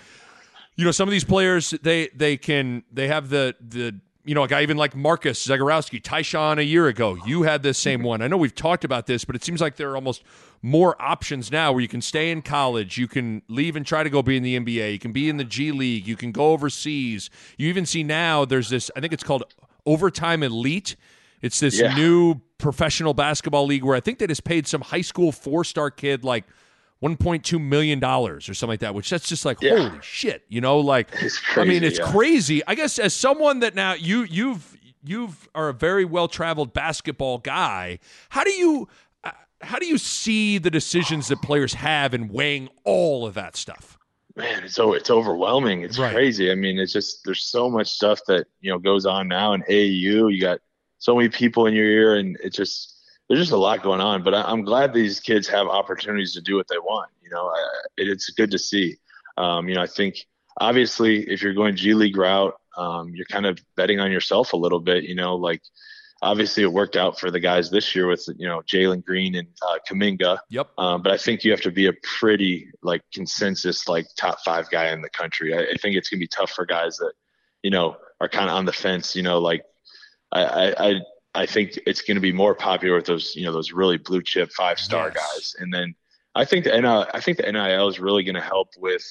you 0.76 0.86
know, 0.86 0.92
some 0.92 1.08
of 1.08 1.12
these 1.12 1.24
players 1.24 1.72
they 1.82 2.10
they 2.16 2.38
can 2.38 2.84
they 2.92 3.08
have 3.08 3.30
the 3.30 3.56
the 3.60 4.00
you 4.24 4.34
know 4.36 4.44
a 4.44 4.48
guy 4.48 4.62
even 4.64 4.78
like 4.78 4.96
Marcus 4.96 5.46
Zegarowski, 5.46 6.02
Ty-Shon 6.02 6.60
a 6.60 6.64
year 6.64 6.88
ago. 6.88 7.18
You 7.26 7.44
had 7.44 7.62
this 7.64 7.78
same 7.78 8.04
one. 8.04 8.22
I 8.22 8.28
know 8.28 8.38
we've 8.38 8.56
talked 8.56 8.84
about 8.84 9.06
this, 9.06 9.26
but 9.26 9.36
it 9.36 9.44
seems 9.44 9.62
like 9.62 9.76
there 9.76 9.92
are 9.92 9.96
almost 9.96 10.24
more 10.64 11.00
options 11.02 11.52
now 11.52 11.72
where 11.72 11.82
you 11.82 11.88
can 11.88 12.02
stay 12.02 12.30
in 12.30 12.42
college, 12.44 12.98
you 12.98 13.08
can 13.08 13.42
leave 13.48 13.76
and 13.76 13.84
try 13.86 14.04
to 14.04 14.10
go 14.12 14.22
be 14.22 14.38
in 14.38 14.44
the 14.44 14.60
NBA, 14.60 14.94
you 14.94 15.00
can 15.00 15.12
be 15.12 15.28
in 15.28 15.38
the 15.38 15.44
G 15.44 15.72
League, 15.72 16.08
you 16.08 16.16
can 16.16 16.32
go 16.32 16.52
overseas. 16.52 17.30
You 17.58 17.68
even 17.68 17.86
see 17.86 18.04
now 18.04 18.46
there's 18.46 18.70
this 18.70 18.90
I 18.96 19.00
think 19.02 19.12
it's 19.14 19.24
called 19.24 19.44
Overtime 19.86 20.44
Elite. 20.44 20.96
It's 21.42 21.60
this 21.60 21.80
Yeah. 21.80 21.96
new 21.96 22.42
professional 22.62 23.14
basketball 23.14 23.66
league 23.66 23.84
where 23.84 23.96
I 23.96 24.00
think 24.00 24.20
they 24.20 24.28
just 24.28 24.44
paid 24.44 24.68
some 24.68 24.82
high 24.82 25.02
school 25.02 25.32
four 25.32 25.64
star 25.64 25.92
kid 25.92 26.24
like 26.24 26.46
1.2 27.04 27.60
million 27.60 28.00
dollars 28.00 28.48
or 28.48 28.54
something 28.54 28.74
like 28.74 28.80
that 28.82 28.94
which 28.94 29.10
that's 29.10 29.28
just 29.28 29.44
like 29.44 29.58
Yeah. 29.62 29.90
holy 29.90 30.00
shit 30.04 30.44
you 30.50 30.62
know 30.62 30.78
like 30.80 31.10
It's 31.20 31.42
i 31.58 31.64
mean 31.64 31.84
it's 31.84 31.98
yeah. 31.98 32.12
crazy 32.12 32.62
i 32.68 32.76
guess 32.76 33.00
as 33.00 33.16
someone 33.16 33.62
that 33.62 33.74
now 33.74 33.94
you 33.96 34.22
you've 34.22 34.78
you've 35.04 35.50
are 35.56 35.70
a 35.70 35.74
very 35.74 36.06
well 36.06 36.28
traveled 36.28 36.74
basketball 36.74 37.40
guy. 37.40 37.98
How 38.30 38.44
do 38.44 38.52
you 38.52 38.88
uh, 39.24 39.32
how 39.62 39.80
do 39.80 39.88
you 39.88 39.98
see 39.98 40.60
the 40.60 40.70
decisions 40.70 41.28
that 41.30 41.42
players 41.42 41.74
have 41.74 42.14
in 42.14 42.28
weighing 42.28 42.70
all 42.84 43.26
of 43.26 43.34
that 43.34 43.56
stuff? 43.56 43.98
Man, 44.36 44.64
it's 44.64 44.76
so 44.76 44.94
it's 44.94 45.10
overwhelming. 45.10 45.82
It's 45.82 45.98
right. 45.98 46.14
crazy. 46.14 46.52
I 46.52 46.56
mean, 46.56 46.78
it's 46.78 46.94
just 46.94 47.26
there's 47.26 47.44
so 47.44 47.68
much 47.70 47.88
stuff 47.90 48.20
that 48.28 48.46
you 48.62 48.72
know 48.72 48.78
goes 48.78 49.08
on 49.08 49.28
now 49.28 49.54
in 49.54 49.64
AAU. 49.64 50.32
You 50.34 50.40
got 50.40 50.60
so 51.02 51.16
many 51.16 51.30
people 51.30 51.66
in 51.66 51.74
your 51.74 51.88
ear, 51.88 52.16
and 52.16 52.38
it's 52.44 52.56
just 52.56 52.96
there's 53.28 53.42
just 53.42 53.52
a 53.52 53.58
lot 53.58 53.82
going 53.82 54.02
on. 54.02 54.24
But 54.24 54.36
I, 54.36 54.52
am 54.52 54.64
glad 54.64 54.94
these 54.94 55.20
kids 55.20 55.48
have 55.48 55.68
opportunities 55.68 56.34
to 56.34 56.42
do 56.42 56.56
what 56.56 56.68
they 56.68 56.78
want. 56.78 57.10
You 57.24 57.32
know, 57.32 57.48
I, 57.48 57.68
it, 57.98 58.08
it's 58.08 58.30
good 58.30 58.52
to 58.52 58.60
see. 58.60 58.98
Um, 59.36 59.68
you 59.68 59.76
know, 59.76 59.82
I 59.82 59.88
think 59.88 60.28
obviously 60.60 61.28
if 61.28 61.42
you're 61.42 61.56
going 61.56 61.76
G 61.76 61.96
League 61.96 62.18
route, 62.18 62.54
um, 62.78 63.16
you're 63.16 63.26
kind 63.26 63.48
of 63.48 63.60
betting 63.76 64.00
on 64.00 64.12
yourself 64.12 64.54
a 64.54 64.58
little 64.58 64.80
bit. 64.80 65.04
You 65.04 65.16
know, 65.16 65.36
like 65.36 65.64
obviously 66.22 66.62
it 66.62 66.72
worked 66.72 66.96
out 66.96 67.20
for 67.20 67.32
the 67.32 67.40
guys 67.40 67.72
this 67.72 67.96
year 67.96 68.06
with 68.06 68.24
you 68.38 68.48
know 68.48 68.62
Jalen 68.62 69.04
Green 69.04 69.34
and 69.34 69.48
uh, 69.68 69.80
Kuminga. 69.90 70.38
Yep. 70.50 70.70
Um, 70.78 71.02
but 71.02 71.12
I 71.12 71.18
think 71.18 71.44
you 71.44 71.50
have 71.50 71.62
to 71.62 71.72
be 71.72 71.88
a 71.88 71.94
pretty 72.20 72.70
like 72.84 73.02
consensus 73.12 73.88
like 73.88 74.06
top 74.16 74.40
five 74.46 74.70
guy 74.70 74.92
in 74.92 75.02
the 75.02 75.10
country. 75.10 75.56
I, 75.56 75.62
I 75.62 75.76
think 75.82 75.96
it's 75.96 76.10
gonna 76.10 76.20
be 76.20 76.28
tough 76.28 76.52
for 76.52 76.64
guys 76.64 76.98
that 76.98 77.14
you 77.64 77.72
know 77.72 77.98
are 78.20 78.30
kind 78.30 78.52
of 78.52 78.56
on 78.56 78.66
the 78.66 78.74
fence. 78.74 79.16
You 79.16 79.24
know, 79.24 79.40
like 79.40 79.64
I 80.32 80.74
I 80.78 81.02
I 81.34 81.46
think 81.46 81.80
it's 81.86 82.02
gonna 82.02 82.20
be 82.20 82.34
more 82.34 82.56
popular 82.56 82.96
with 82.96 83.06
those 83.06 83.36
you 83.36 83.46
know 83.46 83.54
those 83.54 83.72
really 83.72 83.98
blue 83.98 84.22
chip 84.22 84.52
five 84.52 84.80
star 84.80 85.12
yes. 85.14 85.16
guys, 85.16 85.56
and 85.60 85.74
then 85.74 85.96
I 86.36 86.46
think 86.46 86.66
the 86.66 86.80
NIL, 86.80 87.08
I 87.14 87.20
think 87.20 87.38
the 87.38 87.52
NIL 87.52 87.88
is 87.88 88.00
really 88.00 88.24
gonna 88.24 88.42
help 88.42 88.70
with. 88.78 89.04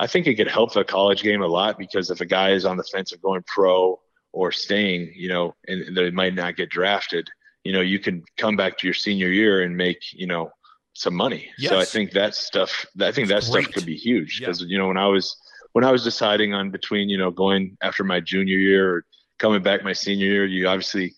I 0.00 0.06
think 0.06 0.28
it 0.28 0.36
could 0.36 0.48
help 0.48 0.72
the 0.72 0.84
college 0.84 1.22
game 1.22 1.42
a 1.42 1.46
lot 1.46 1.76
because 1.76 2.10
if 2.10 2.20
a 2.20 2.26
guy 2.26 2.50
is 2.50 2.64
on 2.64 2.76
the 2.76 2.84
fence 2.84 3.12
of 3.12 3.20
going 3.20 3.42
pro 3.46 3.98
or 4.32 4.52
staying, 4.52 5.12
you 5.14 5.28
know, 5.28 5.56
and 5.66 5.96
they 5.96 6.10
might 6.12 6.34
not 6.34 6.56
get 6.56 6.70
drafted, 6.70 7.28
you 7.64 7.72
know, 7.72 7.80
you 7.80 7.98
can 7.98 8.22
come 8.36 8.56
back 8.56 8.78
to 8.78 8.86
your 8.86 8.94
senior 8.94 9.28
year 9.28 9.62
and 9.62 9.76
make, 9.76 10.00
you 10.12 10.26
know, 10.26 10.50
some 10.94 11.14
money. 11.14 11.50
Yes. 11.58 11.70
So 11.70 11.78
I 11.78 11.84
think 11.84 12.12
that 12.12 12.34
stuff, 12.34 12.86
I 13.00 13.12
think 13.12 13.28
that 13.28 13.44
great. 13.50 13.64
stuff 13.64 13.74
could 13.74 13.86
be 13.86 13.96
huge 13.96 14.38
because, 14.38 14.62
yeah. 14.62 14.68
you 14.68 14.78
know, 14.78 14.88
when 14.88 14.96
I 14.96 15.06
was, 15.06 15.36
when 15.72 15.84
I 15.84 15.90
was 15.90 16.04
deciding 16.04 16.54
on 16.54 16.70
between, 16.70 17.08
you 17.08 17.18
know, 17.18 17.30
going 17.30 17.76
after 17.82 18.04
my 18.04 18.20
junior 18.20 18.56
year 18.56 18.94
or 18.94 19.04
coming 19.38 19.62
back 19.62 19.82
my 19.82 19.92
senior 19.92 20.26
year, 20.26 20.46
you 20.46 20.68
obviously 20.68 21.14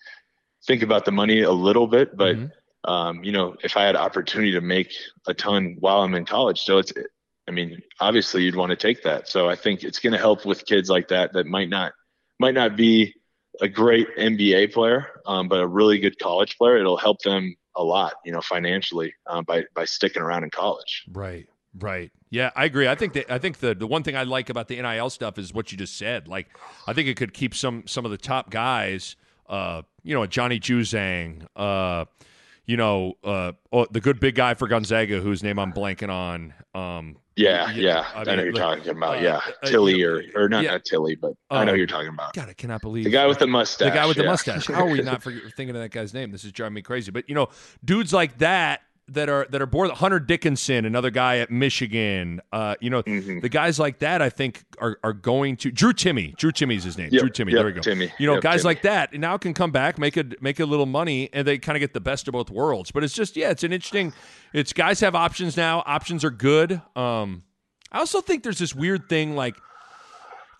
think 0.66 0.82
about 0.82 1.04
the 1.04 1.12
money 1.12 1.42
a 1.42 1.50
little 1.50 1.86
bit, 1.86 2.16
but, 2.16 2.36
mm-hmm. 2.36 2.90
um, 2.90 3.24
you 3.24 3.32
know, 3.32 3.56
if 3.62 3.76
I 3.76 3.84
had 3.84 3.96
opportunity 3.96 4.52
to 4.52 4.60
make 4.60 4.92
a 5.26 5.34
ton 5.34 5.76
while 5.80 6.02
I'm 6.02 6.14
in 6.14 6.24
college, 6.24 6.60
so 6.60 6.78
it's, 6.78 6.92
I 7.48 7.52
mean, 7.52 7.82
obviously 7.98 8.44
you'd 8.44 8.56
want 8.56 8.70
to 8.70 8.76
take 8.76 9.02
that. 9.02 9.28
So 9.28 9.48
I 9.48 9.56
think 9.56 9.82
it's 9.82 9.98
going 9.98 10.12
to 10.12 10.18
help 10.18 10.44
with 10.46 10.66
kids 10.66 10.88
like 10.88 11.08
that 11.08 11.32
that 11.32 11.46
might 11.46 11.68
not 11.68 11.92
might 12.38 12.54
not 12.54 12.76
be 12.76 13.14
a 13.60 13.68
great 13.68 14.08
NBA 14.16 14.72
player, 14.72 15.08
um, 15.26 15.48
but 15.48 15.60
a 15.60 15.66
really 15.66 15.98
good 15.98 16.18
college 16.18 16.56
player. 16.56 16.78
It'll 16.78 16.96
help 16.96 17.20
them 17.22 17.54
a 17.76 17.82
lot, 17.82 18.14
you 18.24 18.32
know, 18.32 18.40
financially 18.40 19.12
um, 19.26 19.44
by 19.44 19.64
by 19.74 19.84
sticking 19.84 20.22
around 20.22 20.44
in 20.44 20.50
college. 20.50 21.04
Right. 21.10 21.46
Right. 21.78 22.10
Yeah, 22.30 22.50
I 22.54 22.64
agree. 22.64 22.86
I 22.86 22.94
think 22.94 23.14
that 23.14 23.30
I 23.30 23.38
think 23.38 23.58
the 23.58 23.74
the 23.74 23.88
one 23.88 24.04
thing 24.04 24.16
I 24.16 24.22
like 24.22 24.50
about 24.50 24.68
the 24.68 24.80
NIL 24.80 25.10
stuff 25.10 25.36
is 25.36 25.52
what 25.52 25.72
you 25.72 25.78
just 25.78 25.98
said. 25.98 26.28
Like, 26.28 26.46
I 26.86 26.92
think 26.92 27.08
it 27.08 27.16
could 27.16 27.34
keep 27.34 27.54
some 27.54 27.82
some 27.86 28.04
of 28.04 28.12
the 28.12 28.18
top 28.18 28.50
guys, 28.50 29.16
uh, 29.48 29.82
you 30.04 30.14
know, 30.14 30.24
Johnny 30.26 30.60
Juzang, 30.60 31.46
uh, 31.56 32.04
you 32.66 32.76
know, 32.76 33.14
uh, 33.24 33.52
oh, 33.72 33.86
the 33.90 34.00
good 34.00 34.20
big 34.20 34.36
guy 34.36 34.54
for 34.54 34.68
Gonzaga, 34.68 35.20
whose 35.20 35.42
name 35.42 35.58
I'm 35.58 35.72
blanking 35.72 36.08
on. 36.08 36.54
Um, 36.72 37.16
yeah, 37.34 37.72
yeah, 37.72 38.06
I, 38.14 38.18
mean, 38.20 38.28
I 38.28 38.34
know 38.36 38.42
you're 38.44 38.52
like, 38.52 38.78
talking 38.78 38.90
about. 38.90 39.16
Uh, 39.16 39.20
yeah, 39.22 39.40
uh, 39.62 39.66
Tillie 39.66 40.00
or 40.04 40.22
or 40.36 40.48
not, 40.48 40.62
yeah. 40.62 40.72
not 40.72 40.84
Tillie, 40.84 41.16
but 41.16 41.32
I 41.50 41.64
know 41.64 41.72
oh, 41.72 41.74
you're 41.74 41.88
talking 41.88 42.10
about. 42.10 42.34
God, 42.34 42.48
I 42.48 42.52
cannot 42.52 42.80
believe 42.80 43.02
the 43.02 43.10
guy 43.10 43.26
with 43.26 43.40
the 43.40 43.48
mustache. 43.48 43.88
The 43.88 43.94
guy 43.94 44.06
with 44.06 44.18
yeah. 44.18 44.22
the 44.22 44.28
mustache. 44.28 44.66
How 44.68 44.86
are 44.86 44.88
we 44.88 45.02
not 45.02 45.20
thinking 45.20 45.70
of 45.70 45.82
that 45.82 45.90
guy's 45.90 46.14
name? 46.14 46.30
This 46.30 46.44
is 46.44 46.52
driving 46.52 46.74
me 46.74 46.82
crazy. 46.82 47.10
But 47.10 47.28
you 47.28 47.34
know, 47.34 47.48
dudes 47.84 48.12
like 48.12 48.38
that 48.38 48.82
that 49.11 49.28
are 49.28 49.46
that 49.50 49.61
are 49.61 49.66
bored. 49.66 49.90
Hunter 49.90 50.20
Dickinson, 50.20 50.84
another 50.84 51.11
guy 51.11 51.38
at 51.38 51.50
Michigan. 51.50 52.40
Uh, 52.52 52.74
you 52.80 52.90
know, 52.90 53.02
mm-hmm. 53.02 53.40
the 53.40 53.48
guys 53.48 53.78
like 53.78 53.98
that, 54.00 54.22
I 54.22 54.30
think, 54.30 54.64
are, 54.78 54.98
are 55.02 55.12
going 55.12 55.56
to 55.58 55.70
Drew 55.70 55.92
Timme. 55.92 56.36
Drew 56.36 56.52
Timme's 56.52 56.84
his 56.84 56.96
name. 56.96 57.11
Yep. 57.12 57.20
Drew 57.20 57.30
Timme. 57.30 57.50
Yep. 57.50 57.56
There 57.56 57.64
we 57.66 57.72
go. 57.72 57.80
Timme. 57.80 58.12
You 58.18 58.26
know, 58.26 58.34
yep. 58.34 58.42
guys 58.42 58.62
Timme. 58.62 58.64
like 58.64 58.82
that 58.82 59.12
now 59.14 59.36
can 59.36 59.54
come 59.54 59.70
back, 59.70 59.98
make 59.98 60.16
a 60.16 60.24
make 60.40 60.61
a 60.61 60.66
little 60.66 60.86
money, 60.86 61.28
and 61.32 61.46
they 61.46 61.58
kind 61.58 61.76
of 61.76 61.80
get 61.80 61.94
the 61.94 62.00
best 62.00 62.28
of 62.28 62.32
both 62.32 62.50
worlds. 62.50 62.90
But 62.90 63.04
it's 63.04 63.14
just, 63.14 63.36
yeah, 63.36 63.50
it's 63.50 63.64
an 63.64 63.72
interesting. 63.72 64.12
It's 64.52 64.72
guys 64.72 65.00
have 65.00 65.14
options 65.14 65.56
now. 65.56 65.82
Options 65.86 66.24
are 66.24 66.30
good. 66.30 66.80
Um, 66.96 67.44
I 67.92 67.98
also 67.98 68.20
think 68.20 68.42
there's 68.42 68.58
this 68.58 68.74
weird 68.74 69.08
thing, 69.08 69.34
like, 69.34 69.56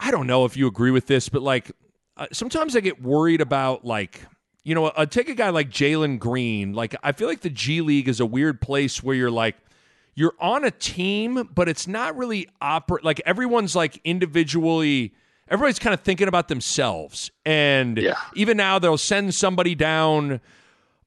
I 0.01 0.11
don't 0.11 0.26
know 0.26 0.44
if 0.44 0.57
you 0.57 0.66
agree 0.66 0.90
with 0.90 1.07
this, 1.07 1.28
but 1.28 1.42
like, 1.42 1.70
uh, 2.16 2.26
sometimes 2.32 2.74
I 2.74 2.80
get 2.80 3.01
worried 3.03 3.40
about 3.40 3.84
like 3.84 4.22
you 4.64 4.74
know, 4.74 4.86
uh, 4.86 5.06
take 5.06 5.28
a 5.28 5.34
guy 5.34 5.50
like 5.50 5.70
Jalen 5.70 6.18
Green. 6.18 6.72
Like, 6.74 6.94
I 7.02 7.12
feel 7.12 7.28
like 7.28 7.40
the 7.40 7.50
G 7.50 7.80
League 7.80 8.08
is 8.08 8.20
a 8.20 8.26
weird 8.26 8.61
place 8.61 9.02
where 9.02 9.14
you're 9.14 9.30
like, 9.30 9.56
you're 10.14 10.34
on 10.38 10.64
a 10.64 10.70
team, 10.70 11.48
but 11.54 11.68
it's 11.68 11.86
not 11.86 12.16
really 12.16 12.48
operate. 12.61 13.04
Like 13.04 13.22
everyone's 13.24 13.74
like 13.74 14.00
individually. 14.04 15.14
Everybody's 15.48 15.78
kind 15.78 15.94
of 15.94 16.00
thinking 16.00 16.28
about 16.28 16.48
themselves, 16.48 17.30
and 17.44 17.96
yeah. 17.96 18.14
even 18.34 18.56
now 18.56 18.78
they'll 18.78 18.98
send 18.98 19.34
somebody 19.34 19.74
down. 19.74 20.40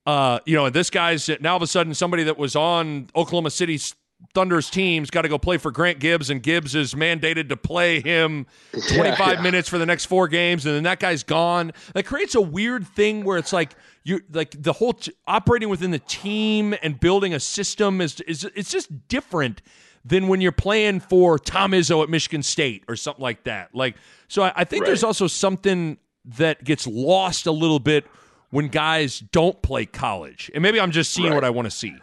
Uh, 0.06 0.40
you 0.46 0.56
know, 0.56 0.70
this 0.70 0.90
guy's 0.90 1.30
now 1.40 1.52
all 1.52 1.58
of 1.58 1.62
a 1.62 1.68
sudden 1.68 1.94
somebody 1.94 2.24
that 2.24 2.38
was 2.38 2.56
on 2.56 3.08
Oklahoma 3.16 3.52
City's 3.52 3.96
Thunder's 4.34 4.70
team's 4.70 5.10
got 5.10 5.24
to 5.24 5.30
go 5.30 5.38
play 5.38 5.58
for 5.58 5.72
Grant 5.72 6.00
Gibbs, 6.00 6.30
and 6.30 6.42
Gibbs 6.42 6.76
is 6.76 6.94
mandated 6.94 7.50
to 7.50 7.58
play 7.58 8.00
him 8.00 8.48
25 8.72 8.96
yeah, 8.98 9.32
yeah. 9.34 9.42
minutes 9.42 9.70
for 9.70 9.78
the 9.78 9.86
next 9.86 10.06
four 10.06 10.28
games, 10.28 10.66
and 10.66 10.76
then 10.76 10.84
that 10.84 11.00
guy's 11.00 11.24
gone. 11.24 11.72
That 11.94 12.06
creates 12.06 12.36
a 12.36 12.42
weird 12.42 12.88
thing 12.88 13.24
where 13.24 13.38
it's 13.38 13.54
like 13.54 13.76
you 14.04 14.22
like 14.32 14.62
the 14.62 14.74
whole 14.74 14.94
t- 14.94 15.14
operating 15.28 15.70
within 15.70 15.92
the 15.92 16.00
team 16.00 16.76
and 16.82 17.00
building 17.00 17.34
a 17.34 17.40
system 17.40 18.02
is 18.02 18.20
is 18.22 18.46
it's 18.56 18.72
just 18.72 19.08
different 19.08 19.62
than 20.06 20.28
when 20.28 20.42
you're 20.42 20.52
playing 20.52 21.00
for 21.00 21.40
Tom 21.40 21.72
Izzo 21.72 22.04
at 22.04 22.10
Michigan 22.10 22.44
State 22.44 22.84
or 22.88 22.96
something 22.96 23.24
like 23.24 23.44
that. 23.46 23.74
Like, 23.74 23.96
so 24.28 24.44
I, 24.44 24.52
I 24.56 24.64
think 24.66 24.82
right. 24.82 24.88
there's 24.88 25.04
also 25.04 25.28
something 25.28 25.98
that 26.26 26.64
gets 26.64 26.86
lost 26.88 27.48
a 27.48 27.52
little 27.52 27.80
bit 27.80 28.06
when 28.50 28.68
guys 28.68 29.20
don't 29.20 29.60
play 29.62 29.86
college, 29.86 30.52
and 30.54 30.62
maybe 30.62 30.80
I'm 30.80 30.92
just 30.92 31.12
seeing 31.12 31.30
right. 31.30 31.36
what 31.36 31.44
I 31.44 31.50
want 31.50 31.66
to 31.66 31.72
see. 31.72 31.96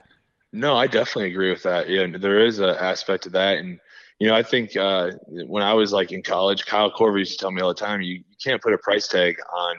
No, 0.53 0.76
I 0.76 0.86
definitely 0.86 1.30
agree 1.30 1.51
with 1.51 1.62
that. 1.62 1.88
Yeah, 1.88 2.07
there 2.18 2.44
is 2.44 2.59
an 2.59 2.70
aspect 2.70 3.26
of 3.26 3.32
that, 3.32 3.59
and 3.59 3.78
you 4.18 4.28
know, 4.28 4.34
I 4.34 4.42
think 4.42 4.76
uh, 4.76 5.12
when 5.26 5.62
I 5.62 5.72
was 5.72 5.92
like 5.92 6.12
in 6.12 6.22
college, 6.22 6.66
Kyle 6.66 6.90
Korver 6.90 7.18
used 7.18 7.32
to 7.32 7.38
tell 7.38 7.51
me 7.51 7.62
all 7.62 7.68
the 7.68 7.74
time, 7.74 8.03
you, 8.03 8.16
you 8.16 8.36
can't 8.42 8.61
put 8.61 8.74
a 8.74 8.78
price 8.78 9.09
tag 9.09 9.36
on 9.53 9.76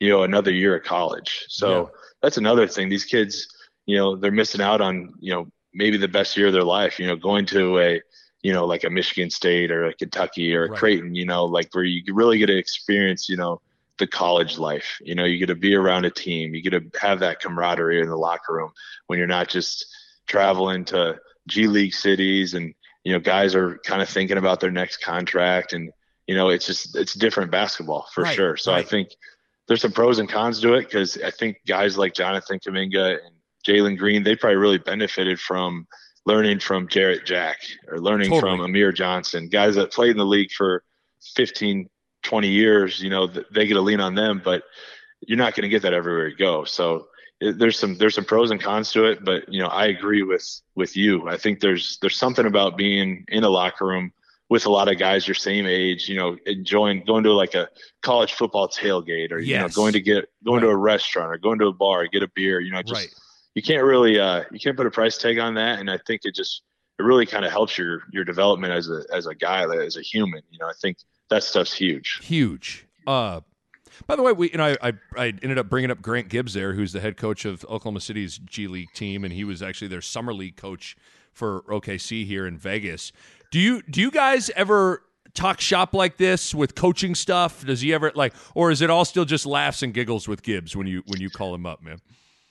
you 0.00 0.08
know 0.08 0.22
another 0.22 0.52
year 0.52 0.76
of 0.76 0.82
college. 0.84 1.44
So 1.48 1.82
yeah. 1.82 1.88
that's 2.22 2.36
another 2.36 2.66
thing. 2.66 2.88
These 2.88 3.04
kids, 3.04 3.48
you 3.86 3.96
know, 3.96 4.16
they're 4.16 4.32
missing 4.32 4.60
out 4.60 4.80
on 4.80 5.12
you 5.20 5.32
know 5.32 5.46
maybe 5.74 5.96
the 5.96 6.08
best 6.08 6.36
year 6.36 6.46
of 6.46 6.52
their 6.52 6.64
life. 6.64 6.98
You 6.98 7.06
know, 7.06 7.16
going 7.16 7.44
to 7.46 7.78
a 7.80 8.00
you 8.42 8.52
know 8.52 8.64
like 8.64 8.84
a 8.84 8.90
Michigan 8.90 9.28
State 9.28 9.70
or 9.70 9.86
a 9.86 9.94
Kentucky 9.94 10.54
or 10.54 10.64
a 10.64 10.70
right. 10.70 10.78
Creighton. 10.78 11.14
You 11.14 11.26
know, 11.26 11.44
like 11.44 11.68
where 11.74 11.84
you 11.84 12.02
really 12.14 12.38
get 12.38 12.46
to 12.46 12.56
experience 12.56 13.28
you 13.28 13.36
know 13.36 13.60
the 13.98 14.06
college 14.06 14.58
life. 14.58 14.98
You 15.02 15.14
know, 15.14 15.24
you 15.24 15.38
get 15.38 15.46
to 15.46 15.54
be 15.54 15.74
around 15.74 16.06
a 16.06 16.10
team. 16.10 16.54
You 16.54 16.62
get 16.62 16.70
to 16.70 16.98
have 16.98 17.20
that 17.20 17.40
camaraderie 17.40 18.00
in 18.00 18.08
the 18.08 18.16
locker 18.16 18.54
room 18.54 18.72
when 19.06 19.18
you're 19.18 19.28
not 19.28 19.48
just 19.48 19.86
traveling 20.26 20.84
to 20.86 21.18
G 21.48 21.66
League 21.66 21.94
cities 21.94 22.54
and 22.54 22.74
you 23.04 23.12
know 23.12 23.20
guys 23.20 23.54
are 23.54 23.78
kind 23.78 24.02
of 24.02 24.08
thinking 24.08 24.38
about 24.38 24.60
their 24.60 24.70
next 24.70 24.98
contract 24.98 25.72
and 25.72 25.90
you 26.26 26.34
know 26.34 26.48
it's 26.48 26.66
just 26.66 26.96
it's 26.96 27.14
different 27.14 27.50
basketball 27.50 28.06
for 28.12 28.24
right, 28.24 28.34
sure. 28.34 28.56
So 28.56 28.72
right. 28.72 28.84
I 28.84 28.88
think 28.88 29.08
there's 29.68 29.82
some 29.82 29.92
pros 29.92 30.18
and 30.18 30.28
cons 30.28 30.60
to 30.60 30.74
it 30.74 30.84
because 30.84 31.18
I 31.22 31.30
think 31.30 31.58
guys 31.66 31.96
like 31.98 32.14
Jonathan 32.14 32.58
Kuminga 32.58 33.18
and 33.24 33.36
Jalen 33.66 33.98
Green 33.98 34.22
they 34.22 34.36
probably 34.36 34.56
really 34.56 34.78
benefited 34.78 35.40
from 35.40 35.86
learning 36.24 36.60
from 36.60 36.88
Jarrett 36.88 37.26
Jack 37.26 37.58
or 37.88 37.98
learning 37.98 38.30
totally. 38.30 38.56
from 38.56 38.60
Amir 38.60 38.92
Johnson, 38.92 39.48
guys 39.48 39.74
that 39.74 39.92
played 39.92 40.12
in 40.12 40.16
the 40.16 40.26
league 40.26 40.52
for 40.52 40.84
15, 41.34 41.88
20 42.22 42.48
years. 42.48 43.00
You 43.00 43.10
know 43.10 43.26
they 43.26 43.66
get 43.66 43.74
to 43.74 43.80
lean 43.80 44.00
on 44.00 44.14
them, 44.14 44.40
but 44.44 44.62
you're 45.26 45.38
not 45.38 45.54
going 45.54 45.62
to 45.62 45.68
get 45.68 45.82
that 45.82 45.94
everywhere 45.94 46.28
you 46.28 46.36
go. 46.36 46.64
So 46.64 47.08
there's 47.50 47.78
some 47.78 47.96
there's 47.98 48.14
some 48.14 48.24
pros 48.24 48.50
and 48.50 48.60
cons 48.60 48.92
to 48.92 49.04
it, 49.04 49.24
but 49.24 49.52
you 49.52 49.60
know 49.60 49.68
I 49.68 49.86
agree 49.86 50.22
with 50.22 50.60
with 50.74 50.96
you. 50.96 51.28
I 51.28 51.36
think 51.36 51.60
there's 51.60 51.98
there's 52.00 52.16
something 52.16 52.46
about 52.46 52.76
being 52.76 53.24
in 53.28 53.44
a 53.44 53.48
locker 53.48 53.86
room 53.86 54.12
with 54.48 54.66
a 54.66 54.70
lot 54.70 54.88
of 54.88 54.98
guys 54.98 55.26
your 55.26 55.34
same 55.34 55.66
age, 55.66 56.08
you 56.08 56.16
know, 56.16 56.36
enjoying 56.44 57.02
going 57.06 57.24
to 57.24 57.32
like 57.32 57.54
a 57.54 57.68
college 58.02 58.34
football 58.34 58.68
tailgate 58.68 59.32
or 59.32 59.38
yes. 59.38 59.48
you 59.48 59.58
know 59.58 59.68
going 59.68 59.94
to 59.94 60.00
get 60.00 60.26
going 60.44 60.62
right. 60.62 60.68
to 60.68 60.72
a 60.72 60.76
restaurant 60.76 61.32
or 61.32 61.38
going 61.38 61.58
to 61.58 61.66
a 61.66 61.72
bar, 61.72 62.06
get 62.06 62.22
a 62.22 62.28
beer, 62.34 62.60
you 62.60 62.70
know, 62.70 62.82
just 62.82 63.00
right. 63.00 63.14
you 63.54 63.62
can't 63.62 63.82
really 63.82 64.20
uh 64.20 64.42
you 64.52 64.60
can't 64.60 64.76
put 64.76 64.86
a 64.86 64.90
price 64.90 65.16
tag 65.18 65.38
on 65.38 65.54
that 65.54 65.78
and 65.78 65.90
I 65.90 65.98
think 66.06 66.22
it 66.24 66.34
just 66.34 66.62
it 66.98 67.02
really 67.02 67.26
kind 67.26 67.44
of 67.44 67.50
helps 67.50 67.78
your 67.78 68.02
your 68.12 68.24
development 68.24 68.72
as 68.72 68.88
a 68.88 69.02
as 69.12 69.26
a 69.26 69.34
guy 69.34 69.64
as 69.64 69.96
a 69.96 70.02
human, 70.02 70.42
you 70.50 70.58
know. 70.58 70.66
I 70.66 70.74
think 70.80 70.98
that 71.30 71.42
stuff's 71.42 71.72
huge. 71.72 72.20
Huge. 72.22 72.86
Uh 73.06 73.40
by 74.06 74.16
the 74.16 74.22
way, 74.22 74.32
we 74.32 74.50
you 74.50 74.58
know 74.58 74.76
I, 74.80 74.88
I, 74.88 74.92
I 75.16 75.26
ended 75.26 75.58
up 75.58 75.68
bringing 75.68 75.90
up 75.90 76.02
Grant 76.02 76.28
Gibbs 76.28 76.54
there, 76.54 76.74
who's 76.74 76.92
the 76.92 77.00
head 77.00 77.16
coach 77.16 77.44
of 77.44 77.64
Oklahoma 77.64 78.00
City's 78.00 78.38
G 78.38 78.66
League 78.66 78.92
team, 78.94 79.24
and 79.24 79.32
he 79.32 79.44
was 79.44 79.62
actually 79.62 79.88
their 79.88 80.02
summer 80.02 80.32
league 80.34 80.56
coach 80.56 80.96
for 81.32 81.62
OKC 81.62 82.26
here 82.26 82.46
in 82.46 82.58
Vegas. 82.58 83.12
Do 83.50 83.58
you 83.58 83.82
do 83.82 84.00
you 84.00 84.10
guys 84.10 84.50
ever 84.56 85.02
talk 85.34 85.60
shop 85.60 85.94
like 85.94 86.16
this 86.16 86.54
with 86.54 86.74
coaching 86.74 87.14
stuff? 87.14 87.64
Does 87.64 87.80
he 87.80 87.92
ever 87.92 88.12
like, 88.14 88.34
or 88.54 88.70
is 88.70 88.80
it 88.82 88.90
all 88.90 89.04
still 89.04 89.24
just 89.24 89.46
laughs 89.46 89.82
and 89.82 89.94
giggles 89.94 90.28
with 90.28 90.42
Gibbs 90.42 90.76
when 90.76 90.86
you 90.86 91.02
when 91.06 91.20
you 91.20 91.30
call 91.30 91.54
him 91.54 91.66
up, 91.66 91.82
man? 91.82 92.00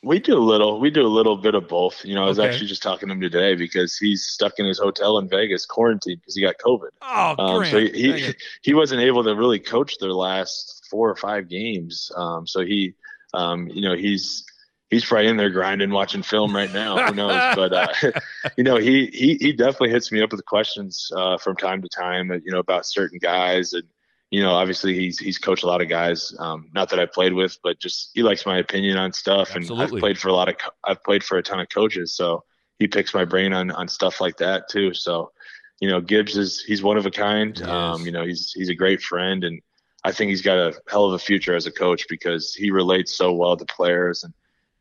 We 0.03 0.17
do 0.17 0.35
a 0.35 0.39
little. 0.39 0.79
We 0.79 0.89
do 0.89 1.05
a 1.05 1.07
little 1.07 1.37
bit 1.37 1.53
of 1.53 1.67
both. 1.67 2.03
You 2.03 2.15
know, 2.15 2.23
I 2.23 2.27
was 2.27 2.39
okay. 2.39 2.49
actually 2.49 2.67
just 2.67 2.81
talking 2.81 3.09
to 3.09 3.13
him 3.13 3.21
today 3.21 3.53
because 3.53 3.97
he's 3.97 4.23
stuck 4.23 4.53
in 4.57 4.65
his 4.65 4.79
hotel 4.79 5.19
in 5.19 5.29
Vegas, 5.29 5.65
quarantined 5.67 6.21
because 6.21 6.35
he 6.35 6.41
got 6.41 6.55
COVID. 6.57 6.89
Oh, 7.03 7.35
um, 7.37 7.65
so 7.65 7.79
he 7.79 7.91
he, 7.91 8.33
he, 8.63 8.73
wasn't 8.73 9.01
able 9.01 9.23
to 9.23 9.35
really 9.35 9.59
coach 9.59 9.99
their 9.99 10.13
last 10.13 10.80
four 10.91 11.09
or 11.09 11.15
five 11.15 11.49
games. 11.49 12.11
Um, 12.15 12.45
so 12.45 12.59
he, 12.61 12.93
um, 13.33 13.67
you 13.69 13.81
know, 13.81 13.95
he's 13.95 14.45
he's 14.91 15.05
probably 15.05 15.29
in 15.29 15.37
there 15.37 15.49
grinding, 15.49 15.89
watching 15.89 16.21
film 16.21 16.55
right 16.55 16.71
now. 16.71 17.07
Who 17.07 17.15
knows? 17.15 17.41
but 17.55 17.73
uh, 17.73 18.11
you 18.57 18.63
know, 18.63 18.77
he 18.77 19.07
he 19.07 19.37
he 19.41 19.53
definitely 19.53 19.89
hits 19.89 20.11
me 20.11 20.21
up 20.21 20.31
with 20.31 20.45
questions 20.45 21.09
uh, 21.15 21.37
from 21.37 21.55
time 21.55 21.81
to 21.81 21.89
time. 21.89 22.29
You 22.45 22.51
know, 22.51 22.59
about 22.59 22.85
certain 22.85 23.17
guys 23.17 23.73
and 23.73 23.87
you 24.31 24.41
know, 24.41 24.51
obviously 24.51 24.93
he's 24.93 25.19
he's 25.19 25.37
coached 25.37 25.63
a 25.63 25.67
lot 25.67 25.81
of 25.81 25.89
guys. 25.89 26.33
Um, 26.39 26.69
not 26.73 26.89
that 26.89 26.99
I've 26.99 27.11
played 27.11 27.33
with, 27.33 27.57
but 27.63 27.79
just 27.79 28.11
he 28.13 28.23
likes 28.23 28.45
my 28.45 28.59
opinion 28.59 28.97
on 28.97 29.11
stuff. 29.11 29.53
Absolutely. 29.53 29.73
And 29.73 29.93
I've 29.93 29.99
played 29.99 30.17
for 30.17 30.29
a 30.29 30.33
lot 30.33 30.47
of 30.47 30.55
I've 30.85 31.03
played 31.03 31.23
for 31.23 31.37
a 31.37 31.43
ton 31.43 31.59
of 31.59 31.67
coaches, 31.67 32.15
so 32.15 32.45
he 32.79 32.87
picks 32.87 33.13
my 33.13 33.25
brain 33.25 33.51
on 33.51 33.71
on 33.71 33.89
stuff 33.89 34.21
like 34.21 34.37
that 34.37 34.69
too. 34.69 34.93
So, 34.93 35.33
you 35.81 35.89
know, 35.89 35.99
Gibbs 35.99 36.37
is 36.37 36.63
he's 36.63 36.81
one 36.81 36.97
of 36.97 37.05
a 37.05 37.11
kind. 37.11 37.61
Um, 37.63 38.05
you 38.05 38.13
know, 38.13 38.25
he's 38.25 38.53
he's 38.53 38.69
a 38.69 38.75
great 38.75 39.01
friend, 39.01 39.43
and 39.43 39.61
I 40.03 40.11
think 40.11 40.29
he's 40.29 40.41
got 40.41 40.57
a 40.57 40.73
hell 40.89 41.05
of 41.05 41.13
a 41.13 41.19
future 41.19 41.55
as 41.55 41.67
a 41.67 41.71
coach 41.71 42.07
because 42.09 42.53
he 42.53 42.71
relates 42.71 43.13
so 43.13 43.33
well 43.33 43.55
to 43.55 43.65
players 43.65 44.23
and 44.23 44.33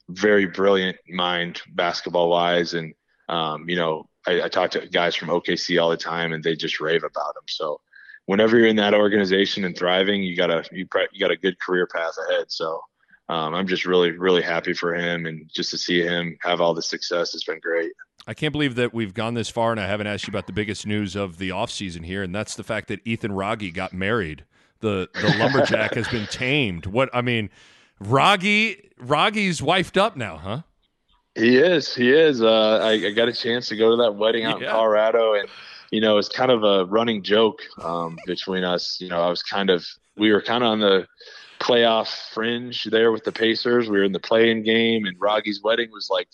very 0.08 0.46
brilliant 0.46 0.96
mind 1.08 1.60
basketball 1.72 2.30
wise. 2.30 2.74
And 2.74 2.94
um, 3.28 3.68
you 3.68 3.76
know, 3.76 4.08
I, 4.26 4.42
I 4.42 4.48
talk 4.48 4.70
to 4.72 4.86
guys 4.86 5.14
from 5.14 5.28
OKC 5.28 5.80
all 5.80 5.90
the 5.90 5.96
time, 5.96 6.32
and 6.32 6.42
they 6.42 6.56
just 6.56 6.80
rave 6.80 7.04
about 7.04 7.36
him. 7.36 7.44
So 7.48 7.80
whenever 8.26 8.58
you're 8.58 8.66
in 8.66 8.76
that 8.76 8.94
organization 8.94 9.64
and 9.64 9.76
thriving, 9.76 10.22
you 10.22 10.36
got 10.36 10.50
a 10.50 10.64
you, 10.72 10.86
you 11.12 11.20
got 11.20 11.30
a 11.30 11.36
good 11.36 11.58
career 11.60 11.86
path 11.86 12.14
ahead. 12.28 12.46
So 12.48 12.80
um, 13.28 13.54
I'm 13.54 13.66
just 13.66 13.86
really 13.86 14.12
really 14.12 14.42
happy 14.42 14.72
for 14.72 14.94
him, 14.94 15.26
and 15.26 15.48
just 15.52 15.70
to 15.70 15.78
see 15.78 16.02
him 16.02 16.38
have 16.42 16.60
all 16.60 16.74
the 16.74 16.82
success 16.82 17.32
has 17.32 17.44
been 17.44 17.60
great. 17.60 17.92
I 18.26 18.34
can't 18.34 18.52
believe 18.52 18.74
that 18.74 18.92
we've 18.92 19.14
gone 19.14 19.34
this 19.34 19.48
far, 19.48 19.70
and 19.70 19.80
I 19.80 19.86
haven't 19.86 20.06
asked 20.06 20.26
you 20.26 20.30
about 20.30 20.46
the 20.46 20.52
biggest 20.52 20.86
news 20.86 21.16
of 21.16 21.38
the 21.38 21.50
offseason 21.50 22.04
here, 22.04 22.22
and 22.22 22.34
that's 22.34 22.54
the 22.54 22.64
fact 22.64 22.88
that 22.88 23.00
Ethan 23.04 23.32
Wragge 23.32 23.72
got 23.72 23.92
married. 23.92 24.44
The 24.80 25.08
the 25.14 25.36
lumberjack 25.38 25.94
has 25.94 26.08
been 26.08 26.26
tamed. 26.26 26.86
What 26.86 27.10
I 27.12 27.20
mean, 27.20 27.50
Wragge 28.00 28.90
Wragge's 28.98 29.60
wifed 29.60 29.96
up 29.96 30.16
now, 30.16 30.36
huh? 30.36 30.62
He 31.34 31.56
is. 31.56 31.94
He 31.94 32.10
is. 32.10 32.42
Uh, 32.42 32.80
I, 32.82 32.92
I, 32.92 33.10
got 33.12 33.28
a 33.28 33.32
chance 33.32 33.68
to 33.68 33.76
go 33.76 33.90
to 33.90 33.96
that 34.02 34.16
wedding 34.16 34.44
out 34.44 34.60
yeah. 34.60 34.66
in 34.66 34.72
Colorado, 34.72 35.34
and 35.34 35.48
you 35.90 36.00
know, 36.00 36.18
it's 36.18 36.28
kind 36.28 36.50
of 36.50 36.64
a 36.64 36.86
running 36.86 37.22
joke 37.22 37.60
um, 37.82 38.18
between 38.26 38.64
us. 38.64 39.00
You 39.00 39.08
know, 39.08 39.22
I 39.22 39.28
was 39.28 39.42
kind 39.42 39.70
of, 39.70 39.84
we 40.16 40.32
were 40.32 40.42
kind 40.42 40.64
of 40.64 40.70
on 40.70 40.80
the 40.80 41.06
playoff 41.60 42.32
fringe 42.32 42.84
there 42.84 43.12
with 43.12 43.24
the 43.24 43.32
Pacers. 43.32 43.88
We 43.88 43.98
were 43.98 44.04
in 44.04 44.12
the 44.12 44.20
play-in 44.20 44.62
game, 44.62 45.04
and 45.06 45.16
Wragge's 45.20 45.60
wedding 45.62 45.90
was 45.92 46.08
like, 46.10 46.28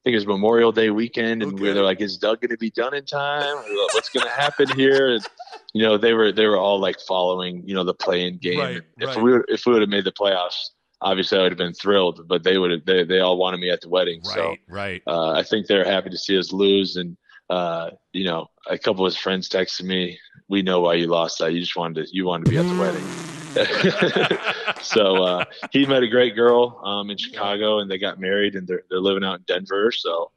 I 0.00 0.02
think 0.04 0.14
it 0.14 0.16
was 0.16 0.26
Memorial 0.26 0.72
Day 0.72 0.88
weekend, 0.88 1.42
and 1.42 1.52
okay. 1.52 1.62
we 1.62 1.74
were 1.74 1.82
like, 1.82 2.00
"Is 2.00 2.16
Doug 2.16 2.40
going 2.40 2.50
to 2.50 2.56
be 2.56 2.70
done 2.70 2.94
in 2.94 3.04
time? 3.04 3.54
What's 3.92 4.08
going 4.08 4.24
to 4.24 4.32
happen 4.32 4.66
here?" 4.70 5.10
And 5.10 5.26
you 5.74 5.82
know, 5.82 5.98
they 5.98 6.14
were 6.14 6.32
they 6.32 6.46
were 6.46 6.56
all 6.56 6.80
like 6.80 6.98
following, 7.00 7.62
you 7.68 7.74
know, 7.74 7.84
the 7.84 7.92
play-in 7.92 8.38
game. 8.38 8.58
Right, 8.58 8.82
if 8.96 9.08
right. 9.08 9.22
we 9.22 9.34
if 9.48 9.66
we 9.66 9.74
would 9.74 9.82
have 9.82 9.90
made 9.90 10.04
the 10.04 10.12
playoffs, 10.12 10.70
obviously 11.02 11.38
I 11.38 11.42
would 11.42 11.52
have 11.52 11.58
been 11.58 11.74
thrilled. 11.74 12.26
But 12.26 12.44
they 12.44 12.56
would 12.56 12.70
have 12.70 12.86
they 12.86 13.04
they 13.04 13.20
all 13.20 13.36
wanted 13.36 13.60
me 13.60 13.68
at 13.68 13.82
the 13.82 13.90
wedding. 13.90 14.22
Right, 14.24 14.34
so 14.34 14.56
right. 14.70 15.02
Uh, 15.06 15.32
I 15.32 15.42
think 15.42 15.66
they're 15.66 15.84
happy 15.84 16.08
to 16.08 16.18
see 16.18 16.38
us 16.38 16.50
lose, 16.50 16.96
and 16.96 17.18
uh, 17.50 17.90
you 18.14 18.24
know, 18.24 18.46
a 18.68 18.78
couple 18.78 19.04
of 19.04 19.12
his 19.12 19.20
friends 19.20 19.50
texted 19.50 19.82
me, 19.82 20.18
"We 20.48 20.62
know 20.62 20.80
why 20.80 20.94
you 20.94 21.08
lost 21.08 21.40
that. 21.40 21.52
You 21.52 21.60
just 21.60 21.76
wanted 21.76 22.06
to, 22.06 22.16
you 22.16 22.24
wanted 22.24 22.46
to 22.46 22.50
be 22.52 22.56
at 22.56 22.66
the 22.66 22.80
wedding." 22.80 23.39
so 24.82 25.22
uh, 25.22 25.44
he 25.70 25.86
met 25.86 26.02
a 26.02 26.08
great 26.08 26.34
girl 26.34 26.80
um, 26.84 27.10
in 27.10 27.16
Chicago, 27.16 27.78
and 27.78 27.90
they 27.90 27.98
got 27.98 28.20
married, 28.20 28.54
and 28.54 28.66
they're 28.66 28.82
they're 28.90 29.00
living 29.00 29.24
out 29.24 29.38
in 29.38 29.44
Denver. 29.46 29.92
So 29.92 30.30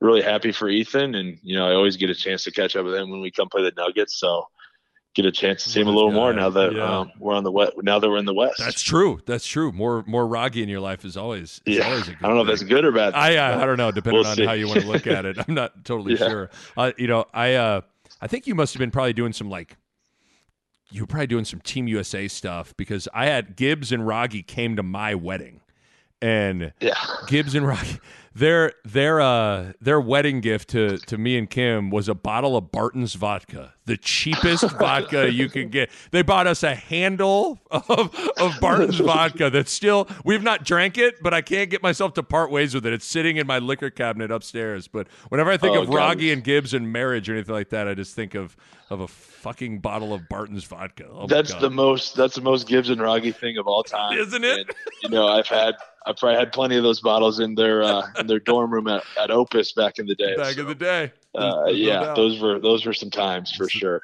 really 0.00 0.22
happy 0.22 0.52
for 0.52 0.68
Ethan, 0.68 1.14
and 1.14 1.38
you 1.42 1.56
know, 1.56 1.66
I 1.66 1.74
always 1.74 1.96
get 1.96 2.10
a 2.10 2.14
chance 2.14 2.44
to 2.44 2.50
catch 2.50 2.76
up 2.76 2.84
with 2.84 2.94
him 2.94 3.10
when 3.10 3.20
we 3.20 3.30
come 3.30 3.48
play 3.48 3.62
the 3.62 3.72
Nuggets. 3.76 4.18
So 4.18 4.48
get 5.14 5.24
a 5.24 5.32
chance 5.32 5.62
to 5.64 5.70
see 5.70 5.80
him 5.80 5.86
a 5.86 5.92
little 5.92 6.10
more 6.10 6.32
now 6.32 6.50
that 6.50 6.74
yeah. 6.74 6.98
um, 6.98 7.12
we're 7.18 7.34
on 7.34 7.44
the 7.44 7.52
west. 7.52 7.72
Now 7.82 7.98
that 7.98 8.08
we're 8.08 8.18
in 8.18 8.24
the 8.24 8.34
west, 8.34 8.58
that's 8.58 8.82
true. 8.82 9.20
That's 9.26 9.46
true. 9.46 9.72
More 9.72 10.04
more 10.06 10.26
Rocky 10.26 10.62
in 10.62 10.68
your 10.68 10.80
life 10.80 11.04
is 11.04 11.16
always 11.16 11.62
is 11.64 11.78
yeah. 11.78 11.88
Always 11.88 12.08
I 12.08 12.14
don't 12.22 12.34
know 12.34 12.42
if 12.42 12.48
that's 12.48 12.62
good 12.62 12.84
or 12.84 12.92
bad. 12.92 13.14
I 13.14 13.36
I, 13.36 13.62
I 13.62 13.66
don't 13.66 13.78
know. 13.78 13.90
Depending 13.90 14.20
we'll 14.20 14.30
on 14.30 14.36
see. 14.36 14.44
how 14.44 14.52
you 14.52 14.68
want 14.68 14.80
to 14.80 14.86
look 14.86 15.06
at 15.06 15.24
it, 15.24 15.38
I'm 15.38 15.54
not 15.54 15.84
totally 15.84 16.14
yeah. 16.14 16.28
sure. 16.28 16.50
Uh, 16.76 16.92
you 16.98 17.06
know, 17.06 17.26
I 17.32 17.54
uh, 17.54 17.80
I 18.20 18.26
think 18.26 18.46
you 18.46 18.54
must 18.54 18.74
have 18.74 18.80
been 18.80 18.90
probably 18.90 19.12
doing 19.12 19.32
some 19.32 19.48
like. 19.48 19.76
You 20.94 21.00
were 21.02 21.06
probably 21.08 21.26
doing 21.26 21.44
some 21.44 21.58
Team 21.58 21.88
USA 21.88 22.28
stuff 22.28 22.72
because 22.76 23.08
I 23.12 23.26
had 23.26 23.56
Gibbs 23.56 23.90
and 23.90 24.06
Wragge 24.06 24.46
came 24.46 24.76
to 24.76 24.82
my 24.84 25.12
wedding, 25.16 25.60
and 26.24 26.72
yeah. 26.80 26.94
Gibbs 27.26 27.54
and 27.54 27.66
Wragge 27.66 28.00
their 28.34 28.72
their 28.84 29.20
uh 29.20 29.72
their 29.80 30.00
wedding 30.00 30.40
gift 30.40 30.70
to 30.70 30.98
to 30.98 31.16
me 31.16 31.36
and 31.38 31.48
Kim 31.48 31.90
was 31.90 32.08
a 32.08 32.14
bottle 32.14 32.56
of 32.56 32.72
Barton's 32.72 33.14
vodka, 33.14 33.74
the 33.84 33.96
cheapest 33.96 34.68
vodka 34.78 35.30
you 35.30 35.48
can 35.48 35.68
get. 35.68 35.90
They 36.10 36.22
bought 36.22 36.46
us 36.46 36.62
a 36.62 36.74
handle 36.74 37.60
of 37.70 38.14
of 38.38 38.60
Barton's 38.60 38.98
vodka 38.98 39.50
that's 39.50 39.70
still 39.70 40.08
we've 40.24 40.42
not 40.42 40.64
drank 40.64 40.98
it, 40.98 41.22
but 41.22 41.32
I 41.32 41.42
can't 41.42 41.70
get 41.70 41.82
myself 41.82 42.14
to 42.14 42.22
part 42.22 42.50
ways 42.50 42.74
with 42.74 42.84
it. 42.86 42.92
It's 42.92 43.06
sitting 43.06 43.36
in 43.36 43.46
my 43.46 43.58
liquor 43.58 43.90
cabinet 43.90 44.30
upstairs. 44.30 44.88
But 44.88 45.06
whenever 45.28 45.50
I 45.50 45.56
think 45.56 45.76
oh, 45.76 45.82
of 45.82 45.88
Wragge 45.90 46.32
and 46.32 46.42
Gibbs 46.42 46.74
and 46.74 46.90
marriage 46.90 47.28
or 47.28 47.34
anything 47.34 47.54
like 47.54 47.68
that, 47.70 47.86
I 47.86 47.94
just 47.94 48.16
think 48.16 48.34
of 48.34 48.56
of 48.90 49.00
a 49.00 49.08
fucking 49.08 49.78
bottle 49.78 50.12
of 50.12 50.28
Barton's 50.28 50.64
vodka. 50.64 51.06
Oh 51.08 51.26
that's 51.28 51.54
the 51.54 51.70
most 51.70 52.16
that's 52.16 52.34
the 52.34 52.40
most 52.40 52.66
Gibbs 52.66 52.90
and 52.90 53.00
Wragge 53.00 53.36
thing 53.36 53.58
of 53.58 53.68
all 53.68 53.84
time, 53.84 54.18
isn't 54.18 54.44
it? 54.44 54.58
And, 54.58 54.70
you 55.02 55.08
know, 55.10 55.28
I've 55.28 55.46
had 55.46 55.76
I've 56.06 56.16
probably 56.16 56.38
had 56.38 56.52
plenty 56.52 56.76
of 56.76 56.82
those 56.82 57.00
bottles 57.00 57.40
in 57.40 57.54
their 57.54 57.82
uh, 57.82 58.06
in 58.18 58.26
their 58.26 58.38
dorm 58.38 58.72
room 58.72 58.88
at, 58.88 59.02
at 59.20 59.30
Opus 59.30 59.72
back 59.72 59.98
in 59.98 60.06
the 60.06 60.14
day. 60.14 60.36
Back 60.36 60.54
so, 60.54 60.60
in 60.60 60.66
the 60.66 60.74
day, 60.74 61.12
uh, 61.34 61.66
yeah, 61.66 62.00
no 62.00 62.14
those 62.14 62.40
were 62.40 62.58
those 62.58 62.84
were 62.84 62.92
some 62.92 63.10
times 63.10 63.52
for 63.52 63.68
sure. 63.68 64.02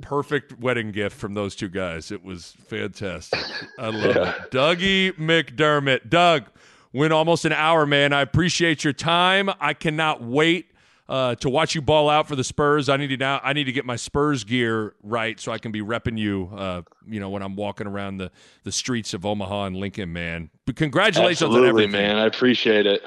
perfect 0.00 0.58
wedding 0.60 0.92
gift 0.92 1.16
from 1.16 1.34
those 1.34 1.56
two 1.56 1.68
guys. 1.68 2.12
It 2.12 2.24
was 2.24 2.54
fantastic. 2.66 3.40
I 3.78 3.88
love 3.88 4.16
yeah. 4.16 4.34
it. 4.44 4.50
Dougie 4.50 5.12
McDermott, 5.16 6.08
Doug, 6.08 6.44
went 6.92 7.12
almost 7.12 7.44
an 7.44 7.52
hour, 7.52 7.84
man. 7.84 8.12
I 8.12 8.20
appreciate 8.20 8.84
your 8.84 8.92
time. 8.92 9.50
I 9.60 9.74
cannot 9.74 10.22
wait 10.22 10.70
uh, 11.10 11.34
to 11.34 11.50
watch 11.50 11.74
you 11.74 11.82
ball 11.82 12.08
out 12.08 12.28
for 12.28 12.36
the 12.36 12.44
Spurs. 12.44 12.88
I 12.88 12.96
need 12.96 13.08
to 13.08 13.16
now. 13.16 13.40
I 13.42 13.52
need 13.52 13.64
to 13.64 13.72
get 13.72 13.84
my 13.84 13.96
Spurs 13.96 14.44
gear 14.44 14.94
right 15.02 15.38
so 15.40 15.50
I 15.50 15.58
can 15.58 15.72
be 15.72 15.80
repping 15.80 16.16
you. 16.16 16.48
Uh, 16.54 16.82
you 17.04 17.18
know, 17.18 17.28
when 17.28 17.42
I'm 17.42 17.56
walking 17.56 17.88
around 17.88 18.18
the 18.18 18.30
the 18.62 18.70
streets 18.70 19.12
of 19.12 19.26
Omaha 19.26 19.66
and 19.66 19.76
Lincoln, 19.76 20.12
man. 20.12 20.50
But 20.66 20.76
congratulations 20.76 21.42
Absolutely, 21.42 21.68
on 21.68 21.68
everything, 21.68 21.92
man. 21.92 22.16
I 22.16 22.26
appreciate 22.26 22.86
it. 22.86 23.02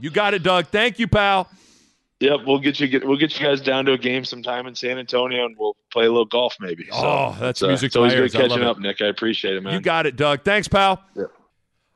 You 0.00 0.10
got 0.10 0.34
it, 0.34 0.42
Doug. 0.42 0.66
Thank 0.66 0.98
you, 0.98 1.06
pal. 1.06 1.48
Yep, 2.18 2.40
we'll 2.44 2.58
get 2.58 2.80
you 2.80 2.88
get 2.88 3.06
we'll 3.06 3.18
get 3.18 3.38
you 3.38 3.46
guys 3.46 3.60
down 3.60 3.84
to 3.84 3.92
a 3.92 3.98
game 3.98 4.24
sometime 4.24 4.66
in 4.66 4.74
San 4.74 4.98
Antonio, 4.98 5.46
and 5.46 5.56
we'll 5.56 5.76
play 5.92 6.06
a 6.06 6.08
little 6.08 6.24
golf 6.24 6.56
maybe. 6.58 6.86
So, 6.86 6.96
oh, 6.96 7.36
that's 7.38 7.62
uh, 7.62 7.68
music. 7.68 7.88
It's 7.88 7.96
always 7.96 8.14
good 8.14 8.32
catching 8.32 8.64
up, 8.64 8.80
Nick. 8.80 9.00
I 9.00 9.06
appreciate 9.06 9.54
it, 9.54 9.62
man. 9.62 9.74
You 9.74 9.80
got 9.80 10.06
it, 10.06 10.16
Doug. 10.16 10.42
Thanks, 10.42 10.66
pal. 10.66 11.04
Yep. 11.14 11.30